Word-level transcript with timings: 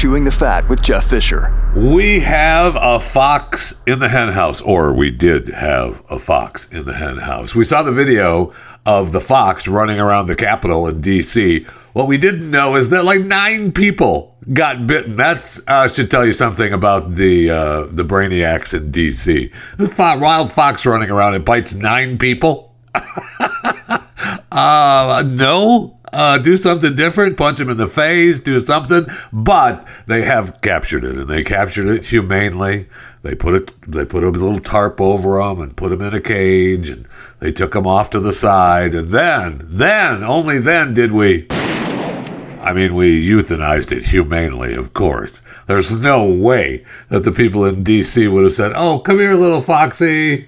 Chewing 0.00 0.24
the 0.24 0.32
Fat 0.32 0.66
with 0.66 0.80
Jeff 0.80 1.10
Fisher. 1.10 1.52
We 1.76 2.20
have 2.20 2.74
a 2.80 2.98
fox 2.98 3.82
in 3.86 3.98
the 3.98 4.08
hen 4.08 4.30
house, 4.30 4.62
or 4.62 4.94
we 4.94 5.10
did 5.10 5.48
have 5.48 6.02
a 6.08 6.18
fox 6.18 6.66
in 6.72 6.86
the 6.86 6.94
hen 6.94 7.18
house. 7.18 7.54
We 7.54 7.64
saw 7.64 7.82
the 7.82 7.92
video 7.92 8.50
of 8.86 9.12
the 9.12 9.20
fox 9.20 9.68
running 9.68 10.00
around 10.00 10.28
the 10.28 10.36
Capitol 10.36 10.88
in 10.88 11.02
D.C. 11.02 11.66
What 11.92 12.06
we 12.06 12.16
didn't 12.16 12.50
know 12.50 12.76
is 12.76 12.88
that 12.88 13.04
like 13.04 13.20
nine 13.20 13.72
people 13.72 14.38
got 14.54 14.86
bitten. 14.86 15.18
That's 15.18 15.60
uh, 15.68 15.86
should 15.86 16.10
tell 16.10 16.24
you 16.24 16.32
something 16.32 16.72
about 16.72 17.16
the 17.16 17.50
uh, 17.50 17.82
the 17.90 18.02
brainiacs 18.02 18.72
in 18.72 18.90
D.C. 18.90 19.52
The 19.76 19.86
fo- 19.86 20.16
wild 20.16 20.50
fox 20.50 20.86
running 20.86 21.10
around 21.10 21.34
and 21.34 21.44
bites 21.44 21.74
nine 21.74 22.16
people. 22.16 22.74
uh, 24.50 25.24
no, 25.26 25.99
uh, 26.12 26.38
do 26.38 26.56
something 26.56 26.94
different, 26.94 27.36
punch 27.36 27.60
him 27.60 27.70
in 27.70 27.76
the 27.76 27.86
face, 27.86 28.40
do 28.40 28.58
something. 28.58 29.06
But 29.32 29.86
they 30.06 30.22
have 30.22 30.60
captured 30.60 31.04
it, 31.04 31.16
and 31.16 31.28
they 31.28 31.42
captured 31.42 31.88
it 31.88 32.04
humanely. 32.04 32.88
They 33.22 33.34
put 33.34 33.54
it, 33.54 33.72
they 33.90 34.04
put 34.04 34.24
a 34.24 34.30
little 34.30 34.60
tarp 34.60 35.00
over 35.00 35.40
him 35.40 35.60
and 35.60 35.76
put 35.76 35.92
him 35.92 36.00
in 36.00 36.14
a 36.14 36.20
cage, 36.20 36.88
and 36.88 37.06
they 37.38 37.52
took 37.52 37.74
him 37.74 37.86
off 37.86 38.10
to 38.10 38.20
the 38.20 38.32
side. 38.32 38.94
And 38.94 39.08
then, 39.08 39.60
then, 39.62 40.24
only 40.24 40.58
then 40.58 40.94
did 40.94 41.12
we. 41.12 41.46
I 41.50 42.74
mean, 42.74 42.94
we 42.94 43.26
euthanized 43.26 43.90
it 43.90 44.04
humanely, 44.04 44.74
of 44.74 44.92
course. 44.92 45.40
There's 45.66 45.92
no 45.92 46.26
way 46.26 46.84
that 47.08 47.24
the 47.24 47.32
people 47.32 47.64
in 47.64 47.82
D.C. 47.82 48.28
would 48.28 48.44
have 48.44 48.52
said, 48.52 48.72
"Oh, 48.74 48.98
come 48.98 49.18
here, 49.18 49.34
little 49.34 49.62
foxy." 49.62 50.46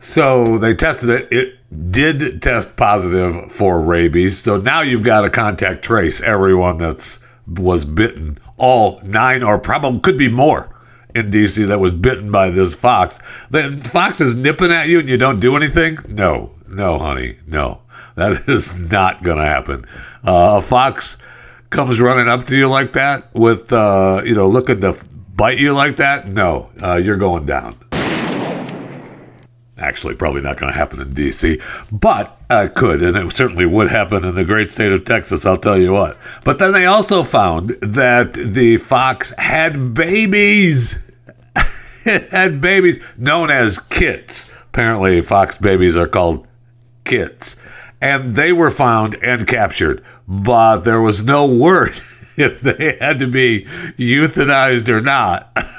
So 0.00 0.58
they 0.58 0.74
tested 0.74 1.10
it. 1.10 1.28
It 1.32 1.57
did 1.90 2.40
test 2.42 2.76
positive 2.76 3.52
for 3.52 3.80
rabies. 3.80 4.38
So 4.38 4.56
now 4.56 4.80
you've 4.80 5.02
got 5.02 5.22
to 5.22 5.30
contact 5.30 5.84
trace 5.84 6.20
everyone 6.20 6.78
that's 6.78 7.18
was 7.46 7.84
bitten. 7.84 8.38
All 8.56 9.00
nine, 9.04 9.42
or 9.42 9.58
probably 9.58 10.00
could 10.00 10.18
be 10.18 10.30
more, 10.30 10.68
in 11.14 11.30
DC 11.30 11.66
that 11.66 11.80
was 11.80 11.94
bitten 11.94 12.30
by 12.30 12.50
this 12.50 12.74
fox. 12.74 13.18
The 13.50 13.76
fox 13.92 14.20
is 14.20 14.34
nipping 14.34 14.72
at 14.72 14.88
you 14.88 15.00
and 15.00 15.08
you 15.08 15.16
don't 15.16 15.40
do 15.40 15.56
anything. 15.56 15.98
No, 16.08 16.52
no, 16.68 16.98
honey, 16.98 17.38
no. 17.46 17.82
That 18.14 18.44
is 18.48 18.78
not 18.90 19.22
going 19.22 19.38
to 19.38 19.44
happen. 19.44 19.84
Uh, 20.24 20.58
a 20.58 20.62
fox 20.62 21.16
comes 21.70 22.00
running 22.00 22.28
up 22.28 22.46
to 22.46 22.56
you 22.56 22.68
like 22.68 22.94
that 22.94 23.32
with, 23.34 23.72
uh, 23.72 24.22
you 24.24 24.34
know, 24.34 24.48
looking 24.48 24.80
to 24.80 24.96
bite 25.36 25.58
you 25.58 25.72
like 25.72 25.96
that. 25.96 26.26
No, 26.28 26.70
uh, 26.82 26.94
you're 26.94 27.16
going 27.16 27.46
down. 27.46 27.78
Actually, 29.78 30.14
probably 30.14 30.42
not 30.42 30.58
going 30.58 30.72
to 30.72 30.78
happen 30.78 31.00
in 31.00 31.12
D.C., 31.14 31.60
but 31.92 32.38
uh, 32.50 32.68
could, 32.74 33.02
and 33.02 33.16
it 33.16 33.32
certainly 33.32 33.66
would 33.66 33.88
happen 33.88 34.24
in 34.24 34.34
the 34.34 34.44
great 34.44 34.70
state 34.70 34.92
of 34.92 35.04
Texas, 35.04 35.46
I'll 35.46 35.56
tell 35.56 35.78
you 35.78 35.92
what. 35.92 36.16
But 36.44 36.58
then 36.58 36.72
they 36.72 36.86
also 36.86 37.22
found 37.22 37.70
that 37.80 38.34
the 38.34 38.78
fox 38.78 39.32
had 39.38 39.94
babies. 39.94 40.98
had 42.04 42.60
babies 42.60 42.98
known 43.16 43.50
as 43.50 43.78
kits. 43.78 44.50
Apparently, 44.64 45.20
fox 45.20 45.58
babies 45.58 45.96
are 45.96 46.08
called 46.08 46.46
kits. 47.04 47.56
And 48.00 48.34
they 48.36 48.52
were 48.52 48.70
found 48.70 49.16
and 49.22 49.46
captured, 49.46 50.04
but 50.26 50.78
there 50.78 51.00
was 51.00 51.24
no 51.24 51.46
word 51.46 51.90
if 52.36 52.60
they 52.60 52.96
had 53.00 53.18
to 53.18 53.26
be 53.26 53.64
euthanized 53.96 54.88
or 54.88 55.00
not. 55.00 55.56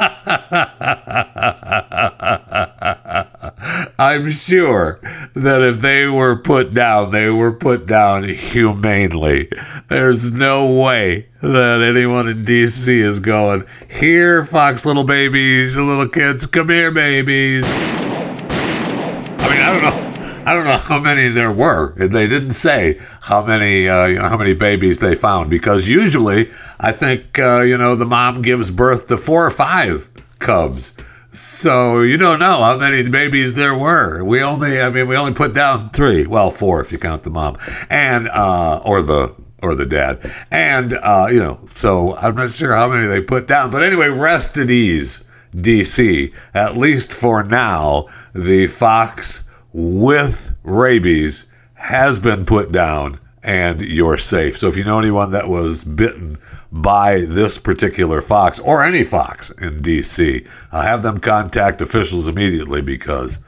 I'm 3.98 4.30
sure 4.30 4.98
that 5.34 5.60
if 5.60 5.80
they 5.80 6.06
were 6.06 6.36
put 6.36 6.72
down, 6.72 7.10
they 7.10 7.28
were 7.28 7.52
put 7.52 7.86
down 7.86 8.24
humanely. 8.24 9.50
There's 9.88 10.32
no 10.32 10.82
way 10.82 11.28
that 11.42 11.82
anyone 11.82 12.28
in 12.28 12.46
DC 12.46 12.88
is 12.88 13.20
going, 13.20 13.66
Here, 13.90 14.46
Fox 14.46 14.86
little 14.86 15.04
babies, 15.04 15.76
little 15.76 16.08
kids, 16.08 16.46
come 16.46 16.70
here, 16.70 16.90
babies. 16.90 17.64
I 17.66 19.48
mean, 19.50 19.60
I 19.60 19.72
don't 19.72 19.82
know. 19.82 20.09
I 20.46 20.54
don't 20.54 20.64
know 20.64 20.76
how 20.76 20.98
many 20.98 21.28
there 21.28 21.52
were. 21.52 21.94
They 21.96 22.26
didn't 22.26 22.52
say 22.52 23.00
how 23.20 23.44
many, 23.44 23.88
uh, 23.88 24.06
you 24.06 24.18
know, 24.18 24.28
how 24.28 24.36
many 24.36 24.54
babies 24.54 24.98
they 24.98 25.14
found 25.14 25.50
because 25.50 25.86
usually, 25.86 26.50
I 26.78 26.92
think, 26.92 27.38
uh, 27.38 27.60
you 27.60 27.76
know, 27.76 27.94
the 27.94 28.06
mom 28.06 28.42
gives 28.42 28.70
birth 28.70 29.06
to 29.08 29.16
four 29.16 29.44
or 29.46 29.50
five 29.50 30.08
cubs. 30.38 30.94
So 31.32 32.00
you 32.00 32.16
don't 32.16 32.40
know 32.40 32.62
how 32.62 32.76
many 32.76 33.08
babies 33.08 33.54
there 33.54 33.76
were. 33.76 34.24
We 34.24 34.42
only, 34.42 34.80
I 34.80 34.90
mean, 34.90 35.06
we 35.06 35.16
only 35.16 35.34
put 35.34 35.54
down 35.54 35.90
three. 35.90 36.26
Well, 36.26 36.50
four 36.50 36.80
if 36.80 36.90
you 36.90 36.98
count 36.98 37.22
the 37.22 37.30
mom 37.30 37.56
and 37.88 38.28
uh, 38.28 38.80
or 38.84 39.02
the 39.02 39.34
or 39.62 39.74
the 39.74 39.86
dad. 39.86 40.28
And 40.50 40.94
uh, 40.94 41.28
you 41.30 41.38
know, 41.38 41.60
so 41.70 42.16
I'm 42.16 42.34
not 42.34 42.52
sure 42.52 42.74
how 42.74 42.88
many 42.88 43.06
they 43.06 43.20
put 43.20 43.46
down. 43.46 43.70
But 43.70 43.82
anyway, 43.82 44.08
rest 44.08 44.56
at 44.56 44.70
ease, 44.70 45.22
DC. 45.52 46.32
At 46.54 46.76
least 46.76 47.12
for 47.12 47.44
now, 47.44 48.08
the 48.34 48.66
fox 48.66 49.44
with 49.72 50.54
rabies 50.62 51.46
has 51.74 52.18
been 52.18 52.44
put 52.44 52.72
down 52.72 53.18
and 53.42 53.80
you're 53.80 54.18
safe. 54.18 54.58
So 54.58 54.68
if 54.68 54.76
you 54.76 54.84
know 54.84 54.98
anyone 54.98 55.30
that 55.30 55.48
was 55.48 55.82
bitten 55.84 56.38
by 56.70 57.20
this 57.20 57.58
particular 57.58 58.20
fox 58.20 58.58
or 58.58 58.84
any 58.84 59.02
fox 59.02 59.50
in 59.50 59.78
DC, 59.78 60.46
uh, 60.70 60.82
have 60.82 61.02
them 61.02 61.20
contact 61.20 61.80
officials 61.80 62.28
immediately 62.28 62.82
because, 62.82 63.40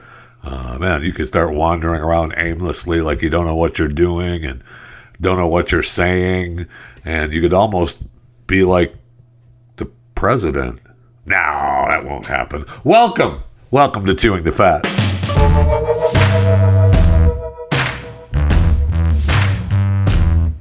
uh, 0.43 0.79
man, 0.79 1.03
you 1.03 1.13
could 1.13 1.29
start 1.29 1.55
wandering 1.55 2.01
around 2.01 2.35
aimlessly 2.37 3.01
like 3.01 3.21
you 3.23 3.31
don't 3.31 3.47
know 3.47 3.55
what 3.55 3.79
you're 3.79 3.89
doing 3.89 4.45
and 4.45 4.65
don't 5.21 5.37
know 5.37 5.47
what 5.47 5.71
you're 5.71 5.83
saying, 5.83 6.67
and 7.05 7.33
you 7.33 7.41
could 7.41 7.53
almost 7.53 7.99
be 8.47 8.65
like 8.65 8.95
the 9.77 9.87
president. 10.15 10.81
No, 11.27 11.37
that 11.37 12.05
won't 12.05 12.27
happen. 12.27 12.65
Welcome, 12.83 13.45
welcome 13.71 14.05
to 14.07 14.15
Chewing 14.15 14.43
the 14.43 14.51
Fat. 14.51 15.92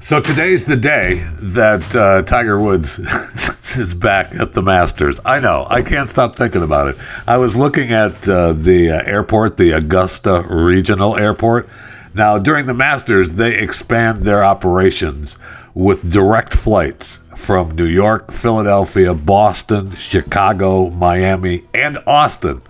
So 0.02 0.20
today's 0.20 0.66
the 0.66 0.76
day 0.76 1.28
that 1.36 1.96
uh, 1.96 2.24
Tiger 2.24 2.60
Woods 2.60 2.98
is 3.78 3.94
back 3.94 4.34
at 4.34 4.52
the 4.52 4.64
Masters. 4.64 5.20
I 5.24 5.40
know. 5.40 5.68
I 5.70 5.84
can't 5.84 6.10
stop 6.10 6.36
thinking 6.36 6.64
about 6.64 6.88
it. 6.88 6.98
I 7.28 7.38
was 7.38 7.56
looking 7.56 7.92
at 7.92 8.28
uh, 8.28 8.54
the 8.54 8.90
uh, 8.90 9.04
airport, 9.04 9.58
the 9.58 9.74
Augusta 9.74 10.42
Regional 10.50 11.16
Airport. 11.16 11.70
Now, 12.16 12.40
during 12.40 12.66
the 12.66 12.74
Masters, 12.74 13.34
they 13.34 13.56
expand 13.56 14.24
their 14.24 14.44
operations 14.44 15.38
with 15.76 16.10
direct 16.12 16.56
flights 16.56 17.20
from 17.36 17.76
New 17.76 17.86
York, 17.86 18.32
Philadelphia, 18.32 19.14
Boston, 19.14 19.96
Chicago, 19.96 20.90
Miami, 20.90 21.62
and 21.76 22.00
Austin 22.08 22.64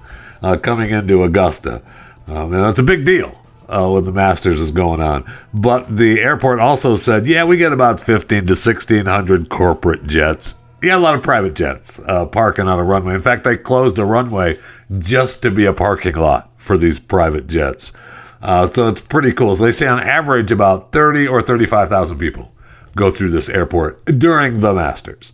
uh, 0.44 0.58
coming 0.58 0.90
into 0.90 1.24
Augusta. 1.24 1.82
Um, 2.28 2.54
and 2.54 2.62
that's 2.62 2.80
a 2.80 2.84
big 2.84 3.06
deal 3.06 3.41
uh, 3.72 3.90
when 3.90 4.04
the 4.04 4.12
Masters 4.12 4.62
is 4.62 4.72
going 4.72 5.02
on. 5.02 5.26
But 5.54 5.96
the 5.96 6.20
airport 6.20 6.60
also 6.60 6.96
said, 6.96 7.26
yeah, 7.26 7.44
we 7.44 7.58
get 7.58 7.72
about 7.72 8.00
15 8.00 8.46
to 8.48 8.52
1,600 8.52 9.50
corporate 9.50 10.06
jets. 10.06 10.56
Yeah, 10.84 10.98
a 10.98 11.00
lot 11.00 11.16
of 11.16 11.24
private 11.24 11.54
jets 11.54 12.00
uh, 12.06 12.26
parking 12.26 12.68
on 12.68 12.80
a 12.80 12.84
runway. 12.84 13.14
In 13.14 13.22
fact, 13.22 13.44
they 13.44 13.56
closed 13.56 13.98
a 14.00 14.06
runway 14.06 14.60
just 14.98 15.42
to 15.44 15.52
be 15.52 15.66
a 15.66 15.74
parking 15.74 16.16
lot 16.16 16.50
for 16.58 16.78
these 16.78 17.00
private 17.00 17.48
jets. 17.48 17.94
Uh, 18.42 18.66
so 18.66 18.88
it's 18.88 19.00
pretty 19.00 19.32
cool. 19.32 19.56
So 19.56 19.64
they 19.64 19.72
say 19.72 19.88
on 19.88 20.00
average 20.00 20.52
about 20.52 20.92
30 20.92 21.28
or 21.28 21.42
35,000 21.42 22.18
people 22.18 22.52
go 22.96 23.12
through 23.12 23.30
this 23.30 23.48
airport 23.48 24.04
during 24.06 24.60
the 24.62 24.74
Masters. 24.74 25.34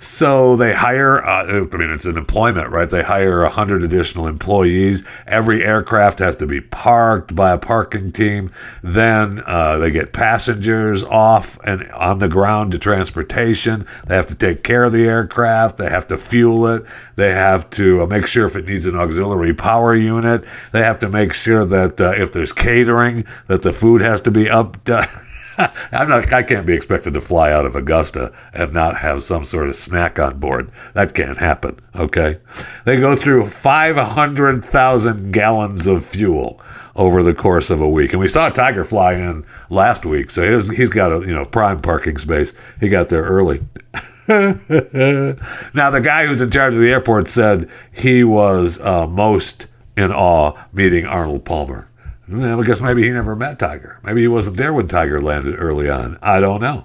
So 0.00 0.54
they 0.54 0.74
hire, 0.74 1.24
uh, 1.24 1.66
I 1.72 1.76
mean, 1.76 1.90
it's 1.90 2.06
an 2.06 2.16
employment, 2.16 2.70
right? 2.70 2.88
They 2.88 3.02
hire 3.02 3.42
100 3.42 3.82
additional 3.82 4.28
employees. 4.28 5.02
Every 5.26 5.64
aircraft 5.64 6.20
has 6.20 6.36
to 6.36 6.46
be 6.46 6.60
parked 6.60 7.34
by 7.34 7.50
a 7.50 7.58
parking 7.58 8.12
team. 8.12 8.52
Then 8.80 9.42
uh, 9.44 9.78
they 9.78 9.90
get 9.90 10.12
passengers 10.12 11.02
off 11.02 11.58
and 11.64 11.90
on 11.90 12.20
the 12.20 12.28
ground 12.28 12.72
to 12.72 12.78
transportation. 12.78 13.86
They 14.06 14.14
have 14.14 14.26
to 14.26 14.36
take 14.36 14.62
care 14.62 14.84
of 14.84 14.92
the 14.92 15.04
aircraft. 15.04 15.78
They 15.78 15.90
have 15.90 16.06
to 16.08 16.16
fuel 16.16 16.68
it. 16.68 16.84
They 17.16 17.32
have 17.32 17.68
to 17.70 18.02
uh, 18.02 18.06
make 18.06 18.28
sure 18.28 18.46
if 18.46 18.54
it 18.54 18.66
needs 18.66 18.86
an 18.86 18.94
auxiliary 18.94 19.52
power 19.52 19.96
unit. 19.96 20.44
They 20.70 20.82
have 20.82 21.00
to 21.00 21.08
make 21.08 21.32
sure 21.32 21.64
that 21.64 22.00
uh, 22.00 22.12
if 22.16 22.32
there's 22.32 22.52
catering, 22.52 23.24
that 23.48 23.62
the 23.62 23.72
food 23.72 24.00
has 24.02 24.20
to 24.22 24.30
be 24.30 24.48
up. 24.48 24.76
I'm 25.58 26.08
not. 26.08 26.32
I 26.32 26.42
can't 26.42 26.66
be 26.66 26.74
expected 26.74 27.14
to 27.14 27.20
fly 27.20 27.50
out 27.52 27.66
of 27.66 27.74
Augusta 27.74 28.32
and 28.52 28.72
not 28.72 28.98
have 28.98 29.22
some 29.22 29.44
sort 29.44 29.68
of 29.68 29.76
snack 29.76 30.18
on 30.18 30.38
board. 30.38 30.70
That 30.94 31.14
can't 31.14 31.38
happen. 31.38 31.78
Okay, 31.94 32.38
they 32.84 32.98
go 32.98 33.16
through 33.16 33.46
500,000 33.46 35.32
gallons 35.32 35.86
of 35.86 36.04
fuel 36.04 36.60
over 36.94 37.22
the 37.22 37.34
course 37.34 37.70
of 37.70 37.80
a 37.80 37.88
week, 37.88 38.12
and 38.12 38.20
we 38.20 38.28
saw 38.28 38.48
Tiger 38.48 38.84
fly 38.84 39.14
in 39.14 39.44
last 39.70 40.04
week, 40.04 40.30
so 40.30 40.48
he's, 40.48 40.68
he's 40.76 40.88
got 40.88 41.12
a 41.12 41.20
you 41.26 41.34
know 41.34 41.44
prime 41.44 41.80
parking 41.80 42.18
space. 42.18 42.52
He 42.80 42.88
got 42.88 43.08
there 43.08 43.24
early. 43.24 43.60
now 44.28 45.90
the 45.90 46.00
guy 46.02 46.26
who's 46.26 46.40
in 46.40 46.50
charge 46.50 46.74
of 46.74 46.80
the 46.80 46.90
airport 46.90 47.28
said 47.28 47.68
he 47.90 48.22
was 48.22 48.78
uh, 48.80 49.06
most 49.06 49.66
in 49.96 50.12
awe 50.12 50.52
meeting 50.72 51.06
Arnold 51.06 51.44
Palmer. 51.44 51.87
Well, 52.30 52.60
I 52.60 52.64
guess 52.64 52.80
maybe 52.80 53.02
he 53.02 53.10
never 53.10 53.34
met 53.34 53.58
Tiger. 53.58 53.98
Maybe 54.02 54.20
he 54.20 54.28
wasn't 54.28 54.56
there 54.56 54.72
when 54.72 54.86
Tiger 54.86 55.20
landed 55.20 55.56
early 55.58 55.88
on. 55.88 56.18
I 56.20 56.40
don't 56.40 56.60
know. 56.60 56.84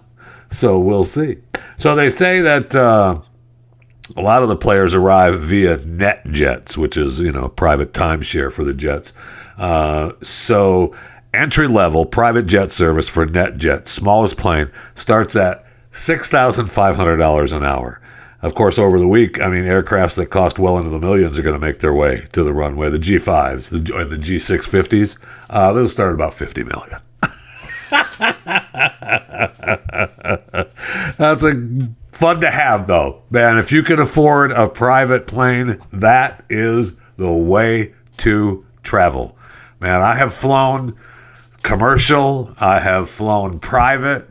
So 0.49 0.79
we'll 0.79 1.03
see. 1.03 1.37
So 1.77 1.95
they 1.95 2.09
say 2.09 2.41
that 2.41 2.75
uh, 2.75 3.19
a 4.15 4.21
lot 4.21 4.43
of 4.43 4.49
the 4.49 4.55
players 4.55 4.93
arrive 4.93 5.41
via 5.41 5.77
NetJets, 5.77 6.77
which 6.77 6.97
is 6.97 7.19
you 7.19 7.31
know 7.31 7.49
private 7.49 7.93
timeshare 7.93 8.51
for 8.51 8.63
the 8.63 8.73
Jets. 8.73 9.13
Uh, 9.57 10.11
so 10.21 10.95
entry 11.33 11.67
level 11.67 12.05
private 12.05 12.45
jet 12.45 12.71
service 12.71 13.09
for 13.09 13.25
NetJet, 13.25 13.87
smallest 13.87 14.37
plane, 14.37 14.71
starts 14.95 15.35
at 15.35 15.65
six 15.91 16.29
thousand 16.29 16.67
five 16.67 16.95
hundred 16.95 17.17
dollars 17.17 17.51
an 17.51 17.63
hour. 17.63 17.99
Of 18.43 18.55
course, 18.55 18.77
over 18.77 18.99
the 18.99 19.07
week, 19.07 19.39
I 19.39 19.47
mean, 19.47 19.63
aircrafts 19.63 20.15
that 20.15 20.25
cost 20.25 20.59
well 20.59 20.77
into 20.77 20.89
the 20.89 20.99
millions 20.99 21.39
are 21.39 21.41
going 21.41 21.59
to 21.59 21.65
make 21.65 21.79
their 21.79 21.93
way 21.93 22.27
to 22.33 22.43
the 22.43 22.51
runway. 22.51 22.89
The 22.89 22.99
G5s 22.99 23.69
the, 23.69 23.79
the 23.79 24.17
G650s, 24.17 25.17
uh, 25.49 25.71
those 25.71 25.93
start 25.93 26.13
about 26.13 26.33
50 26.33 26.65
million. 26.65 26.99
That's 31.17 31.43
a 31.43 31.53
fun 32.11 32.41
to 32.41 32.51
have, 32.51 32.85
though, 32.85 33.21
man. 33.29 33.57
If 33.57 33.71
you 33.71 33.81
can 33.81 34.01
afford 34.01 34.51
a 34.51 34.67
private 34.67 35.25
plane, 35.25 35.81
that 35.93 36.43
is 36.49 36.91
the 37.15 37.31
way 37.31 37.93
to 38.17 38.65
travel, 38.83 39.37
man. 39.79 40.01
I 40.01 40.15
have 40.15 40.33
flown 40.33 40.97
commercial. 41.61 42.53
I 42.59 42.81
have 42.81 43.09
flown 43.09 43.59
private 43.59 44.27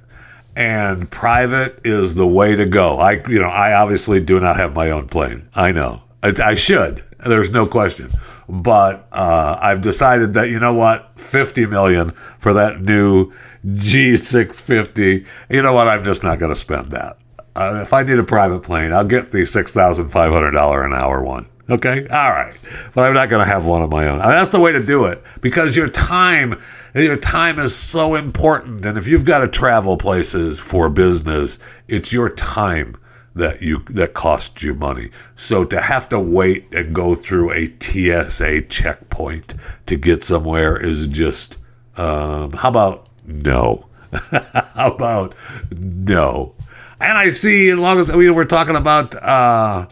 and 0.57 1.11
private 1.11 1.81
is 1.85 2.15
the 2.15 2.27
way 2.27 2.55
to 2.57 2.67
go. 2.67 2.99
I, 2.99 3.23
you 3.29 3.41
know, 3.41 3.49
I 3.49 3.75
obviously 3.75 4.21
do 4.21 4.39
not 4.41 4.57
have 4.57 4.75
my 4.75 4.91
own 4.91 5.09
plane. 5.09 5.49
I 5.55 5.73
know 5.73 6.03
I, 6.23 6.33
I 6.43 6.55
should. 6.55 7.05
There's 7.25 7.51
no 7.51 7.67
question. 7.67 8.11
But 8.49 9.07
uh, 9.13 9.59
I've 9.61 9.81
decided 9.81 10.35
that 10.35 10.51
you 10.51 10.59
know 10.59 10.75
what, 10.75 11.19
fifty 11.19 11.65
million 11.65 12.13
for 12.39 12.53
that 12.55 12.83
new 12.83 13.33
G650. 13.67 15.27
You 15.49 15.63
know 15.63 15.73
what? 15.73 15.89
I'm 15.89 16.05
just 16.05 16.23
not 16.23 16.39
going 16.39 16.51
to 16.51 16.57
spend 16.57 16.91
that. 16.91 17.19
Uh, 17.55 17.81
if 17.83 17.93
I 17.93 18.03
need 18.03 18.19
a 18.19 18.25
private 18.25 18.61
plane, 18.61 18.93
I'll 18.93 19.05
get 19.05 19.31
the 19.31 19.45
six 19.47 19.73
thousand 19.73 20.11
five 20.11 20.33
hundred 20.33 20.53
dollar 20.53 20.85
an 20.85 20.93
hour 20.93 21.23
one. 21.23 21.47
Okay, 21.71 22.07
all 22.09 22.31
right, 22.31 22.55
but 22.95 23.03
I'm 23.03 23.15
not 23.15 23.31
going 23.31 23.45
to 23.45 23.51
have 23.51 23.65
one 23.65 23.83
of 23.83 23.91
my 23.91 24.09
own. 24.09 24.19
That's 24.19 24.51
the 24.51 24.59
way 24.59 24.73
to 24.73 24.83
do 24.83 25.05
it 25.05 25.23
because 25.41 25.77
your 25.77 25.89
time 25.89 26.61
your 26.95 27.17
time 27.17 27.59
is 27.59 27.75
so 27.75 28.15
important. 28.17 28.85
And 28.85 28.99
if 28.99 29.07
you've 29.07 29.25
got 29.25 29.39
to 29.39 29.49
travel 29.49 29.97
places 29.97 30.59
for 30.59 30.89
business, 30.89 31.59
it's 31.89 32.13
your 32.13 32.29
time 32.29 32.97
that 33.35 33.63
you 33.63 33.83
that 33.91 34.15
costs 34.15 34.63
you 34.63 34.75
money. 34.75 35.11
So 35.37 35.65
to 35.65 35.81
have 35.81 36.09
to 36.11 36.21
wait 36.21 36.67
and 36.73 36.95
go 36.95 37.15
through 37.15 37.53
a 37.53 37.73
TSA 37.81 38.63
checkpoint 38.63 39.55
to 39.87 39.97
get 39.97 40.23
somewhere 40.23 40.77
is 40.77 41.07
just 41.07 41.59
um, 41.97 42.53
how 42.53 42.69
about 42.69 43.09
no? 43.27 43.87
how 44.13 44.93
about 44.93 45.35
no? 45.79 46.55
And 47.01 47.19
I 47.19 47.31
see, 47.31 47.69
as 47.71 47.79
long 47.79 47.99
as 47.99 48.13
we 48.13 48.31
were 48.31 48.45
talking 48.45 48.77
about 48.77 49.15
uh, 49.17 49.87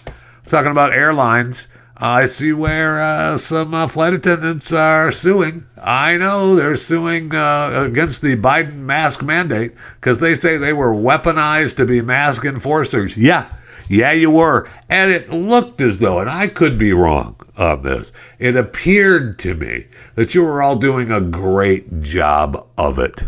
talking 0.51 0.73
about 0.73 0.93
airlines, 0.93 1.69
I 1.97 2.25
see 2.25 2.53
where 2.53 3.01
uh, 3.01 3.37
some 3.37 3.73
uh, 3.73 3.87
flight 3.87 4.15
attendants 4.15 4.73
are 4.73 5.13
suing. 5.13 5.67
I 5.81 6.17
know 6.17 6.55
they're 6.55 6.77
suing 6.77 7.35
uh, 7.35 7.87
against 7.87 8.23
the 8.23 8.37
Biden 8.37 8.77
mask 8.77 9.23
mandate 9.23 9.73
because 9.97 10.19
they 10.19 10.35
say 10.35 10.57
they 10.57 10.73
were 10.73 10.93
weaponized 10.93 11.77
to 11.77 11.87
be 11.87 12.01
mask 12.01 12.45
enforcers. 12.45 13.17
Yeah, 13.17 13.55
yeah, 13.89 14.13
you 14.13 14.31
were. 14.31 14.69
And 14.89 15.13
it 15.13 15.31
looked 15.31 15.81
as 15.81 15.99
though, 15.99 16.21
and 16.21 16.31
I 16.31 16.49
could 16.49 16.79
be 16.79 16.93
wrong 16.93 17.37
on 17.57 17.83
this, 17.83 18.13
it 18.39 18.57
appeared 18.57 19.39
to 19.41 19.55
me 19.55 19.87
that 20.15 20.35
you 20.35 20.43
were 20.43 20.63
all 20.63 20.77
doing 20.77 21.11
a 21.11 21.21
great 21.21 22.01
job 22.01 22.67
of 22.79 22.99
it. 22.99 23.25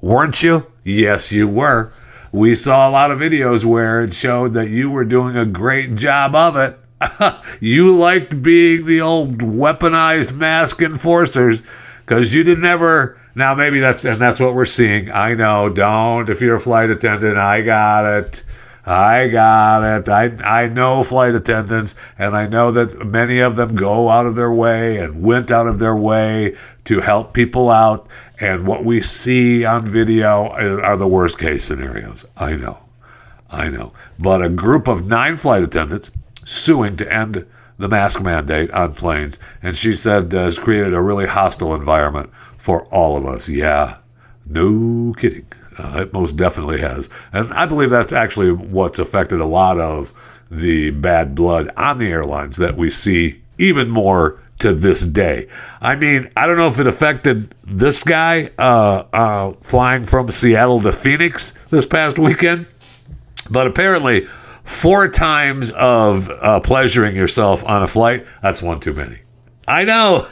Weren't 0.00 0.42
you? 0.42 0.66
Yes, 0.84 1.32
you 1.32 1.48
were. 1.48 1.92
We 2.32 2.54
saw 2.54 2.88
a 2.88 2.90
lot 2.90 3.10
of 3.10 3.18
videos 3.18 3.62
where 3.62 4.02
it 4.02 4.14
showed 4.14 4.54
that 4.54 4.70
you 4.70 4.90
were 4.90 5.04
doing 5.04 5.36
a 5.36 5.44
great 5.44 5.94
job 5.96 6.34
of 6.34 6.56
it. 6.56 6.78
you 7.60 7.94
liked 7.94 8.42
being 8.42 8.86
the 8.86 9.02
old 9.02 9.38
weaponized 9.40 10.34
mask 10.34 10.80
enforcers 10.80 11.60
because 12.06 12.34
you 12.34 12.42
didn't 12.42 12.64
ever. 12.64 13.20
Now 13.34 13.54
maybe 13.54 13.80
that's 13.80 14.04
and 14.06 14.18
that's 14.18 14.40
what 14.40 14.54
we're 14.54 14.64
seeing. 14.64 15.10
I 15.10 15.34
know. 15.34 15.68
Don't 15.68 16.30
if 16.30 16.40
you're 16.40 16.56
a 16.56 16.60
flight 16.60 16.88
attendant. 16.88 17.36
I 17.36 17.60
got 17.60 18.06
it. 18.06 18.44
I 18.86 19.28
got 19.28 19.82
it. 19.82 20.08
I 20.08 20.64
I 20.64 20.68
know 20.68 21.04
flight 21.04 21.34
attendants, 21.34 21.94
and 22.18 22.34
I 22.34 22.46
know 22.46 22.72
that 22.72 23.06
many 23.06 23.40
of 23.40 23.56
them 23.56 23.76
go 23.76 24.08
out 24.08 24.26
of 24.26 24.36
their 24.36 24.52
way 24.52 24.96
and 24.96 25.22
went 25.22 25.50
out 25.50 25.66
of 25.66 25.78
their 25.78 25.94
way 25.94 26.56
to 26.84 27.00
help 27.00 27.32
people 27.32 27.70
out. 27.70 28.08
And 28.42 28.66
what 28.66 28.84
we 28.84 29.00
see 29.00 29.64
on 29.64 29.86
video 29.86 30.48
are 30.48 30.96
the 30.96 31.06
worst 31.06 31.38
case 31.38 31.64
scenarios. 31.64 32.24
I 32.36 32.56
know. 32.56 32.80
I 33.48 33.68
know. 33.68 33.92
But 34.18 34.42
a 34.42 34.48
group 34.48 34.88
of 34.88 35.06
nine 35.06 35.36
flight 35.36 35.62
attendants 35.62 36.10
suing 36.44 36.96
to 36.96 37.10
end 37.10 37.46
the 37.78 37.88
mask 37.88 38.20
mandate 38.20 38.72
on 38.72 38.94
planes. 38.94 39.38
And 39.62 39.76
she 39.76 39.92
said 39.92 40.34
uh, 40.34 40.38
has 40.42 40.58
created 40.58 40.92
a 40.92 41.00
really 41.00 41.26
hostile 41.26 41.72
environment 41.72 42.30
for 42.58 42.82
all 42.86 43.16
of 43.16 43.26
us. 43.26 43.48
Yeah, 43.48 43.98
no 44.44 45.14
kidding. 45.16 45.46
Uh, 45.78 46.00
it 46.00 46.12
most 46.12 46.34
definitely 46.34 46.80
has. 46.80 47.08
And 47.32 47.52
I 47.52 47.64
believe 47.64 47.90
that's 47.90 48.12
actually 48.12 48.50
what's 48.50 48.98
affected 48.98 49.38
a 49.38 49.46
lot 49.46 49.78
of 49.78 50.12
the 50.50 50.90
bad 50.90 51.36
blood 51.36 51.70
on 51.76 51.98
the 51.98 52.08
airlines 52.08 52.56
that 52.56 52.76
we 52.76 52.90
see 52.90 53.40
even 53.58 53.88
more 53.88 54.40
to 54.62 54.72
this 54.72 55.04
day. 55.04 55.48
I 55.80 55.96
mean, 55.96 56.30
I 56.36 56.46
don't 56.46 56.56
know 56.56 56.68
if 56.68 56.78
it 56.78 56.86
affected 56.86 57.54
this 57.64 58.02
guy 58.02 58.50
uh, 58.58 59.04
uh, 59.12 59.52
flying 59.60 60.04
from 60.04 60.30
Seattle 60.30 60.80
to 60.80 60.92
Phoenix 60.92 61.52
this 61.70 61.84
past 61.84 62.18
weekend, 62.18 62.66
but 63.50 63.66
apparently 63.66 64.28
four 64.64 65.08
times 65.08 65.70
of 65.72 66.30
uh, 66.30 66.60
pleasuring 66.60 67.16
yourself 67.16 67.64
on 67.66 67.82
a 67.82 67.88
flight, 67.88 68.24
that's 68.40 68.62
one 68.62 68.78
too 68.78 68.94
many. 68.94 69.18
I 69.66 69.84
know. 69.84 70.26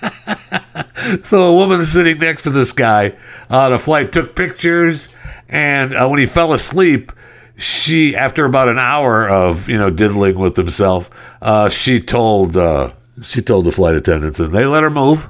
so 1.22 1.52
a 1.52 1.54
woman 1.54 1.82
sitting 1.82 2.18
next 2.18 2.42
to 2.42 2.50
this 2.50 2.72
guy 2.72 3.16
on 3.50 3.72
a 3.72 3.78
flight 3.78 4.12
took 4.12 4.36
pictures, 4.36 5.08
and 5.48 5.94
uh, 5.94 6.06
when 6.06 6.20
he 6.20 6.26
fell 6.26 6.52
asleep, 6.52 7.10
she, 7.56 8.14
after 8.14 8.44
about 8.44 8.68
an 8.68 8.78
hour 8.78 9.28
of 9.28 9.68
you 9.68 9.76
know 9.76 9.90
diddling 9.90 10.38
with 10.38 10.56
himself, 10.56 11.10
uh, 11.42 11.68
she 11.68 11.98
told 11.98 12.56
uh, 12.56 12.92
she 13.22 13.42
told 13.42 13.64
the 13.64 13.72
flight 13.72 13.94
attendants, 13.94 14.38
and 14.38 14.52
they 14.52 14.66
let 14.66 14.82
her 14.82 14.90
move. 14.90 15.28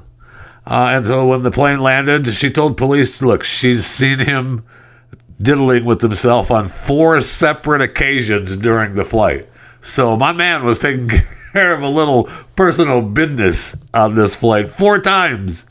Uh, 0.65 0.91
and 0.93 1.05
so 1.05 1.27
when 1.27 1.43
the 1.43 1.51
plane 1.51 1.79
landed, 1.79 2.27
she 2.27 2.49
told 2.49 2.77
police, 2.77 3.21
"Look, 3.21 3.43
she's 3.43 3.85
seen 3.85 4.19
him." 4.19 4.63
diddling 5.41 5.85
with 5.85 6.01
himself 6.01 6.51
on 6.51 6.65
four 6.65 7.21
separate 7.21 7.81
occasions 7.81 8.57
during 8.57 8.95
the 8.95 9.05
flight. 9.05 9.47
So 9.81 10.17
my 10.17 10.31
man 10.31 10.63
was 10.65 10.79
taking 10.79 11.07
care 11.53 11.73
of 11.73 11.81
a 11.81 11.89
little 11.89 12.29
personal 12.55 13.01
business 13.01 13.75
on 13.93 14.15
this 14.15 14.35
flight 14.35 14.69
four 14.69 14.99
times. 14.99 15.65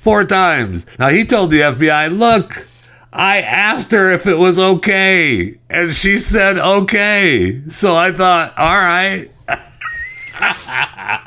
Four 0.00 0.24
times. 0.24 0.86
Now 0.98 1.08
he 1.08 1.24
told 1.24 1.50
the 1.50 1.60
FBI, 1.60 2.16
look, 2.16 2.66
I 3.12 3.40
asked 3.40 3.92
her 3.92 4.12
if 4.12 4.26
it 4.26 4.34
was 4.34 4.58
okay, 4.58 5.56
and 5.70 5.92
she 5.92 6.18
said 6.18 6.58
okay. 6.58 7.62
So 7.68 7.96
I 7.96 8.10
thought, 8.10 8.58
all 8.58 8.74
right. 8.74 9.30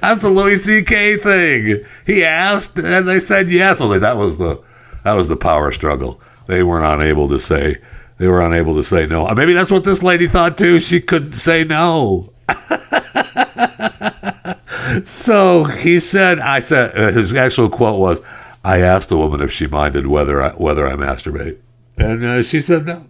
That's 0.00 0.22
the 0.22 0.30
Louis 0.30 0.56
C.K. 0.56 1.16
thing. 1.16 1.84
He 2.06 2.24
asked, 2.24 2.78
and 2.78 3.08
they 3.08 3.18
said 3.18 3.50
yes. 3.50 3.80
Well, 3.80 3.98
that 3.98 4.16
was 4.16 4.38
the 4.38 4.62
that 5.04 5.12
was 5.12 5.28
the 5.28 5.36
power 5.36 5.72
struggle. 5.72 6.20
They 6.46 6.62
were 6.62 6.80
not 6.80 7.02
able 7.02 7.28
to 7.28 7.40
say 7.40 7.78
they 8.18 8.28
were 8.28 8.40
unable 8.40 8.74
to 8.74 8.84
say 8.84 9.06
no. 9.06 9.26
Maybe 9.34 9.52
that's 9.52 9.70
what 9.70 9.84
this 9.84 10.02
lady 10.02 10.28
thought 10.28 10.58
too. 10.58 10.80
She 10.80 11.00
couldn't 11.00 11.32
say 11.32 11.64
no. 11.64 12.32
so 15.04 15.64
he 15.64 16.00
said, 16.00 16.38
I 16.38 16.60
said, 16.60 16.96
uh, 16.96 17.12
his 17.12 17.34
actual 17.34 17.68
quote 17.68 17.98
was, 17.98 18.20
I 18.64 18.78
asked 18.78 19.08
the 19.08 19.18
woman 19.18 19.40
if 19.40 19.50
she 19.50 19.66
minded 19.66 20.06
whether 20.06 20.42
I, 20.42 20.50
whether 20.50 20.86
I 20.86 20.92
masturbate. 20.92 21.58
And 21.96 22.24
uh, 22.24 22.42
she 22.42 22.60
said 22.60 22.86
no. 22.86 23.06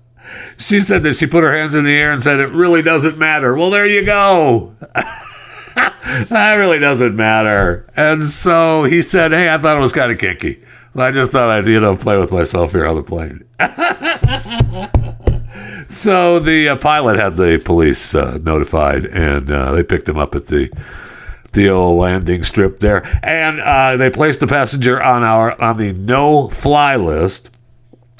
She 0.56 0.80
said 0.80 1.02
that 1.02 1.16
she 1.16 1.26
put 1.26 1.44
her 1.44 1.54
hands 1.54 1.74
in 1.74 1.84
the 1.84 1.94
air 1.94 2.12
and 2.12 2.22
said, 2.22 2.40
It 2.40 2.52
really 2.52 2.80
doesn't 2.80 3.18
matter. 3.18 3.54
Well, 3.54 3.70
there 3.70 3.86
you 3.86 4.06
go. 4.06 4.74
that 6.02 6.54
really 6.54 6.78
doesn't 6.78 7.14
matter. 7.14 7.86
And 7.96 8.24
so 8.24 8.84
he 8.84 9.02
said, 9.02 9.32
Hey, 9.32 9.52
I 9.52 9.58
thought 9.58 9.76
it 9.76 9.80
was 9.80 9.92
kind 9.92 10.10
of 10.10 10.18
kinky. 10.18 10.62
I 10.94 11.10
just 11.10 11.30
thought 11.30 11.48
I'd, 11.48 11.66
you 11.66 11.80
know, 11.80 11.96
play 11.96 12.18
with 12.18 12.32
myself 12.32 12.72
here 12.72 12.86
on 12.86 12.96
the 12.96 13.02
plane. 13.02 13.44
so 15.88 16.38
the 16.38 16.70
uh, 16.70 16.76
pilot 16.76 17.18
had 17.18 17.36
the 17.36 17.60
police 17.64 18.14
uh, 18.14 18.38
notified 18.42 19.06
and 19.06 19.50
uh, 19.50 19.72
they 19.72 19.82
picked 19.82 20.08
him 20.08 20.18
up 20.18 20.34
at 20.34 20.48
the 20.48 20.70
the 21.52 21.68
old 21.68 21.98
landing 21.98 22.42
strip 22.44 22.80
there, 22.80 23.02
and 23.22 23.60
uh, 23.60 23.94
they 23.98 24.08
placed 24.08 24.40
the 24.40 24.46
passenger 24.46 25.02
on 25.02 25.22
our 25.22 25.60
on 25.60 25.76
the 25.76 25.92
no 25.92 26.48
fly 26.48 26.96
list, 26.96 27.50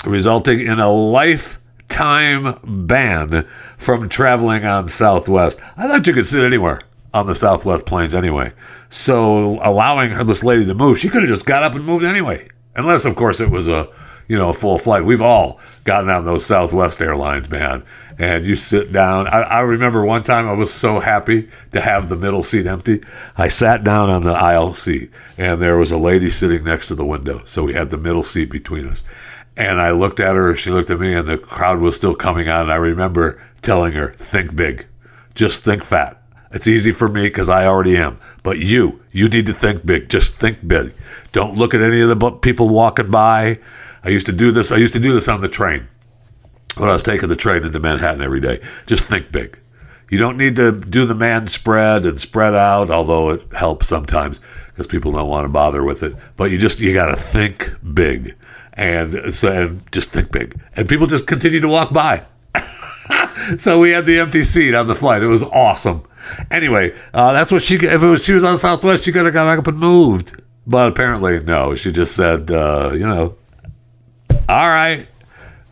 resulting 0.05 0.61
in 0.61 0.79
a 0.79 0.93
lifetime 0.93 2.59
ban 2.62 3.47
from 3.79 4.11
traveling 4.11 4.67
on 4.67 4.87
Southwest. 4.87 5.59
I 5.79 5.89
thought 5.89 6.07
you 6.07 6.12
could 6.12 6.27
sit 6.27 6.45
anywhere 6.45 6.81
on 7.14 7.26
the 7.26 7.35
Southwest 7.35 7.87
planes 7.87 8.14
anyway. 8.14 8.52
So 8.88 9.59
allowing 9.62 10.11
her 10.11 10.25
this 10.25 10.45
lady 10.45 10.66
to 10.66 10.75
move, 10.75 10.99
she 10.99 11.09
could 11.09 11.23
have 11.23 11.28
just 11.28 11.47
got 11.47 11.62
up 11.62 11.75
and 11.75 11.85
moved 11.85 12.04
anyway. 12.04 12.49
Unless, 12.75 13.04
of 13.04 13.16
course, 13.16 13.40
it 13.40 13.50
was 13.50 13.69
a 13.69 13.88
you 14.28 14.37
know 14.37 14.49
a 14.49 14.54
full 14.54 14.78
flight. 14.78 15.04
We've 15.04 15.21
all 15.21 15.61
gotten 15.85 16.09
on 16.09 16.25
those 16.25 16.47
Southwest 16.47 17.02
Airlines, 17.02 17.50
man, 17.50 17.85
and 18.19 18.47
you 18.47 18.57
sit 18.57 18.92
down. 18.92 19.26
I, 19.26 19.42
I, 19.42 19.61
remember 19.61 20.04
one 20.04 20.23
time 20.23 20.49
I 20.49 20.52
was 20.52 20.73
so 20.73 21.00
happy 21.00 21.49
to 21.73 21.81
have 21.81 22.09
the 22.09 22.16
middle 22.16 22.42
seat 22.42 22.66
empty. 22.66 23.02
I 23.37 23.49
sat 23.49 23.85
down 23.85 24.09
on 24.09 24.23
the 24.23 24.33
aisle 24.33 24.75
seat, 24.75 25.11
and 25.37 25.61
there 25.61 25.76
was 25.76 25.92
a 25.92 25.99
lady 25.99 26.31
sitting 26.31 26.64
next 26.64 26.88
to 26.88 26.95
the 26.95 27.04
window. 27.04 27.42
So 27.45 27.62
we 27.62 27.75
had 27.75 27.90
the 27.90 27.99
middle 27.99 28.23
seat 28.23 28.50
between 28.50 28.87
us. 28.87 29.04
And 29.54 29.81
I 29.81 29.90
looked 29.90 30.19
at 30.19 30.35
her, 30.35 30.54
she 30.54 30.71
looked 30.71 30.88
at 30.88 30.99
me, 30.99 31.12
and 31.12 31.28
the 31.28 31.37
crowd 31.37 31.81
was 31.81 31.95
still 31.95 32.14
coming 32.14 32.49
on. 32.49 32.62
And 32.62 32.73
I 32.73 32.76
remember 32.76 33.38
telling 33.61 33.92
her, 33.92 34.12
Think 34.12 34.57
big, 34.57 34.87
just 35.35 35.62
think 35.62 35.85
fat. 35.85 36.22
It's 36.52 36.66
easy 36.66 36.92
for 36.92 37.09
me 37.09 37.25
because 37.25 37.49
I 37.49 37.66
already 37.66 37.97
am. 37.97 38.18
But 38.42 38.59
you, 38.59 39.00
you 39.11 39.28
need 39.28 39.47
to 39.47 39.54
think 39.54 39.85
big. 39.87 40.09
Just 40.09 40.35
think 40.35 40.66
big. 40.66 40.94
Don't 41.32 41.56
look 41.56 41.75
at 41.75 41.80
any 41.80 42.00
of 42.00 42.09
the 42.09 42.30
people 42.30 42.68
walking 42.68 43.11
by. 43.11 43.59
I 44.04 44.09
used 44.11 44.26
to 44.26 44.32
do 44.32 44.50
this. 44.50 44.71
I 44.73 44.76
used 44.76 44.92
to 44.92 45.00
do 45.00 45.12
this 45.12 45.28
on 45.28 45.40
the 45.40 45.49
train 45.49 45.88
when 46.76 46.88
I 46.88 46.92
was 46.92 47.02
taking 47.02 47.28
the 47.28 47.37
train 47.37 47.64
into 47.64 47.80
Manhattan 47.80 48.23
every 48.23 48.40
day. 48.40 48.61
Just 48.87 49.04
think 49.04 49.32
big. 49.32 49.59
You 50.11 50.18
don't 50.18 50.37
need 50.37 50.56
to 50.56 50.73
do 50.73 51.06
the 51.06 51.14
man 51.14 51.47
spread 51.47 52.04
and 52.04 52.21
spread 52.21 52.54
out, 52.54 52.90
although 52.90 53.30
it 53.30 53.52
helps 53.54 53.88
sometimes 53.88 54.40
because 54.66 54.87
people 54.87 55.12
don't 55.12 55.28
want 55.28 55.47
to 55.47 55.49
bother 55.49 55.82
with 55.82 56.02
it. 56.02 56.14
But 56.37 56.50
you 56.50 56.59
just 56.59 56.80
you 56.80 56.92
got 56.92 57.06
to 57.06 57.16
think 57.16 57.73
big, 57.94 58.37
and 58.75 59.35
so 59.35 59.50
and 59.50 59.90
just 59.90 60.11
think 60.11 60.30
big, 60.30 60.61
and 60.76 60.87
people 60.87 61.06
just 61.06 61.26
continue 61.26 61.61
to 61.61 61.68
walk 61.68 61.94
by. 61.94 62.25
so 63.59 63.80
we 63.80 63.90
had 63.90 64.04
the 64.04 64.18
empty 64.18 64.42
seat 64.42 64.75
on 64.75 64.87
the 64.87 64.94
flight. 64.94 65.23
It 65.23 65.28
was 65.28 65.44
awesome. 65.44 66.04
Anyway, 66.50 66.95
uh, 67.14 67.33
that's 67.33 67.50
what 67.50 67.62
she. 67.62 67.76
If 67.76 68.02
it 68.02 68.07
was 68.07 68.25
she 68.25 68.33
was 68.33 68.45
on 68.45 68.59
Southwest, 68.59 69.05
she 69.05 69.12
could 69.12 69.25
have 69.25 69.35
got 69.35 69.59
up 69.59 69.67
and 69.67 69.79
moved. 69.79 70.43
But 70.67 70.88
apparently, 70.88 71.41
no. 71.41 71.75
She 71.75 71.91
just 71.91 72.14
said, 72.14 72.50
uh, 72.50 72.91
you 72.93 73.07
know, 73.07 73.37
all 74.49 74.69
right. 74.69 75.07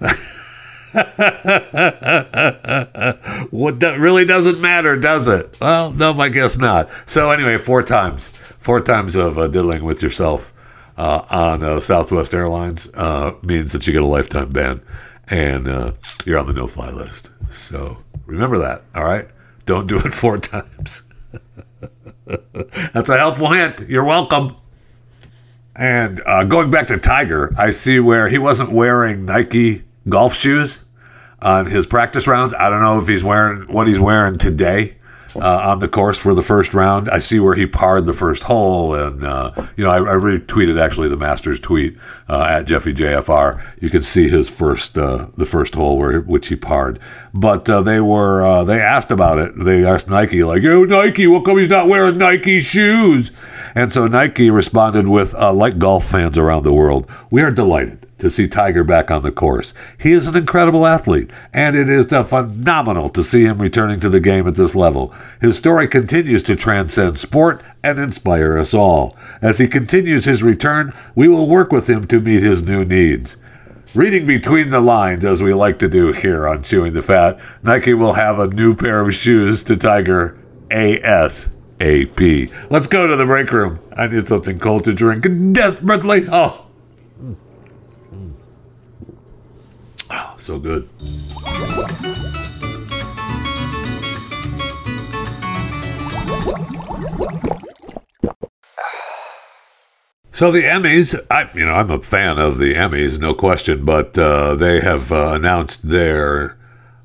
what 3.51 3.81
really 3.81 4.25
doesn't 4.25 4.61
matter, 4.61 4.97
does 4.97 5.29
it? 5.29 5.57
Well, 5.61 5.93
no, 5.93 6.19
I 6.19 6.31
guess 6.31 6.59
not. 6.59 6.91
So 7.07 7.31
anyway, 7.31 7.59
four 7.59 7.83
times, 7.83 8.31
four 8.59 8.81
times 8.81 9.17
of 9.17 9.39
uh, 9.39 9.47
diddling 9.47 9.85
with 9.85 10.03
yourself 10.03 10.53
uh, 10.97 11.25
on 11.31 11.63
uh, 11.63 11.81
Southwest 11.81 12.35
Airlines 12.35 12.89
uh, 12.95 13.33
means 13.43 13.73
that 13.73 13.87
you 13.87 13.93
get 13.93 14.03
a 14.03 14.07
lifetime 14.07 14.51
ban, 14.51 14.81
and 15.29 15.69
uh, 15.69 15.93
you're 16.25 16.39
on 16.39 16.47
the 16.47 16.53
no-fly 16.53 16.91
list. 16.91 17.31
So 17.51 17.99
remember 18.27 18.59
that. 18.59 18.83
All 18.95 19.05
right, 19.05 19.29
don't 19.71 19.87
do 19.87 19.99
it 19.99 20.13
four 20.13 20.37
times. 20.53 21.05
That's 22.93 23.09
a 23.09 23.17
helpful 23.17 23.53
hint. 23.53 23.89
You're 23.89 24.05
welcome. 24.05 24.57
And 25.77 26.21
uh, 26.27 26.43
going 26.43 26.73
back 26.73 26.89
to 26.89 26.99
Tiger, 26.99 27.55
I 27.57 27.71
see 27.71 28.01
where 28.01 28.29
he 28.29 28.37
wasn't 28.37 28.73
wearing 28.73 29.27
Nike 29.27 29.85
golf 30.09 30.35
shoes 30.35 30.81
on 31.41 31.67
his 31.67 31.87
practice 31.87 32.27
rounds. 32.27 32.53
I 32.53 32.69
don't 32.69 32.81
know 32.81 32.99
if 32.99 33.07
he's 33.07 33.23
wearing 33.23 33.73
what 33.73 33.87
he's 33.87 34.01
wearing 34.01 34.35
today 34.35 34.97
uh, 35.37 35.71
on 35.71 35.79
the 35.79 35.89
course 35.89 36.19
for 36.19 36.35
the 36.35 36.43
first 36.43 36.75
round. 36.75 37.09
I 37.09 37.19
see 37.19 37.41
where 37.41 37.55
he 37.55 37.67
parred 37.67 38.07
the 38.07 38.13
first 38.13 38.45
hole, 38.45 38.95
and 38.95 39.23
uh, 39.25 39.53
you 39.77 39.85
know 39.85 39.91
I, 39.91 39.99
I, 39.99 40.17
retweeted 40.17 40.81
actually 40.81 41.09
the 41.09 41.17
Masters 41.17 41.61
tweet 41.61 41.97
uh, 42.29 42.47
at 42.49 42.67
Jeffy 42.67 42.93
JFR. 42.93 43.63
You 43.81 43.91
can 43.91 44.03
see 44.03 44.29
his 44.29 44.49
first 44.49 44.99
uh, 44.99 45.29
the 45.37 45.47
first 45.47 45.75
hole 45.75 45.99
where 45.99 46.21
which 46.21 46.49
he 46.49 46.57
parred. 46.57 46.99
But 47.33 47.69
uh, 47.69 47.83
they 47.83 48.01
were 48.01 48.45
uh, 48.45 48.65
they 48.65 48.81
asked 48.81 49.11
about 49.11 49.39
it. 49.39 49.53
They 49.57 49.85
asked 49.85 50.09
Nike 50.09 50.43
like, 50.43 50.63
"Yo, 50.63 50.85
Nike, 50.85 51.27
what 51.27 51.45
come 51.45 51.59
he's 51.59 51.69
not 51.69 51.89
wearing 51.89 52.19
Nike 52.19 52.61
shoes?" 52.61 53.33
And 53.75 53.93
so 53.93 54.09
Nike 54.09 54.51
responded 54.51 55.07
with, 55.07 55.33
like 55.33 55.79
golf 55.79 56.05
fans 56.05 56.37
around 56.37 56.65
the 56.65 56.73
world, 56.73 57.09
we 57.31 57.41
are 57.41 57.53
delighted 57.53 58.10
to 58.21 58.31
see 58.31 58.47
Tiger 58.47 58.85
back 58.85 59.11
on 59.11 59.23
the 59.23 59.33
course. 59.33 59.75
He 59.99 60.13
is 60.13 60.27
an 60.27 60.37
incredible 60.37 60.87
athlete, 60.87 61.31
and 61.53 61.77
it 61.77 61.89
is 61.89 62.07
phenomenal 62.07 63.09
to 63.11 63.23
see 63.23 63.45
him 63.45 63.59
returning 63.59 64.01
to 64.01 64.09
the 64.09 64.21
game 64.21 64.47
at 64.47 64.55
this 64.55 64.75
level. 64.75 65.15
His 65.41 65.57
story 65.57 65.89
continues 65.89 66.43
to 66.45 66.57
transcend 66.57 67.19
sport 67.19 67.63
and 67.83 67.99
inspire 67.99 68.57
us 68.59 68.75
all. 68.75 69.17
As 69.43 69.59
he 69.59 69.67
continues 69.67 70.25
his 70.25 70.43
return, 70.43 70.93
we 71.15 71.29
will 71.29 71.49
work 71.49 71.73
with 71.73 71.89
him 71.89 72.07
to 72.09 72.21
meet 72.21 72.43
his 72.43 72.63
new 72.63 72.85
needs. 72.85 73.37
Reading 73.93 74.25
between 74.25 74.71
the 74.71 74.81
lines, 74.81 75.25
as 75.25 75.43
we 75.43 75.53
like 75.53 75.81
to 75.81 75.89
do 75.89 76.13
here 76.13 76.47
on 76.47 76.63
Chewing 76.63 76.93
the 76.93 77.03
Fat, 77.03 77.41
Nike 77.65 77.93
will 77.93 78.13
have 78.13 78.39
a 78.39 78.47
new 78.47 78.77
pair 78.77 79.01
of 79.01 79.13
shoes 79.13 79.65
to 79.65 79.77
Tiger 79.77 80.39
ASAP. 80.69 82.53
Let's 82.71 82.87
go 82.87 83.09
to 83.09 83.17
the 83.17 83.27
break 83.27 83.51
room. 83.51 83.81
I 83.97 84.07
need 84.07 84.29
something 84.29 84.61
cold 84.61 84.85
to 84.85 84.95
drink 84.95 85.27
desperately. 85.53 86.27
Oh. 86.31 86.70
So 90.41 90.59
good. 90.59 90.89
So 100.33 100.51
the 100.51 100.63
Emmys, 100.63 101.15
I 101.31 101.51
you 101.55 101.67
know 101.67 101.75
I'm 101.75 101.91
a 101.91 102.01
fan 102.01 102.39
of 102.39 102.57
the 102.57 102.75
Emmys, 102.75 103.19
no 103.19 103.35
question, 103.35 103.85
but 103.85 104.19
uh, 104.19 104.55
they 104.55 104.81
have 104.81 105.13
uh, 105.13 105.33
announced 105.33 105.89
their 105.89 106.57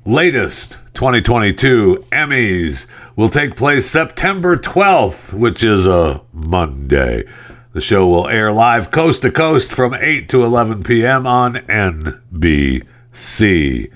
latest 0.06 0.78
2022 0.94 2.06
Emmys 2.10 2.86
will 3.16 3.28
take 3.28 3.54
place 3.54 3.84
September 3.84 4.56
12th, 4.56 5.34
which 5.34 5.62
is 5.62 5.86
a 5.86 6.22
Monday. 6.32 7.24
The 7.72 7.82
show 7.82 8.06
will 8.08 8.26
air 8.26 8.50
live 8.52 8.90
coast 8.90 9.20
to 9.20 9.30
coast 9.30 9.70
from 9.70 9.92
8 9.92 10.30
to 10.30 10.42
11 10.42 10.84
p.m. 10.84 11.26
on 11.26 11.56
NBC. 11.56 12.86
C. 13.16 13.88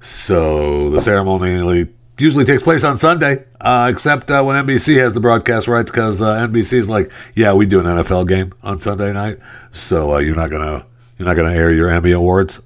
So 0.00 0.90
the 0.90 1.00
ceremony 1.00 1.86
usually 2.18 2.44
takes 2.44 2.62
place 2.62 2.84
on 2.84 2.96
Sunday, 2.96 3.44
uh, 3.60 3.88
except 3.90 4.30
uh, 4.30 4.42
when 4.42 4.66
NBC 4.66 4.98
has 4.98 5.12
the 5.12 5.20
broadcast 5.20 5.68
rights, 5.68 5.90
because 5.90 6.20
uh, 6.20 6.46
NBC 6.46 6.74
is 6.74 6.90
like, 6.90 7.10
yeah, 7.34 7.52
we 7.52 7.66
do 7.66 7.80
an 7.80 7.86
NFL 7.86 8.28
game 8.28 8.52
on 8.62 8.80
Sunday 8.80 9.12
night, 9.12 9.38
so 9.72 10.14
uh, 10.14 10.18
you're 10.18 10.36
not 10.36 10.50
gonna 10.50 10.84
you're 11.18 11.26
not 11.26 11.34
gonna 11.34 11.52
air 11.52 11.72
your 11.72 11.88
Emmy 11.88 12.12
awards. 12.12 12.60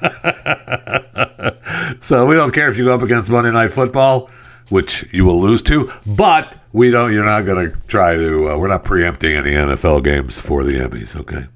so 2.00 2.26
we 2.26 2.36
don't 2.36 2.52
care 2.52 2.70
if 2.70 2.78
you 2.78 2.84
go 2.84 2.94
up 2.94 3.02
against 3.02 3.28
Monday 3.28 3.50
Night 3.50 3.72
Football, 3.72 4.30
which 4.70 5.04
you 5.12 5.24
will 5.24 5.40
lose 5.40 5.60
to, 5.62 5.92
but 6.06 6.56
we 6.72 6.90
don't. 6.90 7.12
You're 7.12 7.24
not 7.24 7.42
going 7.42 7.70
to 7.70 7.76
try 7.88 8.16
to. 8.16 8.50
Uh, 8.50 8.56
we're 8.56 8.68
not 8.68 8.84
preempting 8.84 9.36
any 9.36 9.50
NFL 9.50 10.02
games 10.02 10.40
for 10.40 10.64
the 10.64 10.72
Emmys. 10.72 11.14
Okay, 11.14 11.46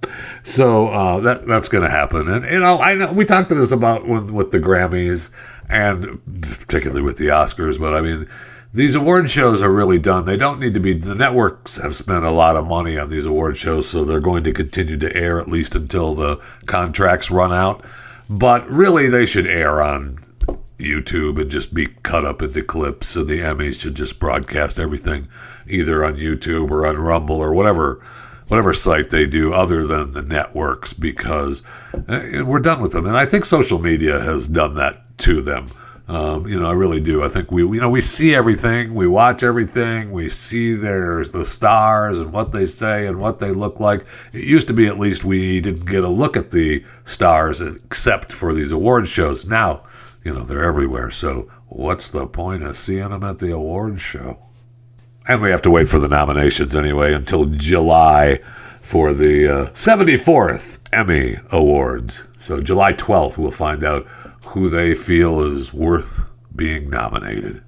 so 0.43 0.89
uh, 0.89 1.21
that 1.21 1.47
that's 1.47 1.69
going 1.69 1.85
to 1.85 1.91
happen. 1.91 2.29
And 2.29 2.45
you 2.45 2.61
know, 2.61 2.79
I 2.81 2.95
know 2.95 3.13
we 3.13 3.25
talked 3.25 3.49
to 3.49 3.55
this 3.55 3.73
about 3.73 4.07
with, 4.07 4.31
with 4.31 4.51
the 4.51 4.59
Grammys 4.59 5.31
and 5.69 6.21
particularly 6.59 7.01
with 7.01 7.17
the 7.17 7.29
Oscars, 7.29 7.81
but 7.81 7.95
I 7.95 8.03
mean. 8.03 8.29
These 8.73 8.97
award 8.97 9.31
shows 9.31 9.63
are 9.63 9.71
really 9.73 10.01
done. 10.01 10.25
They 10.25 10.37
don't 10.37 10.59
need 10.59 10.75
to 10.75 10.81
be. 10.81 10.95
The 10.95 11.15
networks 11.15 11.77
have 11.77 11.95
spent 11.95 12.25
a 12.25 12.33
lot 12.33 12.57
of 12.57 12.67
money 12.67 12.99
on 12.99 13.09
these 13.09 13.25
award 13.25 13.57
shows, 13.57 13.89
so 13.89 14.05
they're 14.05 14.19
going 14.19 14.43
to 14.43 14.53
continue 14.53 14.97
to 14.97 15.15
air 15.15 15.39
at 15.39 15.47
least 15.47 15.77
until 15.77 16.17
the 16.17 16.43
contracts 16.67 17.31
run 17.31 17.53
out. 17.53 17.85
But 18.29 18.69
really, 18.69 19.09
they 19.09 19.27
should 19.27 19.47
air 19.47 19.81
on 19.81 20.19
YouTube 20.79 21.41
and 21.41 21.51
just 21.51 21.73
be 21.73 21.87
cut 22.03 22.25
up 22.25 22.43
into 22.43 22.63
clips, 22.63 23.17
and 23.17 23.29
the 23.29 23.41
Emmys 23.41 23.81
should 23.81 23.95
just 23.95 24.19
broadcast 24.19 24.79
everything 24.79 25.29
either 25.67 26.05
on 26.05 26.17
YouTube 26.17 26.71
or 26.71 26.87
on 26.87 26.99
Rumble 26.99 27.37
or 27.37 27.53
whatever 27.53 28.03
whatever 28.49 28.73
site 28.73 29.11
they 29.11 29.27
do 29.27 29.53
other 29.53 29.87
than 29.87 30.13
the 30.13 30.23
networks 30.23 30.93
because 30.93 31.63
uh, 32.09 32.43
we're 32.45 32.61
done 32.61 32.81
with 32.81 32.93
them. 32.93 33.07
And 33.07 33.17
I 33.17 33.25
think 33.25 33.45
social 33.45 33.79
media 33.79 34.21
has 34.21 34.49
done 34.49 34.75
that 34.75 35.17
to 35.19 35.41
them. 35.41 35.69
Um, 36.07 36.47
you 36.47 36.61
know, 36.61 36.69
I 36.69 36.73
really 36.73 37.01
do. 37.01 37.25
I 37.25 37.29
think 37.29 37.51
we, 37.51 37.63
you 37.63 37.81
know, 37.81 37.89
we 37.89 38.03
see 38.03 38.35
everything, 38.35 38.95
we 38.95 39.07
watch 39.07 39.43
everything, 39.43 40.13
we 40.13 40.29
see 40.29 40.75
their 40.75 41.25
the 41.25 41.47
stars 41.47 42.19
and 42.19 42.31
what 42.31 42.53
they 42.53 42.67
say 42.67 43.07
and 43.07 43.19
what 43.19 43.41
they 43.41 43.53
look 43.53 43.81
like. 43.81 44.05
It 44.35 44.45
used 44.45 44.67
to 44.67 44.75
be 44.75 44.87
at 44.87 44.99
least 44.99 45.25
we 45.25 45.63
didn't 45.63 45.87
get 45.87 46.05
a 46.05 46.09
look 46.09 46.37
at 46.37 46.51
the 46.51 46.85
stars 47.05 47.63
except 47.63 48.33
for 48.33 48.53
these 48.53 48.71
award 48.71 49.09
shows. 49.09 49.47
Now, 49.47 49.85
you 50.25 50.33
know, 50.33 50.43
they're 50.43 50.65
everywhere. 50.65 51.11
So 51.11 51.51
what's 51.69 52.09
the 52.11 52.27
point 52.27 52.63
of 52.63 52.77
seeing 52.77 53.11
them 53.11 53.23
at 53.23 53.39
the 53.39 53.53
awards 53.53 54.03
show? 54.03 54.39
And 55.29 55.41
we 55.41 55.51
have 55.51 55.63
to 55.63 55.71
wait 55.71 55.89
for 55.89 55.99
the 55.99 56.09
nominations 56.09 56.75
anyway 56.75 57.13
until 57.15 57.45
July 57.45 58.41
for 58.83 59.13
the 59.13 59.49
uh, 59.49 59.67
74th 59.71 60.79
Emmy 60.93 61.39
Awards. 61.51 62.25
So 62.37 62.61
July 62.61 62.93
12th, 62.93 63.39
we'll 63.39 63.51
find 63.51 63.85
out 63.85 64.07
who 64.47 64.69
they 64.69 64.95
feel 64.95 65.41
is 65.41 65.73
worth 65.73 66.31
being 66.55 66.91
nominated. 66.91 67.63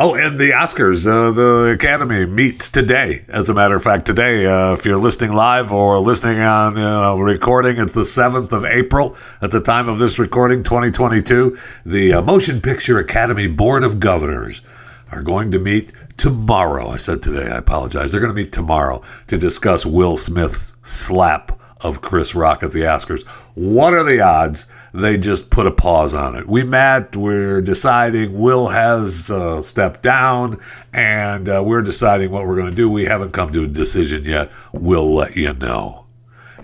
Oh, 0.00 0.14
and 0.14 0.38
the 0.38 0.50
Oscars, 0.50 1.08
uh, 1.08 1.32
the 1.32 1.72
Academy 1.72 2.24
meets 2.24 2.68
today. 2.68 3.24
As 3.26 3.48
a 3.48 3.54
matter 3.54 3.74
of 3.74 3.82
fact, 3.82 4.06
today, 4.06 4.46
uh, 4.46 4.72
if 4.72 4.84
you're 4.84 4.96
listening 4.96 5.32
live 5.32 5.72
or 5.72 5.98
listening 5.98 6.38
on 6.38 6.76
you 6.76 6.82
know, 6.82 7.18
recording, 7.18 7.78
it's 7.78 7.94
the 7.94 8.02
7th 8.02 8.52
of 8.52 8.64
April 8.64 9.16
at 9.42 9.50
the 9.50 9.60
time 9.60 9.88
of 9.88 9.98
this 9.98 10.16
recording, 10.16 10.62
2022. 10.62 11.58
The 11.84 12.12
uh, 12.12 12.22
Motion 12.22 12.60
Picture 12.60 13.00
Academy 13.00 13.48
Board 13.48 13.82
of 13.82 13.98
Governors 13.98 14.62
are 15.10 15.20
going 15.20 15.50
to 15.50 15.58
meet 15.58 15.92
tomorrow. 16.16 16.90
I 16.90 16.98
said 16.98 17.20
today, 17.20 17.50
I 17.50 17.56
apologize. 17.56 18.12
They're 18.12 18.20
going 18.20 18.32
to 18.32 18.40
meet 18.40 18.52
tomorrow 18.52 19.02
to 19.26 19.36
discuss 19.36 19.84
Will 19.84 20.16
Smith's 20.16 20.76
slap 20.80 21.60
of 21.80 22.02
Chris 22.02 22.36
Rock 22.36 22.62
at 22.62 22.70
the 22.70 22.82
Oscars. 22.82 23.26
What 23.54 23.94
are 23.94 24.04
the 24.04 24.20
odds 24.20 24.66
they 24.92 25.18
just 25.18 25.50
put 25.50 25.66
a 25.66 25.70
pause 25.70 26.14
on 26.14 26.34
it? 26.34 26.48
We 26.48 26.64
met, 26.64 27.16
we're 27.16 27.60
deciding 27.60 28.38
Will 28.38 28.68
has 28.68 29.30
uh, 29.30 29.62
stepped 29.62 30.02
down, 30.02 30.60
and 30.92 31.48
uh, 31.48 31.62
we're 31.64 31.82
deciding 31.82 32.30
what 32.30 32.46
we're 32.46 32.56
going 32.56 32.70
to 32.70 32.76
do. 32.76 32.90
We 32.90 33.04
haven't 33.04 33.32
come 33.32 33.52
to 33.52 33.64
a 33.64 33.68
decision 33.68 34.24
yet. 34.24 34.50
We'll 34.72 35.14
let 35.14 35.36
you 35.36 35.52
know. 35.52 36.06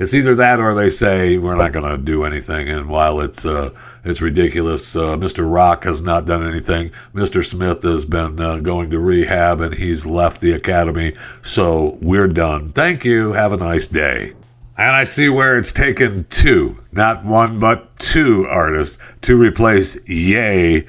It's 0.01 0.13
either 0.13 0.35
that 0.35 0.59
or 0.59 0.75
they 0.75 0.91
say 0.91 1.39
we're 1.39 1.57
not 1.57 1.73
going 1.73 1.89
to 1.89 1.99
do 1.99 2.25
anything. 2.25 2.69
And 2.69 2.89
while 2.89 3.21
it's 3.21 3.47
uh, 3.47 3.71
it's 4.03 4.21
ridiculous, 4.21 4.97
uh, 4.97 5.17
Mr. 5.17 5.51
Rock 5.51 5.85
has 5.85 6.03
not 6.03 6.27
done 6.27 6.47
anything. 6.47 6.91
Mr. 7.15 7.45
Smith 7.45 7.83
has 7.85 8.05
been 8.05 8.41
uh, 8.41 8.59
going 8.59 8.91
to 8.91 8.99
rehab 8.99 9.61
and 9.61 9.73
he's 9.73 10.05
left 10.05 10.41
the 10.41 10.53
academy. 10.53 11.15
So 11.43 11.97
we're 12.01 12.27
done. 12.27 12.71
Thank 12.71 13.05
you. 13.05 13.33
Have 13.33 13.53
a 13.53 13.57
nice 13.57 13.87
day. 13.87 14.33
And 14.77 14.97
I 14.97 15.05
see 15.05 15.29
where 15.29 15.57
it's 15.57 15.73
taken 15.73 16.25
two, 16.25 16.83
not 16.91 17.25
one, 17.25 17.61
but 17.61 17.97
two 17.99 18.45
artists 18.49 18.99
to 19.23 19.37
replace 19.37 19.97
Ye 20.09 20.85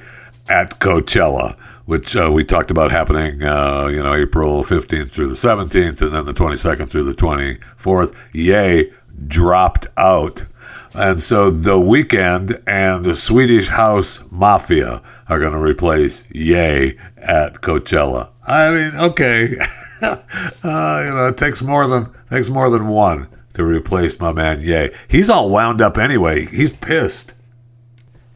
at 0.48 0.80
Coachella, 0.80 1.58
which 1.84 2.16
uh, 2.16 2.30
we 2.32 2.42
talked 2.42 2.72
about 2.72 2.90
happening, 2.90 3.44
uh, 3.44 3.86
you 3.86 4.02
know, 4.02 4.12
April 4.12 4.64
15th 4.64 5.10
through 5.10 5.28
the 5.28 5.34
17th, 5.34 6.02
and 6.02 6.12
then 6.12 6.24
the 6.24 6.34
22nd 6.34 6.88
through 6.88 7.04
the 7.04 7.14
24th. 7.14 8.12
Ye 8.32 8.92
dropped 9.28 9.86
out. 9.96 10.44
And 10.92 11.22
so 11.22 11.50
the 11.50 11.76
Weeknd 11.76 12.60
and 12.66 13.04
the 13.04 13.14
Swedish 13.14 13.68
House 13.68 14.20
Mafia 14.32 15.00
are 15.28 15.38
going 15.38 15.52
to 15.52 15.60
replace 15.60 16.24
Ye 16.32 16.98
at 17.18 17.60
Coachella. 17.60 18.30
I 18.44 18.70
mean, 18.70 18.96
okay, 18.96 19.56
uh, 20.02 20.16
you 20.62 21.14
know, 21.14 21.28
it 21.28 21.36
takes 21.36 21.62
more 21.62 21.86
than 21.86 22.12
takes 22.30 22.48
more 22.48 22.68
than 22.70 22.88
one 22.88 23.28
to 23.56 23.64
replace 23.64 24.20
my 24.20 24.32
man 24.32 24.60
Ye. 24.60 24.90
He's 25.08 25.30
all 25.30 25.48
wound 25.48 25.80
up 25.80 25.96
anyway. 25.96 26.44
He's 26.44 26.72
pissed 26.72 27.32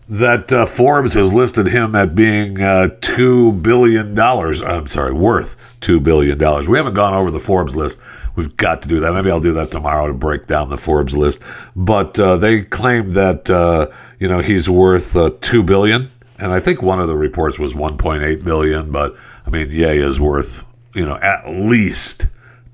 that 0.08 0.50
uh, 0.50 0.64
Forbes 0.64 1.12
has 1.12 1.30
listed 1.30 1.66
him 1.66 1.94
at 1.94 2.14
being 2.14 2.60
uh, 2.60 2.88
two 3.02 3.52
billion 3.52 4.14
dollars. 4.14 4.62
I'm 4.62 4.88
sorry, 4.88 5.12
worth 5.12 5.56
two 5.80 6.00
billion 6.00 6.38
dollars. 6.38 6.66
We 6.66 6.78
haven't 6.78 6.94
gone 6.94 7.12
over 7.12 7.30
the 7.30 7.38
Forbes 7.38 7.76
list. 7.76 7.98
We've 8.34 8.56
got 8.56 8.80
to 8.82 8.88
do 8.88 8.98
that. 9.00 9.12
Maybe 9.12 9.30
I'll 9.30 9.40
do 9.40 9.52
that 9.52 9.70
tomorrow 9.70 10.06
to 10.08 10.14
break 10.14 10.46
down 10.46 10.70
the 10.70 10.78
Forbes 10.78 11.14
list. 11.14 11.40
But 11.76 12.18
uh, 12.18 12.36
they 12.36 12.62
claim 12.62 13.10
that 13.10 13.50
uh, 13.50 13.88
you 14.18 14.26
know 14.26 14.38
he's 14.38 14.70
worth 14.70 15.14
uh, 15.14 15.32
two 15.42 15.62
billion, 15.62 16.10
and 16.38 16.50
I 16.50 16.60
think 16.60 16.80
one 16.80 16.98
of 16.98 17.08
the 17.08 17.16
reports 17.16 17.58
was 17.58 17.74
1.8 17.74 18.42
billion. 18.42 18.90
But 18.90 19.14
I 19.46 19.50
mean, 19.50 19.70
Ye 19.70 19.98
is 19.98 20.18
worth 20.18 20.64
you 20.94 21.04
know 21.04 21.16
at 21.16 21.46
least 21.46 22.26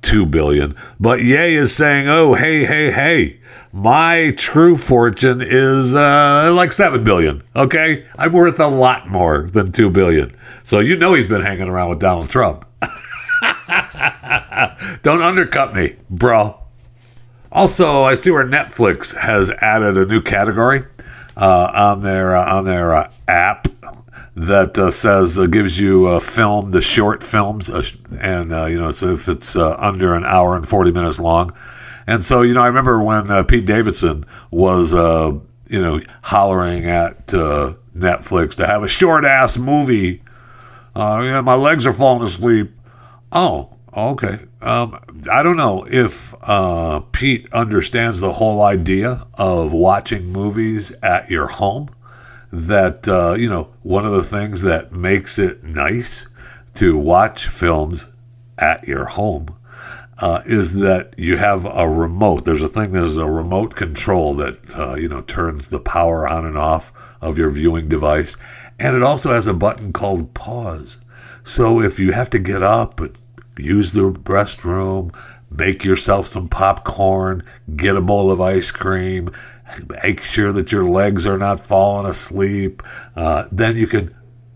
two 0.06 0.24
billion. 0.24 0.76
But 1.00 1.22
Ye 1.22 1.56
is 1.56 1.74
saying, 1.74 2.08
"Oh, 2.08 2.34
hey, 2.34 2.64
hey, 2.64 2.92
hey." 2.92 3.40
My 3.72 4.32
true 4.38 4.78
fortune 4.78 5.42
is 5.42 5.94
uh, 5.94 6.50
like 6.54 6.72
seven 6.72 7.04
billion. 7.04 7.42
Okay, 7.54 8.06
I'm 8.16 8.32
worth 8.32 8.58
a 8.58 8.68
lot 8.68 9.10
more 9.10 9.50
than 9.52 9.70
two 9.70 9.90
billion. 9.90 10.34
So 10.62 10.78
you 10.78 10.96
know 10.96 11.12
he's 11.12 11.26
been 11.26 11.42
hanging 11.42 11.68
around 11.68 11.90
with 11.90 11.98
Donald 11.98 12.30
Trump. 12.30 12.64
Don't 15.02 15.20
undercut 15.20 15.74
me, 15.74 15.96
bro. 16.08 16.58
Also, 17.52 18.04
I 18.04 18.14
see 18.14 18.30
where 18.30 18.46
Netflix 18.46 19.14
has 19.14 19.50
added 19.50 19.98
a 19.98 20.06
new 20.06 20.22
category 20.22 20.82
uh, 21.36 21.70
on 21.74 22.00
their 22.00 22.34
uh, 22.34 22.56
on 22.56 22.64
their 22.64 22.94
uh, 22.94 23.10
app 23.28 23.68
that 24.36 24.78
uh, 24.78 24.90
says 24.90 25.38
uh, 25.38 25.46
gives 25.46 25.80
you 25.80 26.06
a 26.08 26.20
film, 26.20 26.70
the 26.70 26.80
short 26.80 27.24
films, 27.24 27.68
uh, 27.68 27.82
and 28.20 28.50
you 28.70 28.78
know, 28.78 28.92
so 28.92 29.14
if 29.14 29.28
it's 29.28 29.56
under 29.56 30.14
an 30.14 30.24
hour 30.24 30.54
and 30.56 30.68
forty 30.68 30.92
minutes 30.92 31.18
long. 31.18 31.52
And 32.06 32.22
so, 32.22 32.42
you 32.42 32.54
know, 32.54 32.62
I 32.62 32.68
remember 32.68 33.02
when 33.02 33.30
uh, 33.30 33.42
Pete 33.42 33.66
Davidson 33.66 34.26
was, 34.52 34.94
uh, 34.94 35.32
you 35.66 35.80
know, 35.80 36.00
hollering 36.22 36.86
at 36.86 37.34
uh, 37.34 37.74
Netflix 37.96 38.54
to 38.56 38.66
have 38.66 38.84
a 38.84 38.88
short 38.88 39.24
ass 39.24 39.58
movie. 39.58 40.22
Uh, 40.94 41.20
yeah, 41.24 41.40
my 41.40 41.54
legs 41.54 41.84
are 41.84 41.92
falling 41.92 42.22
asleep. 42.22 42.72
Oh, 43.32 43.76
okay. 43.92 44.38
Um, 44.62 45.00
I 45.28 45.42
don't 45.42 45.56
know 45.56 45.84
if 45.90 46.32
uh, 46.42 47.00
Pete 47.10 47.52
understands 47.52 48.20
the 48.20 48.34
whole 48.34 48.62
idea 48.62 49.26
of 49.34 49.72
watching 49.72 50.26
movies 50.26 50.92
at 51.02 51.28
your 51.28 51.48
home. 51.48 51.88
That, 52.56 53.06
uh, 53.06 53.34
you 53.34 53.50
know, 53.50 53.68
one 53.82 54.06
of 54.06 54.12
the 54.12 54.22
things 54.22 54.62
that 54.62 54.90
makes 54.90 55.38
it 55.38 55.62
nice 55.62 56.26
to 56.74 56.96
watch 56.96 57.48
films 57.48 58.08
at 58.58 58.88
your 58.88 59.04
home 59.04 59.48
uh, 60.18 60.42
is 60.46 60.74
that 60.74 61.14
you 61.18 61.36
have 61.36 61.66
a 61.66 61.88
remote. 61.88 62.44
There's 62.44 62.62
a 62.62 62.68
thing 62.68 62.92
there's 62.92 63.16
a 63.16 63.26
remote 63.26 63.74
control 63.74 64.34
that 64.36 64.58
uh, 64.74 64.94
you 64.94 65.08
know 65.08 65.20
turns 65.22 65.68
the 65.68 65.80
power 65.80 66.26
on 66.26 66.46
and 66.46 66.56
off 66.56 66.92
of 67.20 67.36
your 67.36 67.50
viewing 67.50 67.88
device, 67.88 68.36
and 68.78 68.96
it 68.96 69.02
also 69.02 69.32
has 69.32 69.46
a 69.46 69.54
button 69.54 69.92
called 69.92 70.32
pause. 70.34 70.98
So 71.44 71.80
if 71.82 71.98
you 71.98 72.12
have 72.12 72.30
to 72.30 72.38
get 72.38 72.62
up 72.62 73.00
and 73.00 73.16
use 73.58 73.92
the 73.92 74.10
restroom, 74.10 75.14
make 75.50 75.84
yourself 75.84 76.26
some 76.26 76.48
popcorn, 76.48 77.42
get 77.76 77.96
a 77.96 78.00
bowl 78.00 78.30
of 78.30 78.40
ice 78.40 78.70
cream, 78.70 79.30
make 80.02 80.22
sure 80.22 80.52
that 80.52 80.72
your 80.72 80.84
legs 80.84 81.26
are 81.26 81.38
not 81.38 81.60
falling 81.60 82.06
asleep, 82.06 82.82
uh, 83.16 83.44
then 83.50 83.76
you 83.76 83.86
can 83.86 84.12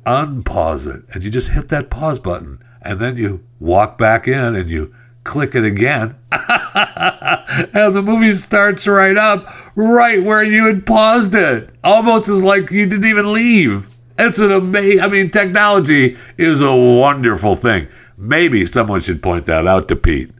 unpause 0.06 0.92
it, 0.92 1.04
and 1.12 1.22
you 1.22 1.30
just 1.30 1.48
hit 1.48 1.68
that 1.68 1.90
pause 1.90 2.18
button, 2.18 2.62
and 2.82 2.98
then 2.98 3.16
you 3.16 3.44
walk 3.58 3.98
back 3.98 4.26
in 4.26 4.54
and 4.54 4.70
you 4.70 4.94
click 5.24 5.54
it 5.54 5.64
again. 5.64 6.16
and 6.32 7.94
the 7.94 8.02
movie 8.04 8.32
starts 8.32 8.86
right 8.86 9.16
up, 9.16 9.48
right 9.76 10.22
where 10.22 10.42
you 10.42 10.66
had 10.66 10.86
paused 10.86 11.34
it. 11.34 11.70
Almost 11.84 12.28
as 12.28 12.42
like 12.42 12.70
you 12.70 12.86
didn't 12.86 13.08
even 13.08 13.32
leave. 13.32 13.88
It's 14.18 14.38
an 14.38 14.50
amazing, 14.50 15.00
I 15.00 15.08
mean, 15.08 15.30
technology 15.30 16.16
is 16.36 16.60
a 16.60 16.74
wonderful 16.74 17.56
thing. 17.56 17.88
Maybe 18.16 18.66
someone 18.66 19.00
should 19.00 19.22
point 19.22 19.46
that 19.46 19.66
out 19.66 19.88
to 19.88 19.96
Pete. 19.96 20.30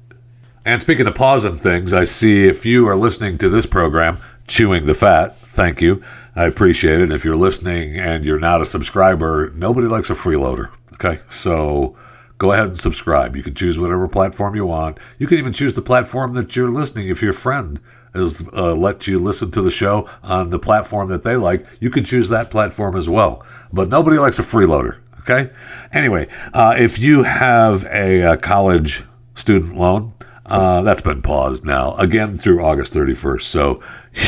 And 0.67 0.81
speaking 0.81 1.07
of 1.07 1.15
pausing 1.15 1.57
things, 1.57 1.95
I 1.95 2.05
see 2.05 2.47
if 2.47 2.67
you 2.67 2.87
are 2.87 2.97
listening 2.97 3.39
to 3.39 3.49
this 3.49 3.65
program, 3.65 4.19
Chewing 4.51 4.87
the 4.87 4.95
Fat, 4.95 5.37
thank 5.39 5.81
you. 5.81 6.03
I 6.35 6.45
appreciate 6.45 7.01
it. 7.01 7.13
If 7.13 7.25
you're 7.25 7.37
listening 7.37 7.97
and 7.97 8.25
you're 8.25 8.41
not 8.41 8.61
a 8.61 8.65
subscriber, 8.65 9.51
nobody 9.55 9.87
likes 9.87 10.11
a 10.11 10.15
freeloader. 10.15 10.73
Okay. 10.95 11.21
So 11.29 11.97
go 12.39 12.51
ahead 12.51 12.67
and 12.67 12.79
subscribe. 12.79 13.37
You 13.37 13.45
can 13.45 13.55
choose 13.55 13.79
whatever 13.79 14.09
platform 14.09 14.57
you 14.57 14.67
want. 14.67 14.99
You 15.19 15.29
can 15.29 15.39
even 15.39 15.53
choose 15.53 15.75
the 15.75 15.83
platform 15.83 16.33
that 16.33 16.57
you're 16.57 16.69
listening. 16.69 17.07
If 17.07 17.23
your 17.23 17.33
friend 17.33 17.81
has 18.13 18.43
uh, 18.53 18.75
let 18.75 19.07
you 19.07 19.21
listen 19.21 19.53
to 19.53 19.63
the 19.63 19.71
show 19.71 20.11
on 20.25 20.51
the 20.51 20.59
platform 20.59 21.07
that 21.11 21.23
they 21.23 21.37
like, 21.37 21.65
you 21.79 21.89
can 21.89 22.03
choose 22.03 22.29
that 22.31 22.51
platform 22.51 22.97
as 22.97 23.09
well. 23.09 23.47
But 23.73 23.89
nobody 23.89 24.19
likes 24.19 24.41
a 24.41 24.43
freeloader. 24.43 24.99
Okay. 25.21 25.53
Anyway, 25.93 26.27
uh, 26.53 26.75
if 26.77 26.99
you 26.99 27.23
have 27.23 27.85
a, 27.85 28.23
a 28.23 28.37
college 28.37 29.05
student 29.37 29.77
loan, 29.77 30.13
uh, 30.51 30.83
that's 30.83 31.01
been 31.01 31.23
paused 31.23 31.65
now 31.65 31.95
again 31.95 32.37
through 32.37 32.65
August 32.65 32.93
31st. 32.93 33.43
So 33.43 33.81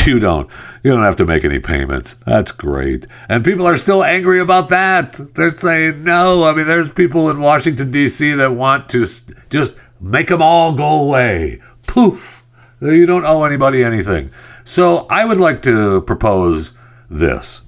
you 0.07 0.19
don't 0.19 0.49
you 0.83 0.91
don't 0.91 1.03
have 1.03 1.17
to 1.17 1.25
make 1.25 1.45
any 1.45 1.59
payments. 1.59 2.15
That's 2.27 2.53
great. 2.53 3.07
And 3.29 3.45
people 3.45 3.67
are 3.67 3.77
still 3.77 4.05
angry 4.05 4.41
about 4.41 4.69
that. 4.69 5.35
They're 5.35 5.51
saying 5.51 6.05
no. 6.05 6.45
I 6.45 6.55
mean, 6.55 6.67
there's 6.67 6.91
people 6.91 7.31
in 7.31 7.41
Washington 7.41 7.91
D.C. 7.91 8.35
that 8.35 8.53
want 8.53 8.89
to 8.91 9.07
just 9.51 9.77
make 10.01 10.29
them 10.29 10.43
all 10.43 10.73
go 10.73 11.01
away. 11.01 11.61
Poof. 11.87 12.45
You 12.81 13.07
don't 13.07 13.25
owe 13.25 13.45
anybody 13.45 13.85
anything. 13.85 14.31
So 14.65 15.07
I 15.09 15.25
would 15.25 15.39
like 15.39 15.63
to 15.63 16.01
propose 16.03 16.73
this. 17.09 17.63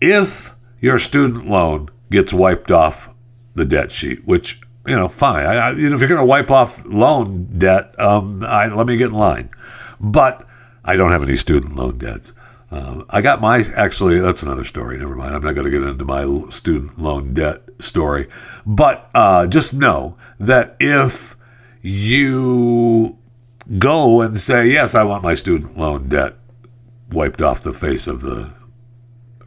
If 0.00 0.54
your 0.80 0.98
student 0.98 1.46
loan 1.46 1.88
gets 2.10 2.34
wiped 2.34 2.70
off 2.70 3.08
the 3.54 3.64
debt 3.64 3.90
sheet, 3.90 4.24
which, 4.26 4.60
you 4.86 4.94
know, 4.94 5.08
fine. 5.08 5.46
I, 5.46 5.54
I, 5.54 5.70
you 5.72 5.88
know, 5.88 5.94
if 5.94 6.00
you're 6.00 6.08
going 6.08 6.20
to 6.20 6.26
wipe 6.26 6.50
off 6.50 6.84
loan 6.84 7.44
debt, 7.58 7.98
um, 7.98 8.44
I, 8.44 8.66
let 8.66 8.86
me 8.86 8.96
get 8.96 9.10
in 9.10 9.14
line. 9.14 9.50
But 9.98 10.46
I 10.84 10.96
don't 10.96 11.10
have 11.10 11.22
any 11.22 11.36
student 11.36 11.76
loan 11.76 11.98
debts. 11.98 12.32
Um, 12.70 13.06
I 13.08 13.20
got 13.20 13.40
my 13.40 13.64
actually. 13.76 14.18
That's 14.20 14.42
another 14.42 14.64
story. 14.64 14.98
Never 14.98 15.14
mind. 15.14 15.34
I'm 15.34 15.42
not 15.42 15.54
going 15.54 15.64
to 15.64 15.70
get 15.70 15.82
into 15.82 16.04
my 16.04 16.24
student 16.50 16.98
loan 16.98 17.34
debt 17.34 17.62
story. 17.78 18.28
But 18.66 19.10
uh, 19.14 19.46
just 19.46 19.74
know 19.74 20.16
that 20.40 20.76
if 20.80 21.36
you 21.82 23.18
go 23.78 24.20
and 24.20 24.38
say 24.38 24.68
yes, 24.68 24.94
I 24.94 25.04
want 25.04 25.22
my 25.22 25.34
student 25.34 25.78
loan 25.78 26.08
debt 26.08 26.34
wiped 27.10 27.40
off 27.40 27.62
the 27.62 27.72
face 27.72 28.06
of 28.06 28.22
the 28.22 28.50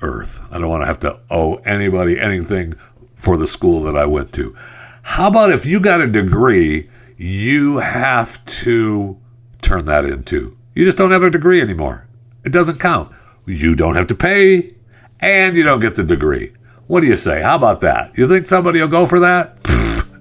earth. 0.01 0.41
I 0.51 0.59
don't 0.59 0.69
want 0.69 0.83
to 0.83 0.87
have 0.87 0.99
to 1.01 1.19
owe 1.29 1.55
anybody 1.57 2.19
anything 2.19 2.75
for 3.15 3.37
the 3.37 3.47
school 3.47 3.81
that 3.83 3.97
I 3.97 4.05
went 4.05 4.33
to. 4.33 4.55
How 5.01 5.27
about 5.27 5.51
if 5.51 5.65
you 5.65 5.79
got 5.79 6.01
a 6.01 6.07
degree, 6.07 6.89
you 7.17 7.77
have 7.77 8.43
to 8.45 9.17
turn 9.61 9.85
that 9.85 10.05
into? 10.05 10.56
You 10.77 10.85
just 10.85 10.99
don't 10.99 11.09
have 11.09 11.23
a 11.23 11.31
degree 11.31 11.59
anymore. 11.59 12.05
It 12.45 12.51
doesn't 12.51 12.79
count. 12.79 13.11
You 13.47 13.73
don't 13.73 13.95
have 13.95 14.05
to 14.07 14.15
pay, 14.15 14.75
and 15.19 15.55
you 15.55 15.63
don't 15.63 15.79
get 15.79 15.95
the 15.95 16.03
degree. 16.03 16.53
What 16.85 17.01
do 17.01 17.07
you 17.07 17.15
say? 17.15 17.41
How 17.41 17.55
about 17.55 17.81
that? 17.81 18.15
You 18.15 18.27
think 18.27 18.45
somebody 18.45 18.79
will 18.79 18.87
go 18.87 19.07
for 19.07 19.19
that? 19.21 19.57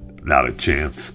Not 0.23 0.49
a 0.49 0.53
chance. 0.55 1.14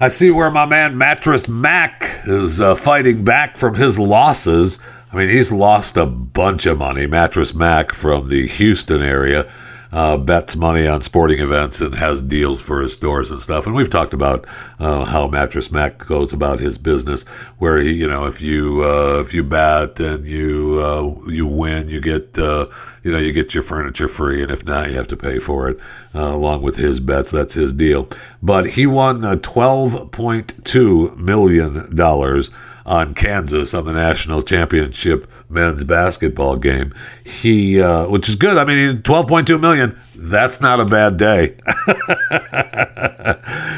I 0.00 0.06
see 0.06 0.30
where 0.30 0.50
my 0.50 0.64
man 0.64 0.96
Mattress 0.96 1.48
Mack 1.48 2.20
is 2.24 2.60
uh, 2.60 2.76
fighting 2.76 3.24
back 3.24 3.56
from 3.56 3.74
his 3.74 3.98
losses. 3.98 4.78
I 5.12 5.16
mean, 5.16 5.28
he's 5.28 5.50
lost 5.50 5.96
a 5.96 6.06
bunch 6.06 6.66
of 6.66 6.78
money. 6.78 7.08
Mattress 7.08 7.52
Mack 7.52 7.92
from 7.94 8.28
the 8.28 8.46
Houston 8.46 9.02
area 9.02 9.50
uh, 9.92 10.16
bets 10.16 10.56
money 10.56 10.86
on 10.86 11.00
sporting 11.00 11.40
events 11.40 11.80
and 11.80 11.94
has 11.94 12.22
deals 12.22 12.60
for 12.60 12.82
his 12.82 12.92
stores 12.92 13.30
and 13.30 13.40
stuff. 13.40 13.66
And 13.66 13.74
we've 13.74 13.90
talked 13.90 14.12
about 14.12 14.46
uh, 14.78 15.04
how 15.04 15.28
Mattress 15.28 15.70
Mack 15.70 15.98
goes 15.98 16.32
about 16.32 16.60
his 16.60 16.76
business, 16.76 17.24
where 17.58 17.78
he, 17.78 17.92
you 17.92 18.06
know, 18.06 18.26
if 18.26 18.40
you 18.42 18.84
uh, 18.84 19.20
if 19.20 19.32
you 19.32 19.42
bet 19.42 19.98
and 20.00 20.26
you 20.26 20.80
uh, 20.80 21.30
you 21.30 21.46
win, 21.46 21.88
you 21.88 22.00
get 22.00 22.38
uh, 22.38 22.66
you 23.02 23.12
know 23.12 23.18
you 23.18 23.32
get 23.32 23.54
your 23.54 23.62
furniture 23.62 24.08
free, 24.08 24.42
and 24.42 24.50
if 24.50 24.64
not, 24.64 24.88
you 24.88 24.96
have 24.96 25.08
to 25.08 25.16
pay 25.16 25.38
for 25.38 25.68
it 25.70 25.78
uh, 26.14 26.20
along 26.20 26.62
with 26.62 26.76
his 26.76 27.00
bets. 27.00 27.30
That's 27.30 27.54
his 27.54 27.72
deal. 27.72 28.08
But 28.42 28.70
he 28.70 28.86
won 28.86 29.40
twelve 29.40 30.10
point 30.10 30.64
two 30.64 31.14
million 31.16 31.94
dollars 31.94 32.50
on 32.84 33.14
Kansas 33.14 33.74
on 33.74 33.84
the 33.84 33.92
national 33.92 34.42
championship 34.42 35.30
men's 35.48 35.84
basketball 35.84 36.56
game. 36.56 36.94
He, 37.24 37.80
uh, 37.80 38.06
which 38.06 38.28
is 38.28 38.34
good. 38.34 38.56
I 38.56 38.64
mean, 38.64 38.78
he's 38.78 38.94
12.2 38.94 39.60
million. 39.60 39.98
That's 40.14 40.60
not 40.60 40.80
a 40.80 40.84
bad 40.84 41.16
day. 41.16 41.56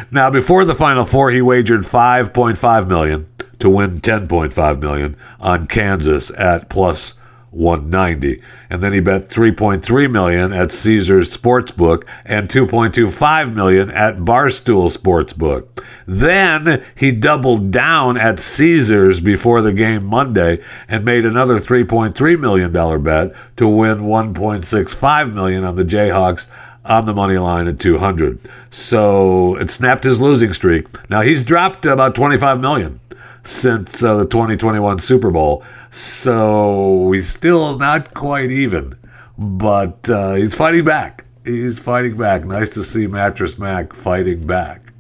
now, 0.10 0.30
before 0.30 0.64
the 0.64 0.74
Final 0.74 1.04
Four, 1.04 1.30
he 1.30 1.42
wagered 1.42 1.82
5.5 1.82 2.88
million 2.88 3.26
to 3.58 3.70
win 3.70 4.00
10.5 4.00 4.80
million 4.80 5.16
on 5.38 5.66
Kansas 5.66 6.30
at 6.30 6.68
plus 6.68 7.14
190 7.50 8.40
and 8.70 8.82
then 8.82 8.92
he 8.92 9.00
bet 9.00 9.22
3.3 9.22 10.10
million 10.10 10.52
at 10.52 10.70
Caesars 10.70 11.36
Sportsbook 11.36 12.04
and 12.24 12.48
2.25 12.48 13.52
million 13.52 13.90
at 13.90 14.18
Barstool 14.18 14.96
Sportsbook. 14.96 15.66
Then 16.06 16.84
he 16.94 17.10
doubled 17.10 17.70
down 17.72 18.16
at 18.16 18.38
Caesars 18.38 19.20
before 19.20 19.62
the 19.62 19.72
game 19.72 20.06
Monday 20.06 20.60
and 20.88 21.04
made 21.04 21.26
another 21.26 21.58
3.3 21.58 22.38
million 22.38 22.72
dollar 22.72 22.98
bet 22.98 23.32
to 23.56 23.68
win 23.68 24.02
1.65 24.02 25.32
million 25.32 25.64
on 25.64 25.76
the 25.76 25.84
Jayhawks 25.84 26.46
on 26.84 27.06
the 27.06 27.14
money 27.14 27.38
line 27.38 27.66
at 27.66 27.78
200. 27.78 28.38
So 28.70 29.56
it 29.56 29.70
snapped 29.70 30.04
his 30.04 30.20
losing 30.20 30.52
streak. 30.52 30.86
Now 31.10 31.20
he's 31.22 31.42
dropped 31.42 31.84
about 31.84 32.14
25 32.14 32.60
million 32.60 32.99
since 33.44 34.02
uh, 34.02 34.16
the 34.16 34.26
2021 34.26 34.98
Super 34.98 35.30
Bowl. 35.30 35.64
So 35.90 37.10
he's 37.12 37.28
still 37.28 37.78
not 37.78 38.14
quite 38.14 38.50
even, 38.50 38.96
but 39.38 40.08
uh, 40.08 40.34
he's 40.34 40.54
fighting 40.54 40.84
back. 40.84 41.24
He's 41.44 41.78
fighting 41.78 42.16
back. 42.16 42.44
Nice 42.44 42.68
to 42.70 42.84
see 42.84 43.06
Mattress 43.06 43.58
Mack 43.58 43.94
fighting 43.94 44.46
back. 44.46 44.92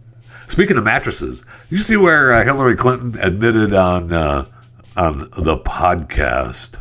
Speaking 0.48 0.76
of 0.76 0.84
mattresses, 0.84 1.44
you 1.68 1.78
see 1.78 1.96
where 1.96 2.32
uh, 2.32 2.42
Hillary 2.42 2.74
Clinton 2.74 3.16
admitted 3.20 3.72
on 3.72 4.12
uh, 4.12 4.46
on 4.96 5.30
the 5.36 5.56
podcast, 5.56 6.78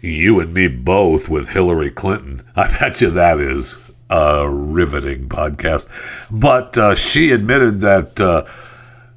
"You 0.00 0.40
and 0.40 0.54
me 0.54 0.68
both" 0.68 1.28
with 1.28 1.50
Hillary 1.50 1.90
Clinton. 1.90 2.42
I 2.56 2.68
bet 2.78 3.02
you 3.02 3.10
that 3.10 3.40
is 3.40 3.76
a 4.08 4.48
riveting 4.48 5.28
podcast. 5.28 5.86
But 6.30 6.78
uh, 6.78 6.94
she 6.94 7.32
admitted 7.32 7.80
that 7.80 8.18
uh, 8.20 8.44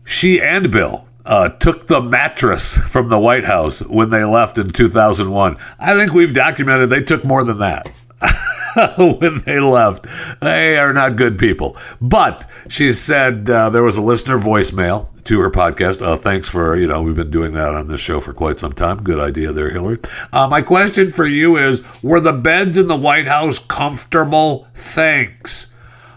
she 0.04 0.41
and 0.41 0.69
Bill 0.69 1.08
uh, 1.25 1.49
took 1.49 1.88
the 1.88 2.01
mattress 2.01 2.77
from 2.77 3.07
the 3.07 3.19
White 3.19 3.45
House 3.45 3.81
when 3.81 4.10
they 4.10 4.23
left 4.23 4.57
in 4.57 4.69
2001. 4.69 5.57
I 5.79 5.97
think 5.97 6.13
we've 6.13 6.34
documented 6.34 6.89
they 6.89 7.03
took 7.03 7.25
more 7.25 7.43
than 7.43 7.60
that. 7.60 7.91
when 8.97 9.41
they 9.45 9.60
left. 9.60 10.07
They 10.39 10.77
are 10.77 10.93
not 10.93 11.15
good 11.15 11.38
people. 11.38 11.77
But 11.99 12.49
she 12.69 12.93
said 12.93 13.49
uh, 13.49 13.69
there 13.69 13.84
was 13.84 13.97
a 13.97 14.01
listener 14.01 14.38
voicemail 14.39 15.07
to 15.23 15.39
her 15.39 15.49
podcast. 15.49 16.01
Uh, 16.01 16.17
thanks 16.17 16.47
for, 16.47 16.75
you 16.75 16.88
know, 16.88 17.01
we've 17.01 17.15
been 17.15 17.31
doing 17.31 17.53
that 17.53 17.73
on 17.75 17.88
this 17.88 18.01
show 18.01 18.19
for 18.19 18.34
quite 18.34 18.60
some 18.60 18.73
time. 18.73 19.03
Good 19.03 19.19
idea 19.19 19.51
there, 19.51 19.71
Hillary. 19.71 19.99
Uh, 20.31 20.47
my 20.47 20.62
question 20.62 21.10
for 21.10 21.25
you 21.25 21.57
is 21.57 21.81
Were 22.01 22.19
the 22.19 22.34
beds 22.34 22.77
in 22.77 22.88
the 22.88 22.95
White 22.95 23.27
House 23.27 23.60
comfortable? 23.60 24.67
Thanks. 24.73 25.70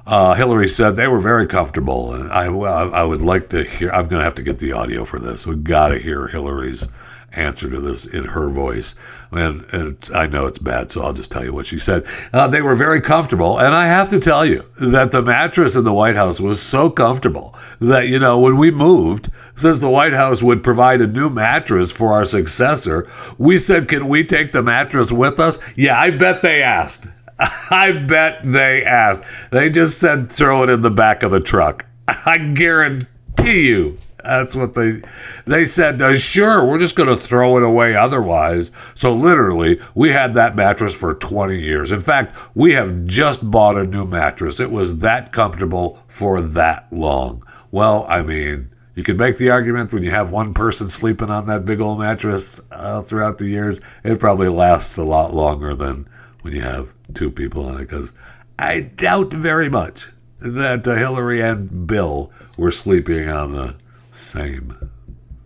Uh, 0.06 0.34
Hillary 0.34 0.68
said 0.68 0.96
they 0.96 1.06
were 1.06 1.20
very 1.20 1.46
comfortable, 1.46 2.14
and 2.14 2.30
I, 2.30 2.44
I 2.46 3.04
would 3.04 3.22
like 3.22 3.48
to 3.50 3.64
hear. 3.64 3.90
I'm 3.90 4.06
going 4.06 4.20
to 4.20 4.24
have 4.24 4.34
to 4.34 4.42
get 4.42 4.58
the 4.58 4.72
audio 4.72 5.04
for 5.04 5.18
this. 5.18 5.46
We've 5.46 5.64
got 5.64 5.88
to 5.88 5.98
hear 5.98 6.28
Hillary's 6.28 6.86
answer 7.36 7.68
to 7.68 7.80
this 7.80 8.04
in 8.04 8.24
her 8.24 8.48
voice. 8.48 8.94
And, 9.32 9.64
and 9.72 10.10
I 10.14 10.26
know 10.26 10.46
it's 10.46 10.58
bad, 10.58 10.90
so 10.90 11.02
I'll 11.02 11.12
just 11.12 11.32
tell 11.32 11.44
you 11.44 11.52
what 11.52 11.66
she 11.66 11.78
said. 11.78 12.06
Uh, 12.32 12.46
they 12.46 12.62
were 12.62 12.76
very 12.76 13.00
comfortable, 13.00 13.58
and 13.58 13.74
I 13.74 13.86
have 13.86 14.08
to 14.10 14.18
tell 14.18 14.46
you 14.46 14.64
that 14.76 15.10
the 15.10 15.22
mattress 15.22 15.74
in 15.74 15.84
the 15.84 15.92
White 15.92 16.16
House 16.16 16.40
was 16.40 16.62
so 16.62 16.90
comfortable 16.90 17.56
that 17.80 18.08
you 18.08 18.18
know 18.18 18.38
when 18.38 18.56
we 18.56 18.70
moved, 18.70 19.30
since 19.54 19.78
the 19.78 19.90
White 19.90 20.12
House 20.12 20.42
would 20.42 20.62
provide 20.62 21.00
a 21.00 21.06
new 21.06 21.28
mattress 21.28 21.90
for 21.90 22.12
our 22.12 22.24
successor, 22.24 23.08
we 23.38 23.58
said, 23.58 23.88
"Can 23.88 24.06
we 24.06 24.24
take 24.24 24.52
the 24.52 24.62
mattress 24.62 25.10
with 25.10 25.40
us?" 25.40 25.58
Yeah, 25.74 25.98
I 25.98 26.10
bet 26.10 26.42
they 26.42 26.62
asked. 26.62 27.06
I 27.70 27.92
bet 27.92 28.40
they 28.44 28.84
asked. 28.84 29.22
They 29.50 29.70
just 29.70 30.00
said 30.00 30.30
throw 30.30 30.62
it 30.62 30.70
in 30.70 30.80
the 30.80 30.90
back 30.90 31.22
of 31.22 31.30
the 31.30 31.40
truck. 31.40 31.86
I 32.08 32.38
guarantee 32.38 33.68
you. 33.68 33.98
That's 34.22 34.54
what 34.54 34.72
they 34.72 35.02
they 35.46 35.66
said. 35.66 36.00
Uh, 36.00 36.14
sure, 36.16 36.64
we're 36.64 36.78
just 36.78 36.96
going 36.96 37.10
to 37.10 37.16
throw 37.16 37.58
it 37.58 37.62
away 37.62 37.94
otherwise. 37.94 38.70
So 38.94 39.14
literally, 39.14 39.78
we 39.94 40.10
had 40.10 40.32
that 40.34 40.56
mattress 40.56 40.94
for 40.94 41.14
20 41.14 41.58
years. 41.58 41.92
In 41.92 42.00
fact, 42.00 42.34
we 42.54 42.72
have 42.72 43.04
just 43.04 43.50
bought 43.50 43.76
a 43.76 43.84
new 43.84 44.06
mattress. 44.06 44.60
It 44.60 44.70
was 44.70 44.98
that 44.98 45.30
comfortable 45.32 45.98
for 46.08 46.40
that 46.40 46.86
long. 46.90 47.42
Well, 47.70 48.06
I 48.08 48.22
mean, 48.22 48.70
you 48.94 49.02
can 49.02 49.18
make 49.18 49.36
the 49.36 49.50
argument 49.50 49.92
when 49.92 50.02
you 50.02 50.10
have 50.10 50.30
one 50.30 50.54
person 50.54 50.88
sleeping 50.88 51.28
on 51.28 51.46
that 51.46 51.66
big 51.66 51.82
old 51.82 51.98
mattress 51.98 52.62
uh, 52.70 53.02
throughout 53.02 53.36
the 53.36 53.46
years, 53.46 53.80
it 54.04 54.20
probably 54.20 54.48
lasts 54.48 54.96
a 54.96 55.04
lot 55.04 55.34
longer 55.34 55.74
than 55.74 56.08
when 56.44 56.52
you 56.52 56.60
have 56.60 56.92
two 57.14 57.30
people 57.30 57.66
on 57.66 57.76
it. 57.76 57.88
Because 57.88 58.12
I 58.58 58.80
doubt 58.80 59.32
very 59.32 59.70
much 59.70 60.10
that 60.40 60.86
uh, 60.86 60.94
Hillary 60.94 61.40
and 61.40 61.86
Bill 61.86 62.30
were 62.58 62.70
sleeping 62.70 63.30
on 63.30 63.52
the 63.52 63.74
same 64.12 64.90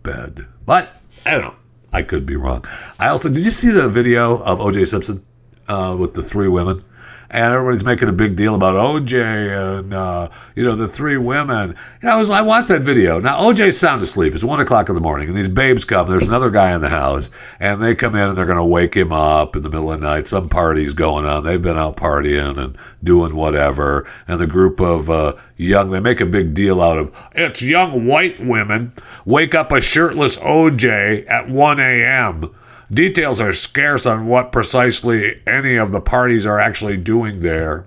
bed. 0.03 0.45
But 0.65 1.01
I 1.25 1.31
don't 1.31 1.41
know. 1.41 1.55
I 1.93 2.03
could 2.03 2.25
be 2.25 2.35
wrong. 2.35 2.65
I 2.99 3.07
also 3.07 3.29
did 3.29 3.45
you 3.45 3.51
see 3.51 3.71
the 3.71 3.87
video 3.87 4.43
of 4.43 4.59
O.J. 4.59 4.85
Simpson 4.85 5.25
uh, 5.69 5.95
with 5.97 6.13
the 6.13 6.21
three 6.21 6.49
women? 6.49 6.83
And 7.31 7.53
everybody's 7.53 7.83
making 7.83 8.09
a 8.09 8.13
big 8.13 8.35
deal 8.35 8.55
about 8.55 8.75
OJ 8.75 9.79
and 9.79 9.93
uh, 9.93 10.29
you 10.55 10.63
know 10.63 10.75
the 10.75 10.87
three 10.87 11.17
women. 11.17 11.75
Know, 12.01 12.09
I 12.09 12.15
was 12.15 12.29
I 12.29 12.41
watched 12.41 12.69
that 12.69 12.81
video. 12.81 13.19
Now 13.19 13.41
OJ's 13.41 13.77
sound 13.77 14.01
asleep. 14.01 14.33
It's 14.33 14.43
one 14.43 14.59
o'clock 14.59 14.89
in 14.89 14.95
the 14.95 15.01
morning, 15.01 15.27
and 15.27 15.37
these 15.37 15.47
babes 15.47 15.85
come. 15.85 16.07
There's 16.07 16.27
another 16.27 16.49
guy 16.49 16.73
in 16.73 16.81
the 16.81 16.89
house, 16.89 17.29
and 17.59 17.81
they 17.81 17.95
come 17.95 18.15
in 18.15 18.29
and 18.29 18.37
they're 18.37 18.45
going 18.45 18.57
to 18.57 18.63
wake 18.63 18.95
him 18.95 19.13
up 19.13 19.55
in 19.55 19.61
the 19.61 19.69
middle 19.69 19.91
of 19.91 19.99
the 19.99 20.07
night. 20.07 20.27
Some 20.27 20.49
party's 20.49 20.93
going 20.93 21.25
on. 21.25 21.43
They've 21.43 21.61
been 21.61 21.77
out 21.77 21.97
partying 21.97 22.57
and 22.57 22.77
doing 23.03 23.35
whatever, 23.35 24.07
and 24.27 24.39
the 24.39 24.47
group 24.47 24.79
of 24.79 25.09
uh, 25.09 25.35
young 25.57 25.91
they 25.91 25.99
make 25.99 26.21
a 26.21 26.25
big 26.25 26.53
deal 26.53 26.81
out 26.81 26.97
of 26.97 27.15
it's 27.33 27.61
young 27.61 28.05
white 28.05 28.43
women 28.43 28.93
wake 29.25 29.53
up 29.53 29.71
a 29.71 29.81
shirtless 29.81 30.37
OJ 30.37 31.29
at 31.29 31.49
1 31.49 31.79
a.m. 31.79 32.55
Details 32.91 33.39
are 33.39 33.53
scarce 33.53 34.05
on 34.05 34.25
what 34.25 34.51
precisely 34.51 35.41
any 35.45 35.75
of 35.75 35.91
the 35.91 36.01
parties 36.01 36.45
are 36.45 36.59
actually 36.59 36.97
doing 36.97 37.41
there. 37.41 37.85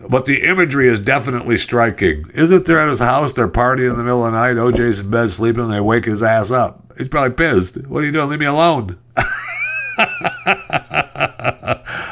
But 0.00 0.26
the 0.26 0.44
imagery 0.44 0.88
is 0.88 1.00
definitely 1.00 1.56
striking. 1.56 2.30
Isn't 2.32 2.64
there 2.66 2.78
at 2.78 2.88
his 2.88 3.00
house? 3.00 3.32
They're 3.32 3.48
partying 3.48 3.90
in 3.90 3.96
the 3.96 4.04
middle 4.04 4.24
of 4.24 4.32
the 4.32 4.38
night. 4.38 4.56
OJ's 4.56 5.00
in 5.00 5.10
bed 5.10 5.30
sleeping, 5.32 5.64
and 5.64 5.72
they 5.72 5.80
wake 5.80 6.04
his 6.04 6.22
ass 6.22 6.52
up. 6.52 6.92
He's 6.96 7.08
probably 7.08 7.34
pissed. 7.34 7.84
What 7.86 8.04
are 8.04 8.06
you 8.06 8.12
doing? 8.12 8.28
Leave 8.28 8.38
me 8.38 8.46
alone. 8.46 8.96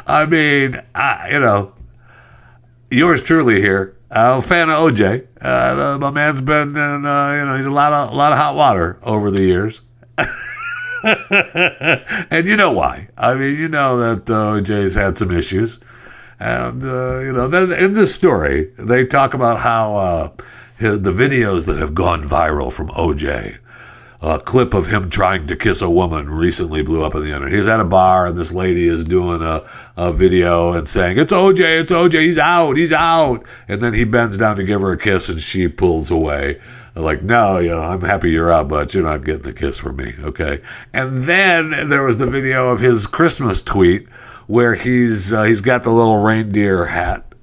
I 0.09 0.27
mean, 0.29 0.81
I, 0.97 1.29
you 1.33 1.39
know, 1.39 1.75
yours 2.91 3.23
truly 3.23 3.61
here. 3.61 3.97
I'm 4.11 4.39
a 4.39 4.43
fan 4.43 4.69
of 4.69 4.77
OJ. 4.77 5.27
Uh, 5.41 5.99
my 6.01 6.11
man's 6.11 6.41
been 6.41 6.71
in, 6.71 7.07
uh, 7.07 7.35
you 7.39 7.45
know, 7.45 7.55
he's 7.57 7.67
a 7.67 7.71
lot 7.71 7.93
of 7.93 8.13
a 8.13 8.17
lot 8.17 8.33
of 8.33 8.39
hot 8.39 8.57
water 8.57 8.99
over 9.03 9.31
the 9.31 9.43
years. 9.43 9.83
and 12.31 12.47
you 12.47 12.57
know 12.57 12.73
why. 12.73 13.09
I 13.17 13.35
mean, 13.35 13.57
you 13.57 13.69
know 13.69 13.97
that 13.99 14.31
uh, 14.31 14.53
OJ's 14.53 14.95
had 14.95 15.17
some 15.17 15.31
issues. 15.31 15.79
And, 16.39 16.83
uh, 16.83 17.21
you 17.21 17.33
know, 17.33 17.49
then 17.49 17.73
in 17.73 17.95
this 17.95 18.15
story, 18.15 18.73
they 18.77 19.07
talk 19.07 19.35
about 19.35 19.61
how 19.61 19.97
uh, 19.97 20.33
his, 20.77 21.01
the 21.01 21.13
videos 21.13 21.67
that 21.67 21.79
have 21.79 21.95
gone 21.95 22.23
viral 22.23 22.73
from 22.73 22.89
OJ. 22.89 23.59
A 24.23 24.41
clip 24.41 24.75
of 24.75 24.87
him 24.89 25.11
trying 25.11 25.47
to 25.47 25.57
kiss 25.57 25.83
a 25.83 25.91
woman 25.91 26.31
recently 26.31 26.83
blew 26.83 27.05
up 27.05 27.15
on 27.15 27.23
the 27.23 27.33
internet. 27.33 27.53
He's 27.55 27.69
at 27.69 27.81
a 27.81 27.85
bar 27.85 28.27
and 28.27 28.37
this 28.37 28.53
lady 28.53 28.89
is 28.89 29.05
doing 29.05 29.43
a, 29.43 29.69
a 29.97 30.13
video 30.13 30.73
and 30.73 30.89
saying, 30.89 31.19
It's 31.19 31.33
OJ, 31.33 31.83
it's 31.83 31.93
OJ, 31.93 32.23
he's 32.23 32.39
out, 32.39 32.77
he's 32.77 32.93
out. 32.93 33.47
And 33.69 33.81
then 33.81 33.93
he 33.93 34.05
bends 34.05 34.39
down 34.39 34.57
to 34.57 34.65
give 34.65 34.81
her 34.81 34.93
a 34.93 34.99
kiss 34.99 35.29
and 35.29 35.41
she 35.41 35.69
pulls 35.69 36.11
away 36.11 36.59
like, 36.97 37.23
no, 37.23 37.59
you 37.59 37.69
know, 37.69 37.83
I'm 37.83 38.01
happy 38.01 38.31
you're 38.31 38.51
out, 38.51 38.69
but 38.69 38.95
you're 38.95 39.03
not 39.05 39.25
getting 39.25 39.47
a 39.47 39.53
kiss 39.53 39.79
from 39.79 39.97
me, 39.97 40.15
okay? 40.21 40.63
And 40.93 41.25
then 41.25 41.89
there 41.89 42.03
was 42.03 42.17
the 42.17 42.27
video 42.27 42.71
of 42.71 42.81
his 42.81 43.07
Christmas 43.07 43.61
tweet 43.61 44.09
where 44.47 44.75
he's 44.75 45.33
uh, 45.33 45.43
he's 45.43 45.61
got 45.61 45.83
the 45.83 45.91
little 45.91 46.19
reindeer 46.19 46.87
hat 46.87 47.35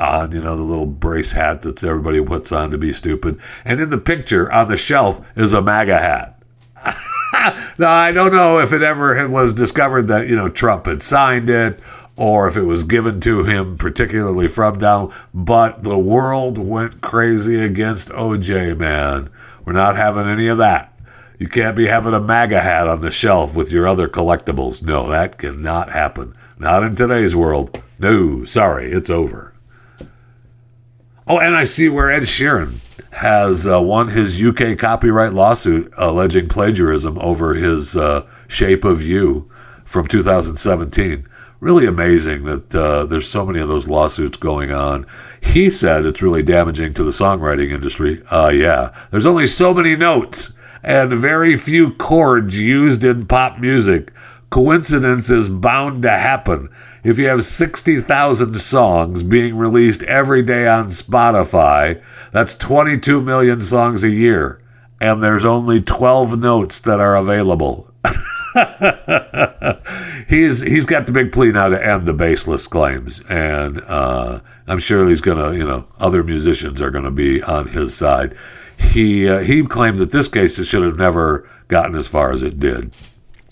on, 0.00 0.32
you 0.32 0.40
know, 0.40 0.56
the 0.56 0.62
little 0.62 0.86
brace 0.86 1.32
hat 1.32 1.60
that 1.62 1.82
everybody 1.84 2.22
puts 2.22 2.50
on 2.52 2.70
to 2.70 2.78
be 2.78 2.92
stupid. 2.92 3.38
And 3.64 3.80
in 3.80 3.90
the 3.90 3.98
picture 3.98 4.50
on 4.50 4.68
the 4.68 4.76
shelf 4.76 5.20
is 5.36 5.52
a 5.52 5.62
MAGA 5.62 5.98
hat. 5.98 6.42
now 7.78 7.90
I 7.90 8.12
don't 8.12 8.32
know 8.32 8.58
if 8.58 8.72
it 8.72 8.82
ever 8.82 9.28
was 9.28 9.52
discovered 9.52 10.08
that 10.08 10.28
you 10.28 10.36
know 10.36 10.48
Trump 10.48 10.86
had 10.86 11.02
signed 11.02 11.50
it 11.50 11.80
or 12.18 12.48
if 12.48 12.56
it 12.56 12.64
was 12.64 12.82
given 12.82 13.20
to 13.20 13.44
him 13.44 13.78
particularly 13.78 14.48
from 14.48 14.76
down. 14.76 15.14
But 15.32 15.84
the 15.84 15.96
world 15.96 16.58
went 16.58 17.00
crazy 17.00 17.62
against 17.62 18.08
OJ, 18.08 18.76
man. 18.76 19.30
We're 19.64 19.72
not 19.72 19.96
having 19.96 20.26
any 20.26 20.48
of 20.48 20.58
that. 20.58 20.92
You 21.38 21.46
can't 21.46 21.76
be 21.76 21.86
having 21.86 22.14
a 22.14 22.20
MAGA 22.20 22.60
hat 22.60 22.88
on 22.88 23.00
the 23.00 23.12
shelf 23.12 23.54
with 23.54 23.70
your 23.70 23.86
other 23.86 24.08
collectibles. 24.08 24.82
No, 24.82 25.08
that 25.08 25.38
cannot 25.38 25.92
happen. 25.92 26.32
Not 26.58 26.82
in 26.82 26.96
today's 26.96 27.36
world. 27.36 27.80
No, 28.00 28.44
sorry, 28.44 28.90
it's 28.90 29.10
over. 29.10 29.54
Oh, 31.28 31.38
and 31.38 31.54
I 31.54 31.62
see 31.62 31.88
where 31.88 32.10
Ed 32.10 32.22
Sheeran 32.22 32.78
has 33.12 33.64
uh, 33.64 33.80
won 33.80 34.08
his 34.08 34.42
UK 34.42 34.76
copyright 34.76 35.34
lawsuit 35.34 35.92
alleging 35.96 36.48
plagiarism 36.48 37.16
over 37.20 37.54
his 37.54 37.96
uh, 37.96 38.26
Shape 38.48 38.84
of 38.84 39.04
You 39.04 39.48
from 39.84 40.08
2017 40.08 41.28
really 41.60 41.86
amazing 41.86 42.44
that 42.44 42.74
uh, 42.74 43.04
there's 43.04 43.28
so 43.28 43.44
many 43.44 43.58
of 43.58 43.68
those 43.68 43.88
lawsuits 43.88 44.36
going 44.36 44.72
on. 44.72 45.06
He 45.40 45.70
said 45.70 46.06
it's 46.06 46.22
really 46.22 46.42
damaging 46.42 46.94
to 46.94 47.04
the 47.04 47.10
songwriting 47.10 47.70
industry. 47.70 48.22
Uh, 48.30 48.48
yeah, 48.48 48.94
there's 49.10 49.26
only 49.26 49.46
so 49.46 49.74
many 49.74 49.96
notes 49.96 50.52
and 50.82 51.12
very 51.12 51.56
few 51.56 51.92
chords 51.94 52.58
used 52.58 53.04
in 53.04 53.26
pop 53.26 53.58
music. 53.58 54.12
Coincidence 54.50 55.30
is 55.30 55.48
bound 55.48 56.02
to 56.02 56.10
happen. 56.10 56.68
If 57.04 57.18
you 57.18 57.26
have 57.26 57.44
60,000 57.44 58.54
songs 58.54 59.22
being 59.22 59.56
released 59.56 60.02
every 60.04 60.42
day 60.42 60.66
on 60.66 60.88
Spotify, 60.88 62.02
that's 62.32 62.54
22 62.54 63.20
million 63.20 63.60
songs 63.60 64.04
a 64.04 64.10
year, 64.10 64.60
and 65.00 65.22
there's 65.22 65.44
only 65.44 65.80
12 65.80 66.38
notes 66.38 66.80
that 66.80 67.00
are 67.00 67.16
available. 67.16 67.90
he's 70.28 70.60
he's 70.60 70.84
got 70.84 71.06
the 71.06 71.12
big 71.12 71.32
plea 71.32 71.50
now 71.50 71.68
to 71.68 71.84
end 71.84 72.06
the 72.06 72.12
baseless 72.12 72.66
claims, 72.66 73.20
and 73.28 73.82
uh, 73.86 74.40
I'm 74.66 74.78
sure 74.78 75.08
he's 75.08 75.20
gonna, 75.20 75.54
you 75.54 75.64
know, 75.64 75.86
other 75.98 76.22
musicians 76.22 76.80
are 76.80 76.90
gonna 76.90 77.10
be 77.10 77.42
on 77.42 77.68
his 77.68 77.96
side. 77.96 78.36
He 78.78 79.28
uh, 79.28 79.40
he 79.40 79.64
claimed 79.64 79.96
that 79.96 80.12
this 80.12 80.28
case 80.28 80.64
should 80.64 80.84
have 80.84 80.96
never 80.96 81.50
gotten 81.66 81.96
as 81.96 82.06
far 82.06 82.30
as 82.30 82.42
it 82.42 82.60
did, 82.60 82.94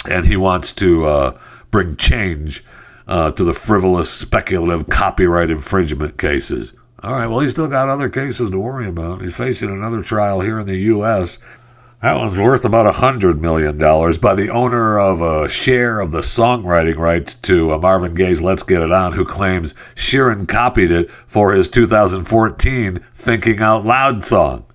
and 0.08 0.26
he 0.26 0.36
wants 0.36 0.72
to 0.74 1.04
uh, 1.06 1.38
bring 1.70 1.96
change 1.96 2.62
uh, 3.08 3.32
to 3.32 3.44
the 3.44 3.54
frivolous, 3.54 4.10
speculative 4.10 4.88
copyright 4.88 5.50
infringement 5.50 6.18
cases. 6.18 6.72
All 7.02 7.12
right, 7.12 7.26
well, 7.26 7.40
he's 7.40 7.52
still 7.52 7.68
got 7.68 7.88
other 7.88 8.08
cases 8.08 8.50
to 8.50 8.58
worry 8.58 8.88
about. 8.88 9.20
He's 9.20 9.36
facing 9.36 9.70
another 9.70 10.02
trial 10.02 10.40
here 10.40 10.58
in 10.58 10.66
the 10.66 10.76
U.S. 10.76 11.38
That 12.02 12.18
one's 12.18 12.38
worth 12.38 12.66
about 12.66 12.86
a 12.86 12.92
hundred 12.92 13.40
million 13.40 13.78
dollars 13.78 14.18
by 14.18 14.34
the 14.34 14.50
owner 14.50 15.00
of 15.00 15.22
a 15.22 15.48
share 15.48 16.00
of 16.00 16.10
the 16.10 16.20
songwriting 16.20 16.96
rights 16.96 17.34
to 17.36 17.72
uh, 17.72 17.78
Marvin 17.78 18.14
Gaye's 18.14 18.42
"Let's 18.42 18.62
Get 18.62 18.82
It 18.82 18.92
On," 18.92 19.14
who 19.14 19.24
claims 19.24 19.72
Sheeran 19.94 20.46
copied 20.46 20.90
it 20.90 21.10
for 21.10 21.52
his 21.54 21.70
2014 21.70 22.98
"Thinking 23.14 23.60
Out 23.60 23.86
Loud" 23.86 24.22
song. 24.22 24.66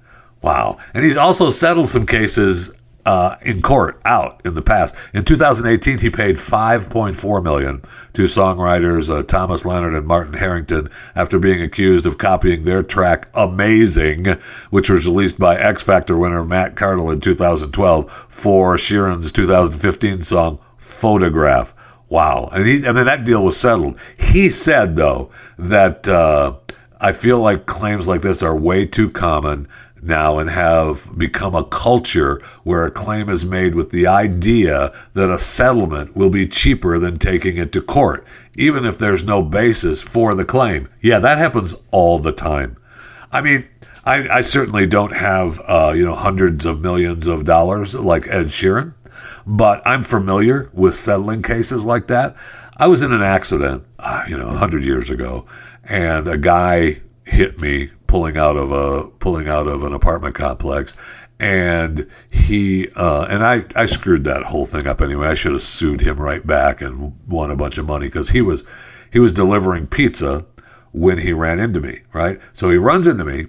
Wow! 0.42 0.80
And 0.96 1.04
he's 1.04 1.16
also 1.16 1.52
settled 1.52 1.90
some 1.90 2.08
cases 2.08 2.72
uh, 3.06 3.36
in 3.42 3.62
court 3.62 4.00
out 4.06 4.42
in 4.46 4.54
the 4.54 4.62
past. 4.62 4.96
In 5.14 5.26
2018, 5.26 6.00
he 6.00 6.10
paid 6.10 6.36
5.4 6.36 7.44
million 7.44 7.82
to 8.14 8.24
songwriters 8.24 9.10
uh, 9.10 9.24
Thomas 9.24 9.66
Leonard 9.66 9.94
and 9.94 10.06
Martin 10.06 10.34
Harrington 10.34 10.90
after 11.16 11.40
being 11.40 11.62
accused 11.62 12.06
of 12.06 12.18
copying 12.18 12.64
their 12.64 12.84
track 12.84 13.30
"Amazing," 13.34 14.26
which 14.70 14.90
was 14.90 15.08
released 15.08 15.40
by 15.40 15.58
X 15.58 15.82
Factor 15.82 16.18
winner 16.18 16.44
Matt 16.44 16.76
Cardle 16.76 17.12
in 17.12 17.22
2012 17.22 18.12
for 18.30 18.76
Sheeran's 18.76 19.32
2015 19.32 20.22
song 20.22 20.60
"Photograph." 20.78 21.74
Wow! 22.10 22.50
And 22.52 22.68
he, 22.68 22.78
that 22.80 23.24
deal 23.24 23.44
was 23.44 23.58
settled. 23.58 24.00
He 24.18 24.50
said 24.50 24.96
though 24.96 25.32
that. 25.58 26.08
Uh, 26.08 26.56
I 27.04 27.14
feel 27.14 27.40
like 27.40 27.66
claims 27.66 28.08
like 28.08 28.22
this 28.22 28.44
are 28.44 28.56
way 28.56 28.86
too 28.86 29.10
common 29.10 29.68
now 30.02 30.40
and 30.40 30.50
have 30.50 31.10
become 31.18 31.56
a 31.56 31.64
culture 31.64 32.42
where 32.64 32.86
a 32.86 32.92
claim 32.92 33.30
is 33.30 33.46
made 33.46 33.76
with 33.76 33.92
the 33.92 34.08
idea 34.08 34.92
that 35.14 35.30
a 35.30 35.38
settlement 35.38 36.16
will 36.16 36.30
be 36.30 36.48
cheaper 36.48 36.98
than 37.00 37.16
taking 37.18 37.58
it 37.58 37.72
to 37.72 37.82
court, 37.82 38.26
even 38.56 38.86
if 38.86 38.98
there's 38.98 39.24
no 39.24 39.42
basis 39.42 40.02
for 40.02 40.34
the 40.36 40.46
claim. 40.46 40.90
Yeah, 41.02 41.20
that 41.20 41.38
happens 41.38 41.76
all 41.92 42.20
the 42.20 42.32
time. 42.32 42.78
I 43.32 43.42
mean, 43.42 43.68
I, 44.04 44.38
I 44.38 44.42
certainly 44.42 44.88
don't 44.88 45.16
have 45.16 45.62
uh, 45.66 45.94
you 45.96 46.04
know 46.04 46.16
hundreds 46.16 46.66
of 46.66 46.82
millions 46.82 47.28
of 47.28 47.46
dollars 47.46 47.94
like 47.96 48.28
Ed 48.28 48.48
Sheeran, 48.48 48.94
but 49.46 49.82
I'm 49.86 50.04
familiar 50.04 50.70
with 50.74 50.96
settling 50.96 51.42
cases 51.44 51.86
like 51.86 52.08
that. 52.08 52.36
I 52.78 52.88
was 52.88 53.04
in 53.04 53.12
an 53.12 53.22
accident, 53.22 53.86
uh, 54.00 54.24
you 54.28 54.36
know, 54.36 54.50
hundred 54.50 54.84
years 54.84 55.10
ago, 55.12 55.46
and 55.84 56.28
a 56.28 56.38
guy 56.38 57.02
hit 57.26 57.62
me 57.62 57.92
pulling 58.12 58.36
out 58.36 58.58
of 58.58 58.74
a 58.74 59.08
pulling 59.20 59.48
out 59.48 59.68
of 59.68 59.84
an 59.84 59.94
apartment 59.94 60.36
complex 60.36 60.98
and 61.40 62.06
he 62.30 62.90
uh, 62.98 63.26
and 63.30 63.42
I, 63.42 63.64
I 63.74 63.86
screwed 63.86 64.26
that 64.26 64.44
whole 64.44 64.66
thing 64.66 64.86
up 64.86 65.00
anyway. 65.00 65.28
I 65.28 65.34
should 65.34 65.54
have 65.54 65.64
sued 65.64 66.02
him 66.02 66.20
right 66.20 66.46
back 66.46 66.82
and 66.82 67.18
won 67.26 67.50
a 67.50 67.56
bunch 67.56 67.78
of 67.78 67.86
money 67.86 68.08
because 68.08 68.32
he 68.32 68.42
was 68.42 68.66
he 69.14 69.20
was 69.20 69.32
delivering 69.32 69.88
pizza 69.88 70.46
when 70.92 71.20
he 71.20 71.32
ran 71.32 71.58
into 71.58 71.80
me, 71.80 72.02
right? 72.12 72.38
So 72.52 72.70
he 72.70 72.76
runs 72.76 73.08
into 73.08 73.24
me 73.24 73.48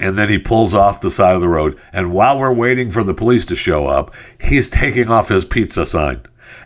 and 0.00 0.16
then 0.16 0.30
he 0.30 0.38
pulls 0.38 0.74
off 0.74 1.02
the 1.02 1.10
side 1.10 1.34
of 1.34 1.42
the 1.42 1.48
road. 1.48 1.78
And 1.92 2.14
while 2.14 2.38
we're 2.38 2.54
waiting 2.54 2.90
for 2.90 3.04
the 3.04 3.12
police 3.12 3.44
to 3.44 3.54
show 3.54 3.86
up, 3.86 4.14
he's 4.40 4.70
taking 4.70 5.10
off 5.10 5.28
his 5.28 5.44
pizza 5.44 5.84
sign. 5.84 6.22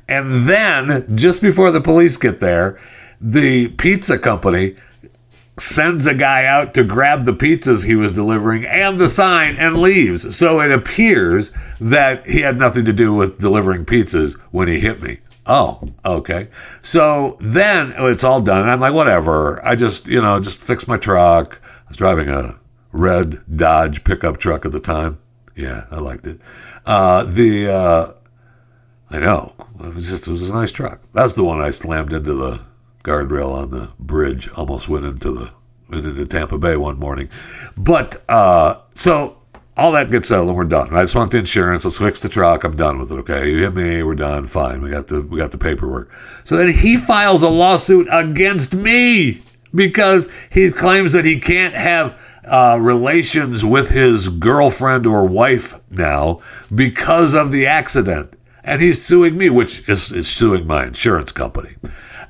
And 0.08 0.48
then 0.48 1.16
just 1.16 1.42
before 1.42 1.72
the 1.72 1.80
police 1.80 2.16
get 2.16 2.38
there, 2.38 2.78
the 3.20 3.70
pizza 3.70 4.20
company 4.20 4.76
sends 5.58 6.06
a 6.06 6.14
guy 6.14 6.44
out 6.46 6.72
to 6.74 6.84
grab 6.84 7.24
the 7.24 7.32
pizzas 7.32 7.84
he 7.84 7.94
was 7.94 8.12
delivering 8.12 8.64
and 8.64 8.98
the 8.98 9.08
sign 9.08 9.56
and 9.56 9.80
leaves. 9.80 10.36
So 10.36 10.60
it 10.60 10.70
appears 10.70 11.52
that 11.80 12.26
he 12.26 12.40
had 12.40 12.58
nothing 12.58 12.84
to 12.86 12.92
do 12.92 13.12
with 13.14 13.38
delivering 13.38 13.84
pizzas 13.84 14.34
when 14.50 14.68
he 14.68 14.80
hit 14.80 15.02
me. 15.02 15.18
Oh, 15.46 15.82
okay. 16.04 16.48
So 16.80 17.36
then 17.40 17.94
it's 17.98 18.24
all 18.24 18.40
done. 18.40 18.68
I'm 18.68 18.80
like, 18.80 18.94
whatever. 18.94 19.64
I 19.66 19.74
just, 19.74 20.06
you 20.06 20.22
know, 20.22 20.40
just 20.40 20.58
fixed 20.58 20.88
my 20.88 20.96
truck. 20.96 21.60
I 21.64 21.88
was 21.88 21.96
driving 21.96 22.28
a 22.28 22.58
red 22.92 23.40
Dodge 23.54 24.04
pickup 24.04 24.38
truck 24.38 24.64
at 24.64 24.72
the 24.72 24.80
time. 24.80 25.18
Yeah, 25.54 25.84
I 25.90 25.96
liked 25.96 26.26
it. 26.26 26.40
Uh, 26.86 27.24
the, 27.24 27.68
uh, 27.70 28.12
I 29.10 29.18
know. 29.18 29.52
It 29.80 29.94
was 29.94 30.08
just, 30.08 30.28
it 30.28 30.30
was 30.30 30.48
a 30.48 30.54
nice 30.54 30.72
truck. 30.72 31.02
That's 31.12 31.34
the 31.34 31.44
one 31.44 31.60
I 31.60 31.70
slammed 31.70 32.12
into 32.12 32.34
the 32.34 32.60
guardrail 33.02 33.52
on 33.52 33.70
the 33.70 33.92
bridge. 33.98 34.48
Almost 34.50 34.88
went 34.88 35.04
into 35.04 35.30
the 35.32 35.50
went 35.88 36.06
into 36.06 36.26
Tampa 36.26 36.58
Bay 36.58 36.76
one 36.76 36.98
morning. 36.98 37.28
But 37.76 38.22
uh, 38.28 38.80
so 38.94 39.38
all 39.76 39.92
that 39.92 40.10
gets 40.10 40.28
settled 40.28 40.48
and 40.48 40.56
we're 40.56 40.64
done. 40.64 40.94
I 40.94 41.02
just 41.02 41.14
want 41.14 41.32
the 41.32 41.38
insurance. 41.38 41.84
Let's 41.84 41.98
fix 41.98 42.20
the 42.20 42.28
truck. 42.28 42.64
I'm 42.64 42.76
done 42.76 42.98
with 42.98 43.10
it. 43.10 43.16
Okay, 43.16 43.50
you 43.50 43.62
hit 43.62 43.74
me. 43.74 44.02
We're 44.02 44.14
done. 44.14 44.46
Fine. 44.46 44.82
We 44.82 44.90
got 44.90 45.06
the 45.06 45.22
we 45.22 45.38
got 45.38 45.50
the 45.50 45.58
paperwork. 45.58 46.12
So 46.44 46.56
then 46.56 46.68
he 46.68 46.96
files 46.96 47.42
a 47.42 47.48
lawsuit 47.48 48.06
against 48.10 48.74
me 48.74 49.40
because 49.74 50.28
he 50.50 50.70
claims 50.70 51.12
that 51.12 51.24
he 51.24 51.40
can't 51.40 51.74
have 51.74 52.18
uh, 52.44 52.78
relations 52.80 53.64
with 53.64 53.90
his 53.90 54.28
girlfriend 54.28 55.06
or 55.06 55.26
wife 55.26 55.80
now 55.90 56.40
because 56.74 57.34
of 57.34 57.52
the 57.52 57.66
accident. 57.66 58.34
And 58.64 58.80
he's 58.80 59.04
suing 59.04 59.36
me, 59.36 59.50
which 59.50 59.88
is, 59.88 60.12
is 60.12 60.28
suing 60.28 60.66
my 60.66 60.86
insurance 60.86 61.32
company. 61.32 61.74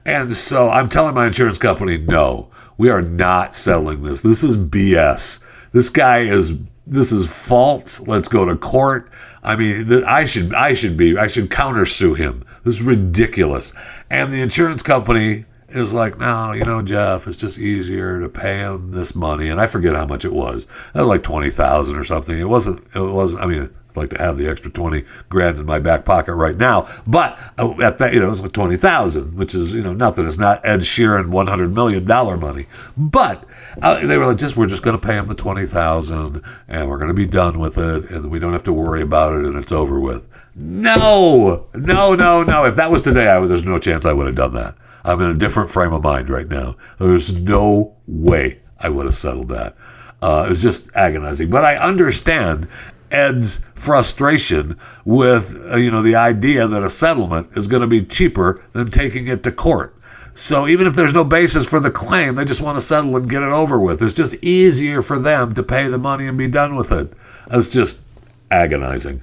And 0.05 0.35
so 0.35 0.69
I'm 0.69 0.88
telling 0.88 1.15
my 1.15 1.27
insurance 1.27 1.59
company, 1.59 1.99
no, 1.99 2.51
we 2.77 2.91
are 2.91 3.03
not 3.03 3.55
settling 3.55 4.03
this. 4.03 4.23
This 4.23 4.43
is 4.43 4.57
BS. 4.57 5.38
This 5.73 5.91
guy 5.91 6.21
is 6.21 6.53
this 6.87 7.12
is 7.12 7.33
false. 7.33 8.01
Let's 8.07 8.29
go 8.29 8.45
to 8.45 8.57
court. 8.57 9.11
I 9.43 9.57
mean, 9.57 10.05
I 10.05 10.25
should 10.25 10.55
I 10.55 10.75
should 10.75 10.97
be 10.97 11.17
I 11.17 11.27
should 11.27 11.51
countersue 11.51 12.17
him. 12.17 12.45
This 12.65 12.77
is 12.77 12.83
ridiculous. 12.83 13.73
And 14.11 14.33
the 14.33 14.41
insurance 14.41 14.83
company 14.83 15.45
is 15.69 15.95
like, 15.95 16.19
no, 16.19 16.53
you 16.53 16.65
know, 16.65 16.83
Jeff, 16.83 17.27
it's 17.27 17.37
just 17.37 17.59
easier 17.59 18.21
to 18.21 18.29
pay 18.29 18.59
him 18.59 18.93
this 18.93 19.15
money. 19.15 19.49
And 19.49 19.61
I 19.61 19.67
forget 19.67 19.95
how 19.95 20.07
much 20.07 20.25
it 20.25 20.33
was. 20.33 20.67
It 20.95 20.99
was 20.99 21.07
like 21.07 21.23
twenty 21.23 21.51
thousand 21.51 21.97
or 21.97 22.05
something. 22.05 22.38
It 22.38 22.49
wasn't. 22.49 22.85
It 22.95 23.01
wasn't. 23.01 23.43
I 23.43 23.47
mean, 23.47 23.71
I'd 23.93 23.97
like 23.97 24.11
to 24.11 24.19
have 24.19 24.39
the 24.39 24.49
extra 24.49 24.71
20 24.71 25.05
grand 25.29 25.59
in 25.59 25.67
my 25.67 25.79
back 25.79 26.05
pocket 26.05 26.35
right 26.35 26.57
now. 26.57 26.89
But 27.07 27.39
uh, 27.59 27.75
at 27.83 27.99
that, 27.99 28.15
you 28.15 28.21
know, 28.21 28.31
it's 28.31 28.41
like 28.41 28.53
20,000, 28.53 29.37
which 29.37 29.55
is, 29.55 29.75
you 29.75 29.83
know, 29.83 29.93
nothing. 29.93 30.27
It's 30.27 30.39
not 30.39 30.65
Ed 30.65 30.81
Sheeran 30.81 31.31
$100 31.31 31.73
million 31.73 32.05
money. 32.41 32.67
But 32.97 33.45
uh, 33.83 34.07
they 34.07 34.17
were 34.17 34.27
like, 34.27 34.39
just, 34.39 34.57
we're 34.57 34.67
just 34.67 34.83
going 34.83 34.99
to 34.99 35.07
pay 35.07 35.15
him 35.15 35.27
the 35.27 35.35
20,000 35.35 36.43
and 36.69 36.89
we're 36.89 36.99
going 36.99 37.09
to 37.09 37.15
be 37.15 37.27
done 37.27 37.59
with 37.59 37.77
it 37.77 38.11
and 38.11 38.31
we 38.31 38.39
don't 38.39 38.53
have 38.53 38.65
to 38.65 38.73
worry 38.73 39.03
about 39.03 39.35
it 39.35 39.45
and 39.45 39.57
it's 39.57 39.73
over 39.73 40.01
with. 40.01 40.27
No, 40.55 41.67
no, 41.75 42.15
no, 42.15 42.43
no. 42.43 42.65
If 42.65 42.77
that 42.77 42.91
was 42.91 43.03
today, 43.03 43.29
I, 43.29 43.41
there's 43.47 43.65
no 43.65 43.79
chance 43.79 44.05
I 44.05 44.13
would 44.13 44.27
have 44.27 44.37
done 44.37 44.55
that. 44.55 44.75
I'm 45.05 45.21
in 45.21 45.31
a 45.31 45.35
different 45.35 45.71
frame 45.71 45.93
of 45.93 46.03
mind 46.03 46.31
right 46.31 46.49
now. 46.49 46.77
There's 46.99 47.33
no 47.33 47.97
way 48.07 48.61
I 48.79 48.89
would 48.89 49.07
have 49.07 49.15
settled 49.15 49.49
that. 49.49 49.77
Uh, 50.21 50.45
it 50.47 50.51
was 50.51 50.63
just 50.63 50.89
agonizing. 50.95 51.51
But 51.51 51.65
I 51.65 51.77
understand 51.77 52.69
Ed's 53.12 53.61
frustration 53.75 54.79
with 55.05 55.61
uh, 55.70 55.77
you 55.77 55.90
know 55.90 56.03
the 56.03 56.16
idea 56.16 56.66
that 56.66 56.83
a 56.83 56.88
settlement 56.88 57.57
is 57.57 57.66
going 57.66 57.83
to 57.83 57.87
be 57.87 58.03
cheaper 58.03 58.62
than 58.72 58.90
taking 58.90 59.29
it 59.29 59.42
to 59.44 59.53
court. 59.53 59.96
So 60.35 60.66
even 60.66 60.87
if 60.87 60.94
there's 60.94 61.12
no 61.12 61.25
basis 61.25 61.66
for 61.66 61.79
the 61.79 61.90
claim, 61.90 62.37
they 62.37 62.44
just 62.44 62.62
want 62.62 62.77
to 62.77 62.81
settle 62.81 63.14
and 63.16 63.29
get 63.29 63.42
it 63.42 63.53
over 63.53 63.79
with. 63.79 64.03
It's 64.03 64.14
just 64.14 64.35
easier 64.42 65.03
for 65.03 65.18
them 65.18 65.55
to 65.55 65.62
pay 65.62 65.88
the 65.88 65.98
money 65.98 66.27
and 66.27 66.38
be 66.38 66.48
done 66.48 66.75
with 66.75 66.90
it. 66.90 67.12
It's 67.51 67.68
just 67.68 68.01
agonizing. 68.51 69.22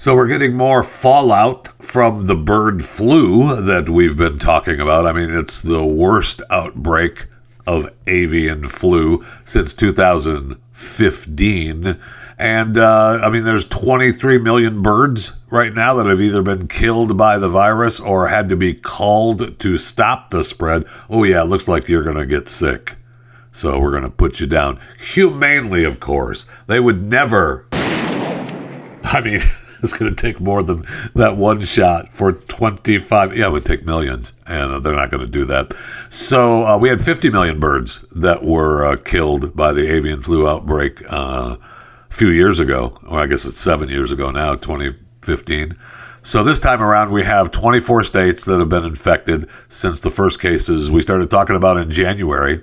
So 0.00 0.14
we're 0.14 0.28
getting 0.28 0.56
more 0.56 0.84
fallout 0.84 1.70
from 1.82 2.26
the 2.26 2.36
bird 2.36 2.84
flu 2.84 3.60
that 3.62 3.88
we've 3.88 4.16
been 4.16 4.38
talking 4.38 4.78
about. 4.78 5.08
I 5.08 5.12
mean, 5.12 5.36
it's 5.36 5.60
the 5.60 5.84
worst 5.84 6.40
outbreak 6.50 7.26
of 7.66 7.92
avian 8.06 8.68
flu 8.68 9.26
since 9.44 9.74
2015. 9.74 11.98
And 12.38 12.78
uh, 12.78 13.20
I 13.24 13.28
mean, 13.28 13.42
there's 13.42 13.64
23 13.64 14.38
million 14.38 14.82
birds 14.82 15.32
right 15.50 15.74
now 15.74 15.94
that 15.94 16.06
have 16.06 16.20
either 16.20 16.42
been 16.42 16.68
killed 16.68 17.16
by 17.16 17.38
the 17.38 17.48
virus 17.48 17.98
or 17.98 18.28
had 18.28 18.48
to 18.50 18.56
be 18.56 18.74
culled 18.74 19.58
to 19.58 19.76
stop 19.76 20.30
the 20.30 20.44
spread. 20.44 20.84
Oh, 21.10 21.24
yeah, 21.24 21.42
it 21.42 21.46
looks 21.46 21.66
like 21.66 21.88
you're 21.88 22.04
going 22.04 22.14
to 22.14 22.24
get 22.24 22.48
sick. 22.48 22.94
So 23.50 23.80
we're 23.80 23.90
going 23.90 24.04
to 24.04 24.10
put 24.10 24.38
you 24.38 24.46
down. 24.46 24.78
Humanely, 25.00 25.82
of 25.82 25.98
course. 25.98 26.46
They 26.68 26.78
would 26.78 27.04
never. 27.04 27.66
I 27.72 29.20
mean. 29.24 29.40
it's 29.82 29.96
going 29.96 30.14
to 30.14 30.20
take 30.20 30.40
more 30.40 30.62
than 30.62 30.84
that 31.14 31.36
one 31.36 31.60
shot 31.60 32.12
for 32.12 32.32
25. 32.32 33.36
Yeah, 33.36 33.46
it 33.46 33.52
would 33.52 33.64
take 33.64 33.84
millions, 33.84 34.32
and 34.46 34.82
they're 34.82 34.96
not 34.96 35.10
going 35.10 35.24
to 35.24 35.30
do 35.30 35.44
that. 35.46 35.74
So 36.10 36.66
uh, 36.66 36.78
we 36.78 36.88
had 36.88 37.00
50 37.00 37.30
million 37.30 37.60
birds 37.60 38.00
that 38.12 38.44
were 38.44 38.84
uh, 38.84 38.96
killed 38.96 39.54
by 39.54 39.72
the 39.72 39.90
avian 39.92 40.20
flu 40.20 40.48
outbreak 40.48 41.02
uh, 41.10 41.56
a 42.10 42.14
few 42.14 42.28
years 42.28 42.60
ago, 42.60 42.98
or 43.06 43.20
I 43.20 43.26
guess 43.26 43.44
it's 43.44 43.60
seven 43.60 43.88
years 43.88 44.10
ago 44.10 44.30
now, 44.30 44.54
2015. 44.54 45.76
So 46.22 46.42
this 46.42 46.58
time 46.58 46.82
around, 46.82 47.10
we 47.12 47.22
have 47.24 47.50
24 47.52 48.04
states 48.04 48.44
that 48.44 48.58
have 48.58 48.68
been 48.68 48.84
infected 48.84 49.48
since 49.68 50.00
the 50.00 50.10
first 50.10 50.40
cases 50.40 50.90
we 50.90 51.00
started 51.00 51.30
talking 51.30 51.56
about 51.56 51.78
in 51.78 51.90
January. 51.90 52.62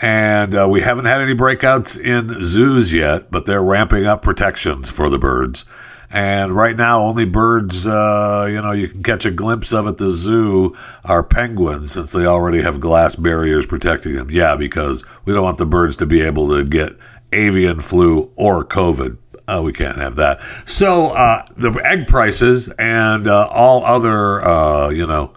And 0.00 0.54
uh, 0.54 0.66
we 0.68 0.80
haven't 0.80 1.06
had 1.06 1.20
any 1.20 1.34
breakouts 1.34 1.98
in 1.98 2.42
zoos 2.42 2.92
yet, 2.92 3.30
but 3.30 3.46
they're 3.46 3.62
ramping 3.62 4.06
up 4.06 4.22
protections 4.22 4.90
for 4.90 5.08
the 5.08 5.18
birds. 5.18 5.64
And 6.10 6.54
right 6.54 6.76
now, 6.76 7.02
only 7.02 7.24
birds, 7.24 7.86
uh, 7.86 8.48
you 8.50 8.62
know, 8.62 8.72
you 8.72 8.88
can 8.88 9.02
catch 9.02 9.24
a 9.24 9.30
glimpse 9.30 9.72
of 9.72 9.86
at 9.86 9.96
the 9.96 10.10
zoo 10.10 10.76
are 11.04 11.22
penguins 11.22 11.92
since 11.92 12.12
they 12.12 12.26
already 12.26 12.62
have 12.62 12.80
glass 12.80 13.16
barriers 13.16 13.66
protecting 13.66 14.14
them. 14.14 14.30
Yeah, 14.30 14.56
because 14.56 15.04
we 15.24 15.34
don't 15.34 15.42
want 15.44 15.58
the 15.58 15.66
birds 15.66 15.96
to 15.96 16.06
be 16.06 16.20
able 16.20 16.48
to 16.48 16.64
get 16.64 16.96
avian 17.32 17.80
flu 17.80 18.30
or 18.36 18.64
COVID. 18.64 19.18
Uh, 19.48 19.62
we 19.62 19.72
can't 19.72 19.98
have 19.98 20.16
that. 20.16 20.40
So 20.64 21.10
uh, 21.10 21.46
the 21.56 21.70
egg 21.84 22.08
prices 22.08 22.68
and 22.78 23.26
uh, 23.26 23.46
all 23.48 23.84
other, 23.84 24.44
uh, 24.44 24.88
you 24.90 25.06
know, 25.06 25.32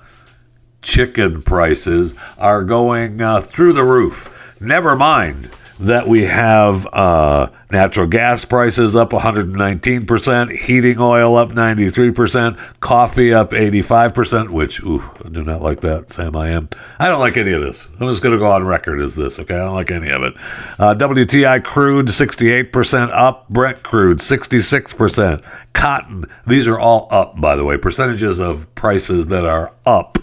chicken 0.82 1.42
prices 1.42 2.16
are 2.38 2.64
going 2.64 3.22
uh, 3.22 3.42
through 3.42 3.74
the 3.74 3.84
roof. 3.84 4.56
Never 4.60 4.96
mind 4.96 5.50
that 5.80 6.08
we 6.08 6.24
have 6.24 6.86
uh, 6.92 7.48
natural 7.72 8.06
gas 8.06 8.44
prices 8.44 8.96
up 8.96 9.12
119%, 9.12 10.58
heating 10.58 11.00
oil 11.00 11.38
up 11.38 11.52
93%, 11.52 12.58
coffee 12.82 13.34
up 13.34 13.52
85%, 13.52 14.50
which, 14.50 14.84
ooh, 14.84 15.02
I 15.24 15.30
do 15.30 15.44
not 15.44 15.62
like 15.62 15.80
that, 15.82 16.12
Sam. 16.12 16.36
I 16.36 16.50
am. 16.50 16.70
I 17.00 17.08
don't 17.08 17.20
like 17.20 17.38
any 17.38 17.54
of 17.54 17.62
this. 17.62 17.88
I'm 18.00 18.10
just 18.10 18.22
going 18.22 18.34
to 18.34 18.40
go 18.40 18.52
on 18.52 18.66
record 18.66 19.00
as 19.00 19.16
this, 19.16 19.40
okay? 19.40 19.56
I 19.56 19.64
don't 19.64 19.76
like 19.76 19.92
any 19.92 20.10
of 20.10 20.22
it. 20.22 20.34
Uh, 20.78 20.96
WTI 20.96 21.64
crude 21.64 22.08
68% 22.08 23.12
up, 23.14 23.48
Brent 23.50 23.82
crude 23.82 24.18
66%, 24.18 25.42
cotton, 25.74 26.26
these 26.46 26.68
are 26.68 26.78
all 26.78 27.08
up, 27.10 27.40
by 27.40 27.56
the 27.56 27.64
way, 27.64 27.78
percentages 27.78 28.40
of 28.40 28.74
prices 28.76 29.28
that 29.28 29.46
are 29.46 29.74
up. 29.86 30.18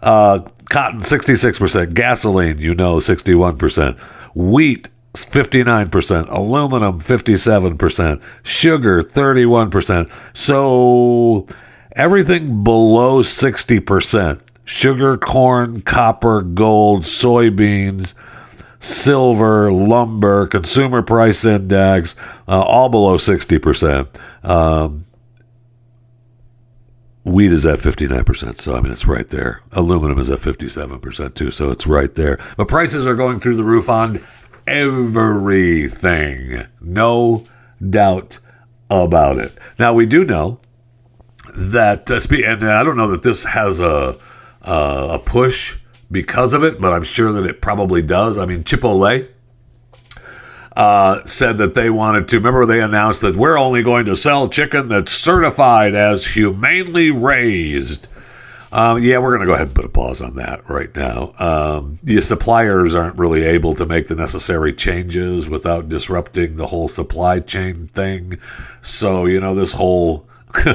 Uh, 0.00 0.40
cotton 0.70 1.00
66%, 1.00 1.92
gasoline, 1.92 2.58
you 2.58 2.74
know, 2.74 2.96
61%. 2.96 4.00
Wheat 4.34 4.88
59%, 5.22 6.28
aluminum 6.28 7.00
57%, 7.00 8.20
sugar 8.42 9.02
31%. 9.02 10.10
So 10.36 11.46
everything 11.92 12.64
below 12.64 13.22
60%, 13.22 14.40
sugar, 14.64 15.16
corn, 15.16 15.82
copper, 15.82 16.42
gold, 16.42 17.04
soybeans, 17.04 18.14
silver, 18.80 19.72
lumber, 19.72 20.46
consumer 20.46 21.02
price 21.02 21.44
index, 21.44 22.16
uh, 22.48 22.62
all 22.62 22.88
below 22.88 23.16
60%. 23.16 24.08
Um, 24.42 25.06
wheat 27.24 27.52
is 27.52 27.64
at 27.64 27.78
59%, 27.78 28.60
so 28.60 28.76
I 28.76 28.80
mean, 28.80 28.92
it's 28.92 29.06
right 29.06 29.28
there. 29.28 29.62
Aluminum 29.72 30.18
is 30.18 30.28
at 30.28 30.40
57% 30.40 31.34
too, 31.34 31.50
so 31.50 31.70
it's 31.70 31.86
right 31.86 32.14
there. 32.14 32.38
But 32.56 32.68
prices 32.68 33.06
are 33.06 33.16
going 33.16 33.40
through 33.40 33.56
the 33.56 33.64
roof 33.64 33.88
on 33.88 34.20
everything. 34.66 36.66
No 36.80 37.44
doubt 37.88 38.38
about 38.90 39.38
it. 39.38 39.56
Now, 39.78 39.94
we 39.94 40.06
do 40.06 40.24
know 40.24 40.60
that, 41.56 42.10
uh, 42.10 42.20
and 42.44 42.64
I 42.64 42.82
don't 42.82 42.96
know 42.96 43.10
that 43.10 43.22
this 43.22 43.44
has 43.44 43.80
a, 43.80 44.18
uh, 44.62 45.08
a 45.12 45.18
push 45.18 45.76
because 46.10 46.52
of 46.52 46.62
it, 46.62 46.80
but 46.80 46.92
I'm 46.92 47.04
sure 47.04 47.32
that 47.32 47.46
it 47.46 47.60
probably 47.60 48.02
does. 48.02 48.38
I 48.38 48.46
mean, 48.46 48.64
Chipotle 48.64 49.28
uh, 50.76 51.24
said 51.24 51.58
that 51.58 51.74
they 51.74 51.90
wanted 51.90 52.28
to. 52.28 52.38
Remember, 52.38 52.66
they 52.66 52.80
announced 52.80 53.20
that 53.22 53.36
we're 53.36 53.58
only 53.58 53.82
going 53.82 54.04
to 54.06 54.16
sell 54.16 54.48
chicken 54.48 54.88
that's 54.88 55.12
certified 55.12 55.94
as 55.94 56.26
humanely 56.26 57.10
raised. 57.10 58.08
Um, 58.74 59.02
yeah, 59.04 59.18
we're 59.18 59.30
going 59.30 59.42
to 59.42 59.46
go 59.46 59.54
ahead 59.54 59.68
and 59.68 59.76
put 59.76 59.84
a 59.84 59.88
pause 59.88 60.20
on 60.20 60.34
that 60.34 60.68
right 60.68 60.92
now. 60.96 61.32
Um, 61.38 62.00
the 62.02 62.20
suppliers 62.20 62.96
aren't 62.96 63.16
really 63.16 63.44
able 63.44 63.76
to 63.76 63.86
make 63.86 64.08
the 64.08 64.16
necessary 64.16 64.72
changes 64.72 65.48
without 65.48 65.88
disrupting 65.88 66.56
the 66.56 66.66
whole 66.66 66.88
supply 66.88 67.38
chain 67.38 67.86
thing. 67.86 68.40
So, 68.82 69.26
you 69.26 69.38
know, 69.38 69.54
this 69.54 69.70
whole 69.70 70.26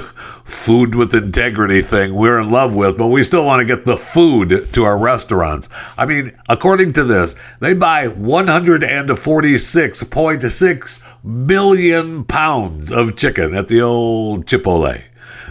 food 0.45 0.95
with 0.95 1.13
integrity 1.13 1.81
thing 1.81 2.13
we're 2.13 2.39
in 2.39 2.49
love 2.49 2.73
with, 2.73 2.97
but 2.97 3.07
we 3.07 3.21
still 3.21 3.43
want 3.43 3.59
to 3.59 3.65
get 3.65 3.83
the 3.83 3.97
food 3.97 4.69
to 4.71 4.85
our 4.85 4.97
restaurants. 4.97 5.67
I 5.97 6.05
mean, 6.05 6.31
according 6.47 6.93
to 6.93 7.03
this, 7.03 7.35
they 7.59 7.73
buy 7.73 8.07
146.6 8.07 10.99
million 11.25 12.23
pounds 12.23 12.93
of 12.93 13.17
chicken 13.17 13.55
at 13.55 13.67
the 13.67 13.81
old 13.81 14.45
Chipotle. 14.45 15.03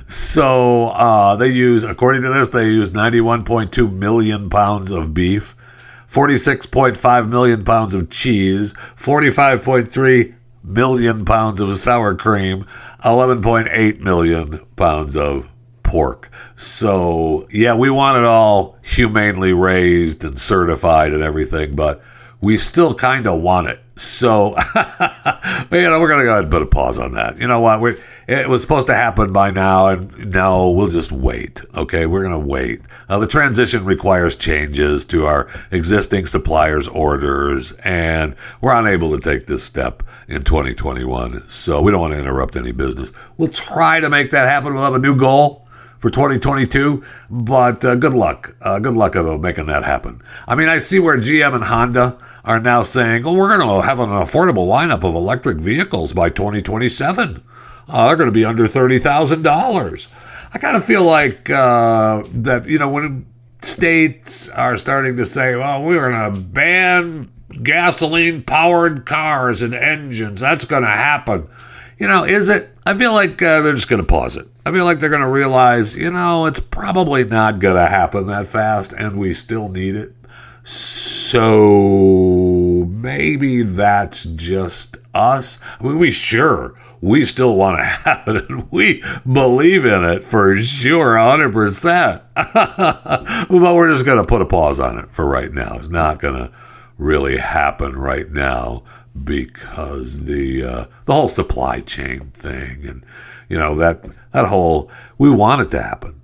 So 0.08 0.88
uh, 0.88 1.36
they 1.36 1.48
use, 1.48 1.84
according 1.84 2.22
to 2.22 2.30
this, 2.30 2.48
they 2.48 2.64
use 2.64 2.90
91.2 2.92 3.92
million 3.92 4.48
pounds 4.48 4.90
of 4.90 5.12
beef, 5.12 5.54
46.5 6.10 7.28
million 7.28 7.62
pounds 7.62 7.92
of 7.92 8.08
cheese, 8.08 8.72
45.3 8.72 10.34
million 10.64 11.24
pounds 11.26 11.60
of 11.60 11.76
sour 11.76 12.14
cream, 12.14 12.64
11.8 13.04 14.00
million 14.00 14.64
pounds 14.76 15.14
of 15.14 15.46
pork. 15.82 16.30
So, 16.56 17.46
yeah, 17.50 17.74
we 17.74 17.90
want 17.90 18.16
it 18.16 18.24
all 18.24 18.78
humanely 18.82 19.52
raised 19.52 20.24
and 20.24 20.38
certified 20.38 21.12
and 21.12 21.22
everything, 21.22 21.76
but 21.76 22.02
we 22.40 22.56
still 22.56 22.94
kind 22.94 23.26
of 23.26 23.42
want 23.42 23.68
it. 23.68 23.80
So, 23.98 24.50
you 24.76 25.82
know, 25.82 26.00
we're 26.00 26.08
to 26.20 26.24
go 26.24 26.32
ahead 26.32 26.44
and 26.44 26.50
put 26.50 26.62
a 26.62 26.66
pause 26.66 26.98
on 26.98 27.12
that. 27.12 27.38
You 27.38 27.46
know 27.46 27.60
what? 27.60 27.80
we 27.80 27.96
it 28.28 28.46
was 28.46 28.60
supposed 28.60 28.88
to 28.88 28.94
happen 28.94 29.32
by 29.32 29.50
now, 29.50 29.88
and 29.88 30.34
now 30.34 30.68
we'll 30.68 30.88
just 30.88 31.10
wait. 31.10 31.62
Okay, 31.74 32.04
we're 32.04 32.20
to 32.38 32.46
wait. 32.46 32.82
Uh, 33.08 33.18
the 33.18 33.26
transition 33.26 33.86
requires 33.86 34.36
changes 34.36 35.06
to 35.06 35.24
our 35.24 35.48
existing 35.70 36.26
suppliers' 36.26 36.88
orders, 36.88 37.72
and 37.84 38.36
we're 38.60 38.74
unable 38.74 39.16
to 39.16 39.20
take 39.20 39.46
this 39.46 39.64
step 39.64 40.02
in 40.28 40.42
2021. 40.42 41.48
So 41.48 41.80
we 41.80 41.90
don't 41.90 42.02
want 42.02 42.12
to 42.12 42.20
interrupt 42.20 42.54
any 42.54 42.70
business. 42.70 43.12
We'll 43.38 43.48
try 43.48 43.98
to 43.98 44.10
make 44.10 44.30
that 44.32 44.46
happen. 44.46 44.74
We'll 44.74 44.84
have 44.84 44.94
a 44.94 44.98
new 44.98 45.16
goal 45.16 45.66
for 45.98 46.10
2022. 46.10 47.02
But 47.30 47.84
uh, 47.84 47.94
good 47.94 48.14
luck. 48.14 48.56
Uh, 48.60 48.78
good 48.78 48.94
luck 48.94 49.14
of 49.14 49.40
making 49.40 49.66
that 49.66 49.84
happen. 49.84 50.22
I 50.46 50.54
mean, 50.54 50.68
I 50.68 50.78
see 50.78 50.98
where 50.98 51.16
GM 51.16 51.54
and 51.54 51.64
Honda 51.64 52.18
are 52.44 52.60
now 52.60 52.82
saying, 52.82 53.24
oh, 53.26 53.34
we're 53.34 53.56
going 53.56 53.68
to 53.68 53.86
have 53.86 53.98
an 53.98 54.08
affordable 54.08 54.68
lineup 54.68 55.04
of 55.04 55.14
electric 55.14 55.58
vehicles 55.58 56.12
by 56.12 56.30
2027 56.30 57.42
uh, 57.88 58.06
they're 58.06 58.16
going 58.16 58.28
to 58.28 58.32
be 58.32 58.44
under 58.44 58.66
$30,000. 58.66 60.08
I 60.52 60.58
kind 60.58 60.76
of 60.76 60.84
feel 60.84 61.04
like 61.04 61.50
uh, 61.50 62.22
that, 62.32 62.66
you 62.66 62.78
know, 62.78 62.88
when 62.88 63.26
states 63.62 64.48
are 64.50 64.76
starting 64.78 65.16
to 65.16 65.24
say, 65.24 65.54
well, 65.56 65.82
we're 65.82 66.10
going 66.10 66.34
to 66.34 66.40
ban 66.40 67.32
gasoline 67.62 68.42
powered 68.42 69.06
cars 69.06 69.62
and 69.62 69.74
engines, 69.74 70.40
that's 70.40 70.64
going 70.64 70.82
to 70.82 70.88
happen. 70.88 71.48
You 71.98 72.08
know, 72.08 72.24
is 72.24 72.48
it? 72.48 72.70
I 72.86 72.94
feel 72.94 73.12
like 73.12 73.42
uh, 73.42 73.62
they're 73.62 73.74
just 73.74 73.88
going 73.88 74.00
to 74.00 74.06
pause 74.06 74.36
it. 74.36 74.46
I 74.64 74.72
feel 74.72 74.84
like 74.84 74.98
they're 74.98 75.10
going 75.10 75.22
to 75.22 75.28
realize, 75.28 75.96
you 75.96 76.10
know, 76.10 76.46
it's 76.46 76.60
probably 76.60 77.24
not 77.24 77.58
going 77.58 77.76
to 77.76 77.88
happen 77.88 78.26
that 78.26 78.46
fast 78.46 78.92
and 78.92 79.18
we 79.18 79.34
still 79.34 79.68
need 79.68 79.96
it. 79.96 80.14
So 80.62 82.86
maybe 82.88 83.62
that's 83.62 84.24
just 84.24 84.98
us. 85.14 85.58
I 85.80 85.84
mean, 85.84 85.98
we 85.98 86.12
sure 86.12 86.74
we 87.00 87.24
still 87.24 87.56
want 87.56 87.78
to 87.78 87.84
have 87.84 88.28
it 88.28 88.48
and 88.48 88.70
we 88.70 89.02
believe 89.30 89.84
in 89.84 90.04
it 90.04 90.24
for 90.24 90.56
sure 90.56 91.16
100% 91.16 92.22
but 93.48 93.74
we're 93.74 93.88
just 93.88 94.04
going 94.04 94.20
to 94.20 94.26
put 94.26 94.42
a 94.42 94.46
pause 94.46 94.80
on 94.80 94.98
it 94.98 95.10
for 95.12 95.26
right 95.26 95.52
now 95.52 95.74
it's 95.74 95.88
not 95.88 96.18
going 96.18 96.34
to 96.34 96.50
really 96.96 97.36
happen 97.36 97.96
right 97.96 98.30
now 98.30 98.82
because 99.24 100.24
the 100.24 100.64
uh, 100.64 100.84
the 101.04 101.14
whole 101.14 101.28
supply 101.28 101.80
chain 101.80 102.30
thing 102.30 102.86
and 102.86 103.04
you 103.48 103.58
know 103.58 103.74
that 103.76 104.04
that 104.32 104.46
whole 104.46 104.90
we 105.16 105.30
want 105.30 105.60
it 105.60 105.70
to 105.70 105.82
happen 105.82 106.20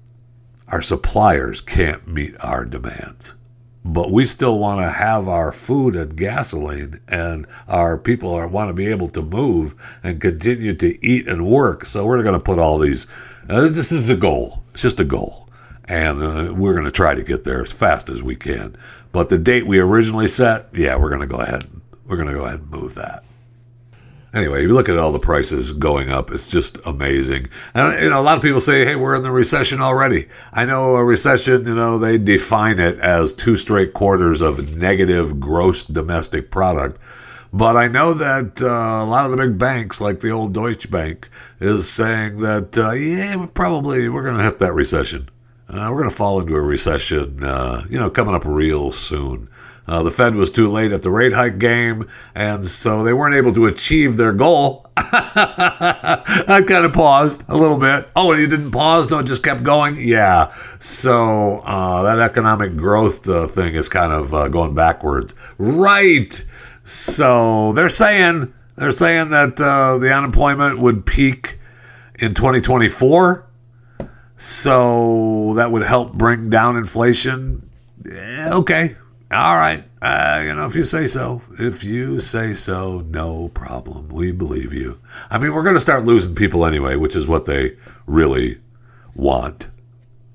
our 0.68 0.82
suppliers 0.82 1.61
can't 1.61 2.07
meet 2.07 2.34
our 2.40 2.64
demands 2.64 3.34
but 3.84 4.11
we 4.11 4.24
still 4.24 4.59
want 4.59 4.80
to 4.80 4.90
have 4.90 5.28
our 5.28 5.53
food 5.53 5.95
and 5.95 6.16
gasoline, 6.16 7.01
and 7.07 7.47
our 7.68 7.99
people 7.99 8.32
are, 8.32 8.49
want 8.49 8.70
to 8.70 8.72
be 8.72 8.86
able 8.86 9.09
to 9.09 9.20
move 9.20 9.74
and 10.03 10.22
continue 10.22 10.74
to 10.74 11.07
eat 11.07 11.28
and 11.28 11.47
work. 11.47 11.84
So 11.84 12.07
we're 12.07 12.22
going 12.22 12.38
to 12.38 12.45
put 12.45 12.59
all 12.59 12.78
these. 12.78 13.07
Uh, 13.49 13.68
this 13.68 13.92
is 13.92 14.07
the 14.07 14.16
goal. 14.16 14.64
It's 14.72 14.82
just 14.82 15.01
a 15.01 15.05
goal, 15.05 15.51
and 15.84 16.22
uh, 16.22 16.55
we're 16.55 16.72
going 16.72 16.86
to 16.86 16.90
try 16.90 17.14
to 17.14 17.22
get 17.22 17.45
there 17.45 17.61
as 17.61 17.72
fast 17.72 18.09
as 18.09 18.22
we 18.22 18.36
can. 18.36 18.74
But 19.12 19.28
the 19.28 19.38
date 19.38 19.66
we 19.66 19.78
originally 19.78 20.28
set, 20.28 20.68
yeah, 20.72 20.97
we're 20.97 21.11
going 21.11 21.20
to 21.20 21.26
go 21.26 21.36
ahead. 21.36 21.68
We're 22.07 22.16
going 22.16 22.28
to 22.28 22.34
go 22.34 22.44
ahead 22.44 22.61
and 22.61 22.70
move 22.70 22.94
that 22.94 23.24
anyway, 24.34 24.62
you 24.62 24.72
look 24.72 24.88
at 24.88 24.98
all 24.98 25.12
the 25.12 25.18
prices 25.18 25.72
going 25.72 26.11
up, 26.11 26.30
it's 26.30 26.48
just 26.48 26.78
amazing. 26.84 27.48
And 27.72 28.02
you 28.02 28.11
know, 28.11 28.20
a 28.20 28.22
lot 28.22 28.36
of 28.36 28.42
people 28.42 28.61
say, 28.61 28.84
"Hey, 28.84 28.96
we're 28.96 29.14
in 29.14 29.22
the 29.22 29.30
recession 29.30 29.80
already." 29.80 30.28
I 30.52 30.64
know 30.64 30.96
a 30.96 31.05
recession, 31.05 31.66
you 31.66 31.74
know, 31.74 31.98
they 31.98 32.18
define 32.18 32.78
it 32.78 32.98
as 32.98 33.32
two 33.32 33.57
straight 33.57 33.94
quarters 33.94 34.40
of 34.40 34.76
negative 34.76 35.40
gross 35.40 35.84
domestic 35.84 36.50
product. 36.50 37.00
But 37.52 37.76
I 37.76 37.86
know 37.86 38.14
that 38.14 38.61
uh, 38.61 38.66
a 38.66 39.07
lot 39.07 39.26
of 39.26 39.30
the 39.30 39.36
big 39.36 39.57
banks, 39.59 40.00
like 40.00 40.20
the 40.20 40.30
old 40.30 40.52
Deutsche 40.52 40.90
Bank, 40.90 41.28
is 41.61 41.88
saying 41.88 42.40
that 42.40 42.76
uh, 42.76 42.90
yeah, 42.92 43.36
we're 43.36 43.46
probably 43.46 44.09
we're 44.09 44.24
going 44.24 44.36
to 44.36 44.42
hit 44.42 44.59
that 44.59 44.74
recession. 44.74 45.28
Uh, 45.68 45.88
we're 45.90 45.98
going 45.98 46.11
to 46.11 46.16
fall 46.16 46.40
into 46.40 46.55
a 46.55 46.61
recession, 46.61 47.42
uh, 47.42 47.84
you 47.88 47.98
know, 47.98 48.11
coming 48.11 48.34
up 48.34 48.44
real 48.44 48.92
soon. 48.92 49.48
Uh, 49.87 50.03
the 50.03 50.11
Fed 50.11 50.35
was 50.35 50.51
too 50.51 50.68
late 50.68 50.93
at 50.93 51.03
the 51.03 51.11
rate 51.11 51.35
hike 51.35 51.59
game, 51.59 52.09
and 52.35 52.66
so 52.66 53.03
they 53.03 53.12
weren't 53.12 53.35
able 53.35 53.53
to 53.53 53.66
achieve 53.66 54.16
their 54.16 54.32
goal. 54.32 54.87
I 54.97 56.64
kind 56.66 56.87
of 56.87 56.93
paused 56.93 57.45
a 57.49 57.57
little 57.57 57.78
bit. 57.78 58.09
Oh, 58.16 58.32
and 58.32 58.41
you 58.41 58.47
didn't 58.47 58.70
pause? 58.70 59.11
No, 59.11 59.18
it 59.18 59.26
just 59.26 59.43
kept 59.43 59.62
going? 59.62 59.97
Yeah. 59.99 60.55
So 60.78 61.59
uh, 61.61 62.03
that 62.05 62.18
economic 62.18 62.76
growth 62.76 63.28
uh, 63.28 63.47
thing 63.47 63.74
is 63.74 63.89
kind 63.89 64.12
of 64.12 64.32
uh, 64.32 64.49
going 64.49 64.74
backwards. 64.74 65.35
Right. 65.59 66.43
So 66.85 67.72
they're 67.72 67.91
saying 67.91 68.55
they're 68.76 68.93
saying 68.93 69.30
that 69.30 69.61
uh, 69.61 69.99
the 69.99 70.12
unemployment 70.12 70.78
would 70.78 71.07
peak 71.07 71.59
in 72.18 72.35
2024. 72.35 73.47
So 74.37 75.55
that 75.55 75.70
would 75.70 75.82
help 75.82 76.14
bring 76.14 76.51
down 76.51 76.76
inflation. 76.76 77.70
Yeah, 78.05 78.51
okay, 78.55 78.97
all 79.35 79.57
right. 79.57 79.85
Uh, 80.01 80.43
you 80.47 80.55
know, 80.55 80.66
if 80.66 80.74
you 80.74 80.85
say 80.85 81.07
so, 81.07 81.43
if 81.59 81.82
you 81.82 82.20
say 82.20 82.53
so, 82.53 83.01
no 83.09 83.49
problem. 83.49 84.09
We 84.09 84.32
believe 84.32 84.72
you. 84.72 85.01
I 85.30 85.39
mean, 85.39 85.53
we're 85.53 85.62
going 85.62 85.74
to 85.74 85.80
start 85.80 86.05
losing 86.05 86.35
people 86.35 86.64
anyway, 86.64 86.97
which 86.97 87.16
is 87.16 87.26
what 87.26 87.45
they 87.45 87.76
really 88.07 88.59
want. 89.14 89.68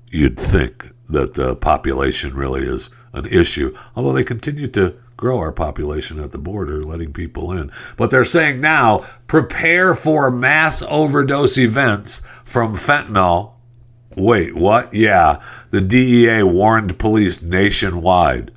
You'd 0.08 0.38
think 0.38 0.90
that 1.08 1.34
the 1.34 1.56
population 1.56 2.34
really 2.34 2.62
is 2.62 2.90
an 3.12 3.26
issue, 3.26 3.76
although 3.96 4.12
they 4.12 4.24
continue 4.24 4.68
to 4.68 4.96
grow 5.16 5.38
our 5.38 5.52
population 5.52 6.18
at 6.18 6.30
the 6.30 6.38
border, 6.38 6.82
letting 6.82 7.12
people 7.12 7.52
in. 7.52 7.70
But 7.96 8.10
they're 8.10 8.24
saying 8.24 8.60
now 8.60 9.04
prepare 9.26 9.94
for 9.94 10.30
mass 10.30 10.82
overdose 10.82 11.58
events 11.58 12.22
from 12.42 12.74
fentanyl. 12.74 13.52
Wait, 14.16 14.56
what? 14.56 14.92
Yeah, 14.92 15.40
the 15.70 15.80
DEA 15.80 16.42
warned 16.42 16.98
police 16.98 17.42
nationwide. 17.42 18.50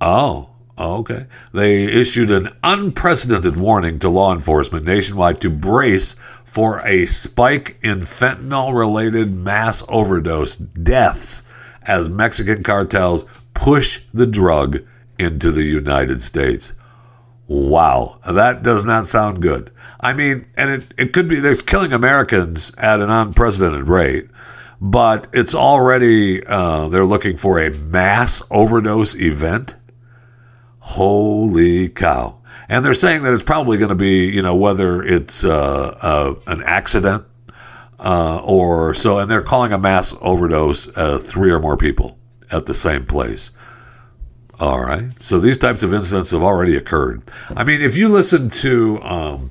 Oh, 0.00 0.50
okay. 0.78 1.26
They 1.52 1.84
issued 1.84 2.30
an 2.30 2.50
unprecedented 2.62 3.56
warning 3.56 3.98
to 4.00 4.08
law 4.08 4.32
enforcement 4.32 4.86
nationwide 4.86 5.40
to 5.40 5.50
brace 5.50 6.16
for 6.44 6.80
a 6.86 7.06
spike 7.06 7.78
in 7.82 8.00
fentanyl 8.00 8.76
related 8.76 9.32
mass 9.32 9.82
overdose 9.88 10.56
deaths 10.56 11.42
as 11.82 12.08
Mexican 12.08 12.62
cartels 12.62 13.24
push 13.54 14.00
the 14.12 14.26
drug 14.26 14.82
into 15.18 15.50
the 15.50 15.64
United 15.64 16.22
States. 16.22 16.74
Wow, 17.46 18.18
that 18.26 18.62
does 18.62 18.84
not 18.84 19.06
sound 19.06 19.42
good. 19.42 19.70
I 20.00 20.12
mean, 20.12 20.46
and 20.56 20.70
it, 20.70 20.94
it 20.96 21.12
could 21.12 21.28
be 21.28 21.40
they're 21.40 21.56
killing 21.56 21.92
Americans 21.92 22.72
at 22.78 23.00
an 23.00 23.10
unprecedented 23.10 23.88
rate, 23.88 24.28
but 24.80 25.28
it's 25.32 25.54
already, 25.54 26.44
uh, 26.46 26.88
they're 26.88 27.04
looking 27.04 27.36
for 27.36 27.58
a 27.58 27.70
mass 27.70 28.42
overdose 28.50 29.14
event. 29.14 29.76
Holy 30.84 31.88
cow. 31.88 32.38
And 32.68 32.84
they're 32.84 32.92
saying 32.92 33.22
that 33.22 33.32
it's 33.32 33.42
probably 33.42 33.78
going 33.78 33.88
to 33.88 33.94
be, 33.94 34.26
you 34.26 34.42
know, 34.42 34.54
whether 34.54 35.02
it's 35.02 35.42
uh, 35.42 35.96
uh, 36.00 36.34
an 36.46 36.62
accident 36.62 37.24
uh, 37.98 38.42
or 38.44 38.92
so, 38.92 39.18
and 39.18 39.30
they're 39.30 39.42
calling 39.42 39.72
a 39.72 39.78
mass 39.78 40.14
overdose 40.20 40.88
uh, 40.94 41.16
three 41.16 41.50
or 41.50 41.58
more 41.58 41.78
people 41.78 42.18
at 42.50 42.66
the 42.66 42.74
same 42.74 43.06
place. 43.06 43.50
All 44.60 44.82
right. 44.82 45.10
So 45.22 45.38
these 45.38 45.56
types 45.56 45.82
of 45.82 45.94
incidents 45.94 46.32
have 46.32 46.42
already 46.42 46.76
occurred. 46.76 47.22
I 47.56 47.64
mean, 47.64 47.80
if 47.80 47.96
you 47.96 48.10
listen 48.10 48.50
to, 48.50 49.00
um, 49.02 49.50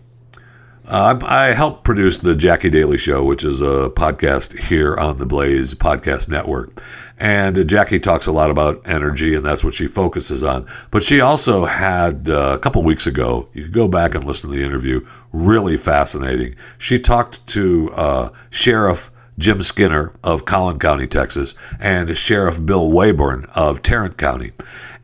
uh, 0.87 1.19
I, 1.23 1.53
help 1.53 1.83
produce 1.83 2.17
the 2.17 2.33
Jacki 2.33 2.71
Daily 2.71 2.97
Show, 2.97 3.23
which 3.23 3.43
is 3.43 3.61
a 3.61 3.89
podcast 3.89 4.57
here 4.59 4.95
on 4.97 5.17
the 5.17 5.25
Blaze 5.25 5.73
Podcast 5.73 6.27
Network. 6.27 6.83
And 7.17 7.55
Jacki 7.55 8.01
talks 8.01 8.27
a 8.27 8.31
lot 8.31 8.51
about 8.51 8.81
energy, 8.85 9.33
and 9.35 9.45
that's 9.45 9.63
what 9.63 9.73
she 9.73 9.87
focuses 9.87 10.43
on. 10.43 10.67
But 10.91 11.03
she 11.03 11.21
also 11.21 11.65
had 11.65 12.29
uh, 12.29 12.55
a 12.55 12.59
couple 12.59 12.83
weeks 12.83 13.07
ago, 13.07 13.47
you 13.53 13.63
could 13.63 13.73
go 13.73 13.87
back 13.87 14.13
and 14.13 14.23
listen 14.23 14.49
to 14.49 14.55
the 14.55 14.63
interview, 14.63 15.05
really 15.31 15.77
fascinating. 15.77 16.55
She 16.77 16.99
talked 16.99 17.45
to 17.47 17.91
uh, 17.93 18.29
Sheriff 18.49 19.09
Jim 19.37 19.63
Skinner 19.63 20.13
of 20.23 20.45
Collin 20.45 20.79
County, 20.79 21.07
Texas, 21.07 21.55
and 21.79 22.15
Sheriff 22.17 22.63
Bill 22.65 22.89
Waybourn 22.89 23.49
of 23.55 23.81
Tarrant 23.81 24.17
County. 24.17 24.51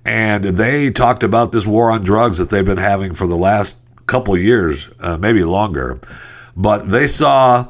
And 0.06 0.44
they 0.44 0.92
talked 0.92 1.24
about 1.24 1.52
this 1.52 1.66
war 1.66 1.92
on 1.92 2.02
drugs 2.02 2.38
that 2.38 2.50
they've 2.50 2.66
been 2.66 2.78
having 2.78 3.14
for 3.14 3.28
the 3.28 3.38
last 3.38 3.82
couple 4.10 4.38
years, 4.38 4.89
uh, 4.99 5.18
maybe 5.18 5.43
longer. 5.43 5.99
But 6.55 6.89
they 6.89 7.07
saw 7.07 7.68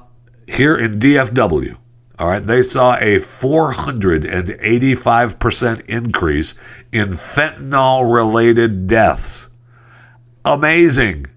here 0.47 0.77
in 0.77 0.99
DFW, 0.99 1.77
all 2.17 2.27
right, 2.27 2.45
they 2.45 2.61
saw 2.61 2.95
a 2.95 3.19
485% 3.19 5.81
increase 5.87 6.55
in 6.91 7.09
fentanyl 7.09 8.13
related 8.13 8.87
deaths. 8.87 9.47
Amazing. 10.43 11.27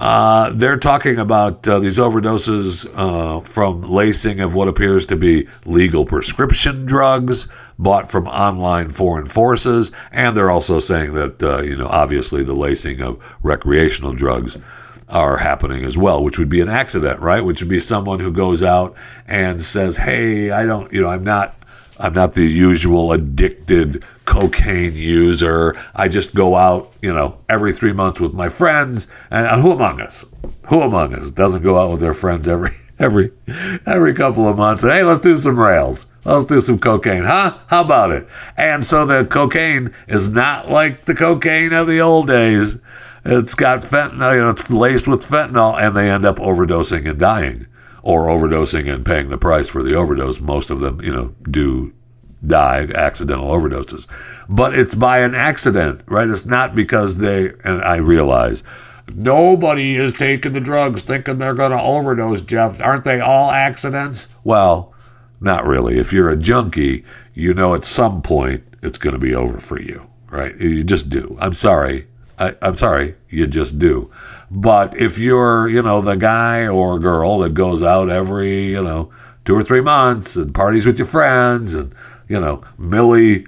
Uh, 0.00 0.50
they're 0.54 0.78
talking 0.78 1.18
about 1.18 1.68
uh, 1.68 1.78
these 1.78 1.98
overdoses 1.98 2.90
uh, 2.94 3.38
from 3.40 3.82
lacing 3.82 4.40
of 4.40 4.54
what 4.54 4.66
appears 4.66 5.04
to 5.04 5.14
be 5.14 5.46
legal 5.66 6.06
prescription 6.06 6.86
drugs 6.86 7.48
bought 7.78 8.10
from 8.10 8.26
online 8.26 8.88
foreign 8.88 9.26
forces, 9.26 9.92
and 10.10 10.34
they're 10.34 10.50
also 10.50 10.80
saying 10.80 11.12
that 11.12 11.42
uh, 11.42 11.60
you 11.60 11.76
know 11.76 11.86
obviously 11.86 12.42
the 12.42 12.54
lacing 12.54 13.02
of 13.02 13.22
recreational 13.42 14.14
drugs 14.14 14.56
are 15.10 15.36
happening 15.36 15.84
as 15.84 15.98
well, 15.98 16.22
which 16.24 16.38
would 16.38 16.48
be 16.48 16.62
an 16.62 16.68
accident, 16.70 17.20
right? 17.20 17.44
Which 17.44 17.60
would 17.60 17.68
be 17.68 17.80
someone 17.80 18.20
who 18.20 18.32
goes 18.32 18.62
out 18.62 18.96
and 19.28 19.62
says, 19.62 19.98
"Hey, 19.98 20.50
I 20.50 20.64
don't, 20.64 20.90
you 20.94 21.02
know, 21.02 21.10
I'm 21.10 21.24
not, 21.24 21.56
I'm 21.98 22.14
not 22.14 22.32
the 22.32 22.46
usual 22.46 23.12
addicted 23.12 24.02
cocaine 24.30 24.94
user. 24.94 25.76
I 25.94 26.08
just 26.08 26.34
go 26.34 26.56
out, 26.56 26.92
you 27.02 27.12
know, 27.12 27.38
every 27.48 27.72
three 27.72 27.92
months 27.92 28.20
with 28.20 28.32
my 28.32 28.48
friends. 28.48 29.08
And 29.30 29.60
who 29.60 29.72
among 29.72 30.00
us? 30.00 30.24
Who 30.68 30.80
among 30.82 31.14
us 31.14 31.30
doesn't 31.30 31.62
go 31.62 31.78
out 31.78 31.90
with 31.90 32.00
their 32.00 32.14
friends 32.14 32.46
every, 32.46 32.70
every, 32.98 33.32
every 33.86 34.14
couple 34.14 34.46
of 34.46 34.56
months? 34.56 34.82
And 34.82 34.92
hey, 34.92 35.02
let's 35.02 35.20
do 35.20 35.36
some 35.36 35.58
rails." 35.58 36.06
Let's 36.22 36.44
do 36.44 36.60
some 36.60 36.78
cocaine, 36.78 37.24
huh? 37.24 37.56
How 37.68 37.80
about 37.80 38.10
it? 38.10 38.28
And 38.58 38.84
so 38.84 39.06
the 39.06 39.24
cocaine 39.24 39.90
is 40.06 40.28
not 40.28 40.68
like 40.68 41.06
the 41.06 41.14
cocaine 41.14 41.72
of 41.72 41.86
the 41.86 42.02
old 42.02 42.26
days 42.26 42.76
it's 43.24 43.54
got 43.54 43.82
fentanyl, 43.82 44.34
you 44.34 44.40
know, 44.40 44.50
it's 44.50 44.70
laced 44.70 45.06
with 45.06 45.26
fentanyl, 45.26 45.80
and 45.80 45.96
they 45.96 46.10
end 46.10 46.24
up 46.24 46.36
overdosing 46.36 47.08
and 47.08 47.18
dying, 47.18 47.66
or 48.02 48.26
overdosing 48.26 48.92
and 48.92 49.04
paying 49.04 49.28
the 49.28 49.38
price 49.38 49.68
for 49.68 49.82
the 49.82 49.94
overdose. 49.94 50.40
Most 50.40 50.70
of 50.70 50.80
them, 50.80 51.00
you 51.02 51.12
know, 51.12 51.34
do 51.50 51.92
die 52.46 52.88
accidental 52.94 53.48
overdoses, 53.48 54.06
but 54.48 54.74
it's 54.74 54.94
by 54.94 55.20
an 55.20 55.34
accident, 55.34 56.02
right? 56.06 56.28
It's 56.28 56.46
not 56.46 56.74
because 56.74 57.16
they. 57.16 57.52
And 57.64 57.82
I 57.82 57.96
realize 57.96 58.62
nobody 59.14 59.96
is 59.96 60.12
taking 60.12 60.52
the 60.52 60.60
drugs 60.60 61.02
thinking 61.02 61.38
they're 61.38 61.54
going 61.54 61.72
to 61.72 61.80
overdose. 61.80 62.40
Jeff, 62.40 62.80
aren't 62.80 63.04
they 63.04 63.20
all 63.20 63.50
accidents? 63.50 64.28
Well, 64.44 64.94
not 65.40 65.66
really. 65.66 65.98
If 65.98 66.12
you're 66.12 66.30
a 66.30 66.36
junkie, 66.36 67.04
you 67.34 67.54
know 67.54 67.74
at 67.74 67.84
some 67.84 68.22
point 68.22 68.64
it's 68.82 68.98
going 68.98 69.14
to 69.14 69.18
be 69.18 69.34
over 69.34 69.58
for 69.58 69.80
you, 69.80 70.06
right? 70.30 70.56
You 70.58 70.84
just 70.84 71.10
do. 71.10 71.36
I'm 71.40 71.54
sorry. 71.54 72.06
I, 72.38 72.54
am 72.62 72.74
sorry, 72.74 73.16
you 73.28 73.46
just 73.46 73.78
do. 73.78 74.10
But 74.50 74.96
if 74.96 75.18
you're, 75.18 75.68
you 75.68 75.82
know, 75.82 76.00
the 76.00 76.16
guy 76.16 76.66
or 76.66 76.98
girl 76.98 77.38
that 77.40 77.52
goes 77.52 77.82
out 77.82 78.08
every, 78.08 78.68
you 78.68 78.82
know, 78.82 79.10
two 79.44 79.54
or 79.54 79.62
three 79.62 79.82
months 79.82 80.36
and 80.36 80.54
parties 80.54 80.86
with 80.86 80.98
your 80.98 81.06
friends, 81.06 81.74
and 81.74 81.94
you 82.30 82.40
know, 82.40 82.62
Millie 82.78 83.46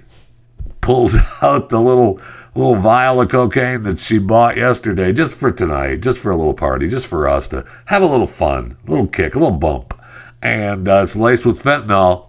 pulls 0.81 1.17
out 1.41 1.69
the 1.69 1.79
little 1.81 2.19
little 2.53 2.75
vial 2.75 3.21
of 3.21 3.29
cocaine 3.29 3.81
that 3.81 3.99
she 3.99 4.19
bought 4.19 4.57
yesterday 4.57 5.11
just 5.11 5.33
for 5.33 5.51
tonight, 5.51 6.01
just 6.01 6.19
for 6.19 6.29
a 6.29 6.35
little 6.35 6.53
party, 6.53 6.87
just 6.87 7.07
for 7.07 7.27
us 7.27 7.47
to 7.47 7.65
have 7.85 8.03
a 8.03 8.05
little 8.05 8.27
fun, 8.27 8.77
a 8.85 8.91
little 8.91 9.07
kick, 9.07 9.33
a 9.33 9.39
little 9.39 9.57
bump, 9.57 9.99
and 10.41 10.87
uh, 10.87 11.01
it's 11.01 11.15
laced 11.15 11.45
with 11.45 11.63
fentanyl. 11.63 12.27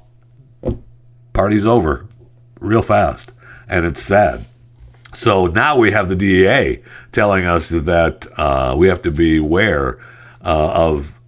Party's 1.34 1.66
over, 1.66 2.06
real 2.60 2.80
fast, 2.80 3.32
and 3.68 3.84
it's 3.84 4.00
sad. 4.00 4.46
So 5.12 5.46
now 5.46 5.76
we 5.76 5.90
have 5.90 6.08
the 6.08 6.16
DEA 6.16 6.82
telling 7.10 7.44
us 7.44 7.68
that 7.68 8.26
uh, 8.36 8.74
we 8.78 8.86
have 8.86 9.02
to 9.02 9.10
beware 9.10 9.98
uh, 10.40 10.72
of 10.72 11.20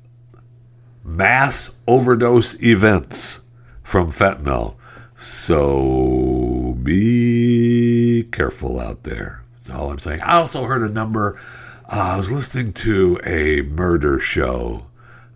mass 1.05 1.77
overdose 1.89 2.61
events 2.63 3.41
from 3.83 4.11
fentanyl. 4.11 4.77
So 5.17 6.77
be 6.83 8.25
careful 8.33 8.79
out 8.79 9.03
there. 9.05 9.43
That's 9.55 9.71
all 9.71 9.91
I'm 9.91 9.99
saying. 9.99 10.21
I 10.23 10.37
also 10.37 10.65
heard 10.65 10.83
a 10.83 10.93
number. 10.93 11.41
Uh, 11.89 12.13
I 12.15 12.17
was 12.17 12.31
listening 12.31 12.73
to 12.75 13.19
a 13.25 13.63
murder 13.63 14.19
show 14.21 14.87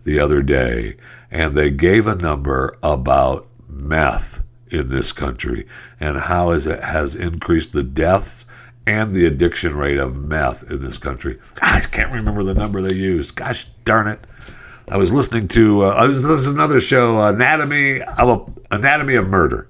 the 0.04 0.18
other 0.18 0.42
day, 0.42 0.96
and 1.30 1.56
they 1.56 1.70
gave 1.70 2.06
a 2.06 2.14
number 2.14 2.76
about 2.82 3.46
meth 3.68 4.44
in 4.68 4.88
this 4.90 5.12
country 5.12 5.66
and 5.98 6.18
how 6.18 6.50
it 6.50 6.64
has 6.64 7.14
increased 7.14 7.72
the 7.72 7.82
deaths 7.82 8.46
and 8.86 9.12
the 9.12 9.26
addiction 9.26 9.74
rate 9.76 9.98
of 9.98 10.16
meth 10.16 10.68
in 10.70 10.80
this 10.80 10.98
country. 10.98 11.38
I 11.62 11.80
can't 11.80 12.12
remember 12.12 12.42
the 12.42 12.54
number 12.54 12.82
they 12.82 12.94
used. 12.94 13.34
Gosh 13.34 13.66
darn 13.84 14.08
it. 14.08 14.20
I 14.90 14.96
was 14.96 15.12
listening 15.12 15.46
to 15.48 15.82
uh, 15.82 16.06
this 16.08 16.24
is 16.24 16.52
another 16.52 16.80
show, 16.80 17.20
Anatomy 17.20 18.02
of 18.02 18.28
a, 18.28 18.74
Anatomy 18.74 19.14
of 19.14 19.28
Murder 19.28 19.68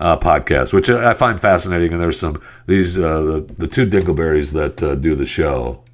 uh, 0.00 0.16
podcast, 0.18 0.72
which 0.72 0.90
I 0.90 1.14
find 1.14 1.38
fascinating. 1.38 1.92
And 1.92 2.00
there's 2.00 2.18
some 2.18 2.42
these 2.66 2.98
uh, 2.98 3.22
the 3.22 3.40
the 3.56 3.68
two 3.68 3.86
Dingleberries 3.86 4.52
that 4.54 4.82
uh, 4.82 4.96
do 4.96 5.14
the 5.14 5.26
show. 5.26 5.84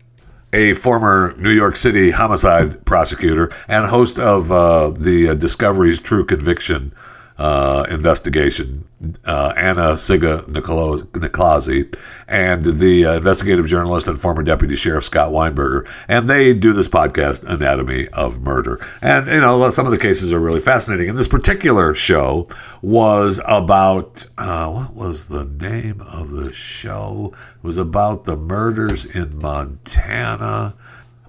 A 0.54 0.72
former 0.74 1.34
New 1.36 1.50
York 1.50 1.76
City 1.76 2.12
homicide 2.12 2.86
prosecutor 2.86 3.50
and 3.68 3.86
host 3.86 4.18
of 4.18 4.50
uh, 4.50 4.90
the 4.96 5.30
uh, 5.30 5.34
Discovery's 5.34 6.00
True 6.00 6.24
Conviction 6.24 6.94
uh, 7.36 7.84
investigation, 7.90 8.84
uh, 9.24 9.52
Anna 9.56 9.94
Sigga 9.94 10.44
Nicolazi, 10.46 11.96
and 12.28 12.64
the 12.64 13.04
uh, 13.04 13.14
investigative 13.14 13.66
journalist 13.66 14.06
and 14.06 14.20
former 14.20 14.42
deputy 14.42 14.76
sheriff 14.76 15.04
Scott 15.04 15.32
Weinberger, 15.32 15.88
and 16.06 16.28
they 16.28 16.54
do 16.54 16.72
this 16.72 16.86
podcast, 16.86 17.42
Anatomy 17.44 18.08
of 18.08 18.40
Murder. 18.40 18.84
And 19.02 19.26
you 19.26 19.40
know, 19.40 19.68
some 19.70 19.84
of 19.84 19.92
the 19.92 19.98
cases 19.98 20.32
are 20.32 20.38
really 20.38 20.60
fascinating. 20.60 21.08
And 21.08 21.18
this 21.18 21.28
particular 21.28 21.94
show 21.94 22.48
was 22.82 23.40
about 23.46 24.26
uh, 24.38 24.70
what 24.70 24.94
was 24.94 25.26
the 25.26 25.44
name 25.44 26.00
of 26.02 26.30
the 26.30 26.52
show? 26.52 27.32
It 27.56 27.64
was 27.64 27.78
about 27.78 28.24
the 28.24 28.36
murders 28.36 29.04
in 29.04 29.38
Montana. 29.38 30.74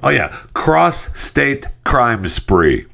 Oh 0.04 0.10
yeah, 0.10 0.28
Cross 0.54 1.20
State 1.20 1.68
Crime 1.84 2.28
Spree. 2.28 2.86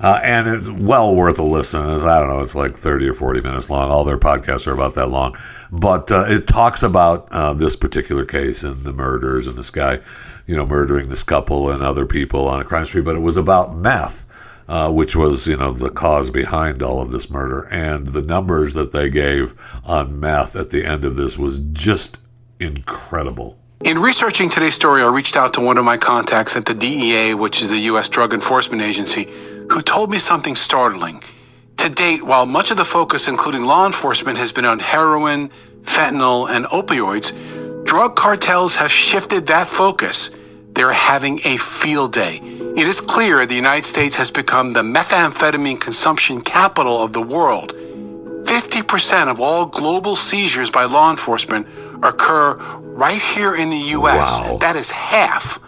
Uh, 0.00 0.18
and 0.24 0.48
it's 0.48 0.68
well 0.68 1.14
worth 1.14 1.38
a 1.38 1.42
listen. 1.42 1.88
It's, 1.90 2.02
I 2.02 2.18
don't 2.20 2.28
know, 2.28 2.40
it's 2.40 2.54
like 2.54 2.76
30 2.76 3.08
or 3.08 3.14
40 3.14 3.42
minutes 3.42 3.68
long. 3.68 3.90
All 3.90 4.04
their 4.04 4.18
podcasts 4.18 4.66
are 4.66 4.72
about 4.72 4.94
that 4.94 5.08
long. 5.08 5.36
But 5.70 6.10
uh, 6.10 6.24
it 6.26 6.46
talks 6.46 6.82
about 6.82 7.28
uh, 7.30 7.52
this 7.52 7.76
particular 7.76 8.24
case 8.24 8.62
and 8.62 8.82
the 8.82 8.94
murders 8.94 9.46
and 9.46 9.58
this 9.58 9.70
guy, 9.70 10.00
you 10.46 10.56
know, 10.56 10.64
murdering 10.64 11.10
this 11.10 11.22
couple 11.22 11.70
and 11.70 11.82
other 11.82 12.06
people 12.06 12.48
on 12.48 12.60
a 12.60 12.64
crime 12.64 12.86
spree. 12.86 13.02
But 13.02 13.16
it 13.16 13.20
was 13.20 13.36
about 13.36 13.76
meth, 13.76 14.24
uh, 14.68 14.90
which 14.90 15.14
was, 15.14 15.46
you 15.46 15.58
know, 15.58 15.70
the 15.70 15.90
cause 15.90 16.30
behind 16.30 16.82
all 16.82 17.02
of 17.02 17.10
this 17.10 17.28
murder. 17.28 17.68
And 17.70 18.08
the 18.08 18.22
numbers 18.22 18.72
that 18.74 18.92
they 18.92 19.10
gave 19.10 19.54
on 19.84 20.18
meth 20.18 20.56
at 20.56 20.70
the 20.70 20.86
end 20.86 21.04
of 21.04 21.16
this 21.16 21.36
was 21.36 21.58
just 21.72 22.20
incredible. 22.58 23.58
In 23.84 23.98
researching 23.98 24.50
today's 24.50 24.74
story, 24.74 25.02
I 25.02 25.08
reached 25.08 25.36
out 25.36 25.54
to 25.54 25.60
one 25.60 25.78
of 25.78 25.86
my 25.86 25.96
contacts 25.96 26.54
at 26.54 26.66
the 26.66 26.74
DEA, 26.74 27.32
which 27.34 27.62
is 27.62 27.70
the 27.70 27.78
U.S. 27.78 28.10
Drug 28.10 28.34
Enforcement 28.34 28.82
Agency 28.82 29.26
who 29.70 29.80
told 29.80 30.10
me 30.10 30.18
something 30.18 30.54
startling. 30.54 31.22
To 31.78 31.88
date, 31.88 32.22
while 32.22 32.44
much 32.44 32.70
of 32.70 32.76
the 32.76 32.84
focus, 32.84 33.28
including 33.28 33.62
law 33.62 33.86
enforcement, 33.86 34.36
has 34.36 34.52
been 34.52 34.64
on 34.64 34.78
heroin, 34.78 35.48
fentanyl, 35.82 36.50
and 36.50 36.66
opioids, 36.66 37.32
drug 37.86 38.16
cartels 38.16 38.74
have 38.74 38.90
shifted 38.90 39.46
that 39.46 39.66
focus. 39.66 40.30
They're 40.72 40.92
having 40.92 41.40
a 41.44 41.56
field 41.56 42.12
day. 42.12 42.40
It 42.42 42.86
is 42.86 43.00
clear 43.00 43.46
the 43.46 43.54
United 43.54 43.84
States 43.84 44.14
has 44.16 44.30
become 44.30 44.72
the 44.72 44.82
methamphetamine 44.82 45.80
consumption 45.80 46.40
capital 46.40 47.02
of 47.02 47.12
the 47.12 47.22
world. 47.22 47.74
50% 48.44 49.30
of 49.30 49.40
all 49.40 49.66
global 49.66 50.16
seizures 50.16 50.70
by 50.70 50.84
law 50.84 51.10
enforcement 51.10 51.66
occur 52.02 52.56
right 52.56 53.20
here 53.20 53.54
in 53.54 53.70
the 53.70 53.84
U.S. 53.98 54.40
Wow. 54.40 54.58
That 54.58 54.76
is 54.76 54.90
half. 54.90 55.58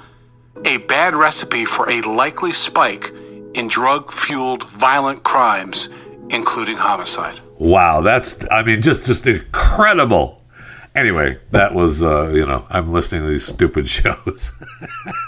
A 0.65 0.77
bad 0.79 1.15
recipe 1.15 1.65
for 1.65 1.89
a 1.89 2.01
likely 2.03 2.53
spike 2.53 3.13
in 3.55 3.69
drug 3.69 4.13
fueled 4.13 4.65
violent 4.65 5.23
crimes, 5.23 5.89
including 6.31 6.77
homicide. 6.77 7.41
Wow, 7.59 8.01
that's 8.01 8.45
I 8.51 8.63
mean 8.63 8.83
just 8.83 9.07
just 9.07 9.27
incredible. 9.27 10.41
Anyway, 10.95 11.39
that 11.53 11.75
was 11.75 12.03
uh, 12.03 12.29
you 12.35 12.45
know 12.45 12.67
I'm 12.71 12.91
listening 12.91 13.23
to 13.23 13.29
these 13.29 13.47
stupid 13.47 13.89
shows, 13.89 14.53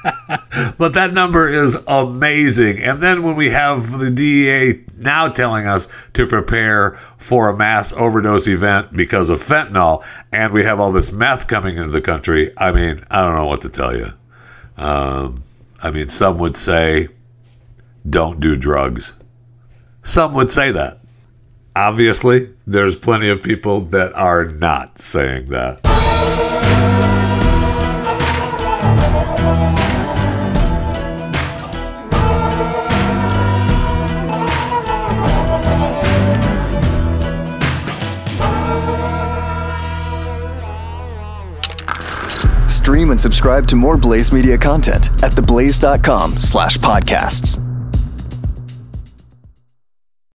but 0.78 0.94
that 0.94 1.12
number 1.12 1.48
is 1.48 1.76
amazing. 1.86 2.82
And 2.82 3.02
then 3.02 3.22
when 3.22 3.36
we 3.36 3.50
have 3.50 3.98
the 3.98 4.10
DEA 4.10 4.84
now 4.98 5.28
telling 5.28 5.66
us 5.66 5.88
to 6.14 6.26
prepare 6.26 6.98
for 7.18 7.48
a 7.48 7.56
mass 7.56 7.92
overdose 7.92 8.48
event 8.48 8.96
because 8.96 9.30
of 9.30 9.42
fentanyl, 9.42 10.04
and 10.32 10.52
we 10.52 10.64
have 10.64 10.80
all 10.80 10.92
this 10.92 11.12
meth 11.12 11.46
coming 11.46 11.76
into 11.76 11.90
the 11.90 12.02
country, 12.02 12.52
I 12.56 12.72
mean 12.72 13.04
I 13.10 13.22
don't 13.22 13.36
know 13.36 13.46
what 13.46 13.60
to 13.62 13.68
tell 13.68 13.96
you. 13.96 14.12
Um, 14.76 15.42
I 15.80 15.90
mean, 15.90 16.08
some 16.08 16.38
would 16.38 16.56
say 16.56 17.08
don't 18.08 18.40
do 18.40 18.56
drugs. 18.56 19.14
Some 20.02 20.34
would 20.34 20.50
say 20.50 20.70
that. 20.72 21.00
Obviously, 21.76 22.54
there's 22.66 22.96
plenty 22.96 23.28
of 23.28 23.42
people 23.42 23.80
that 23.86 24.12
are 24.14 24.44
not 24.44 25.00
saying 25.00 25.46
that. 25.46 25.80
Stream 42.68 43.10
and 43.10 43.20
subscribe 43.20 43.66
to 43.66 43.76
more 43.76 43.96
Blaze 43.96 44.30
Media 44.30 44.58
content 44.58 45.08
at 45.22 45.32
theblaze.com 45.32 46.36
slash 46.36 46.76
podcasts. 46.76 47.58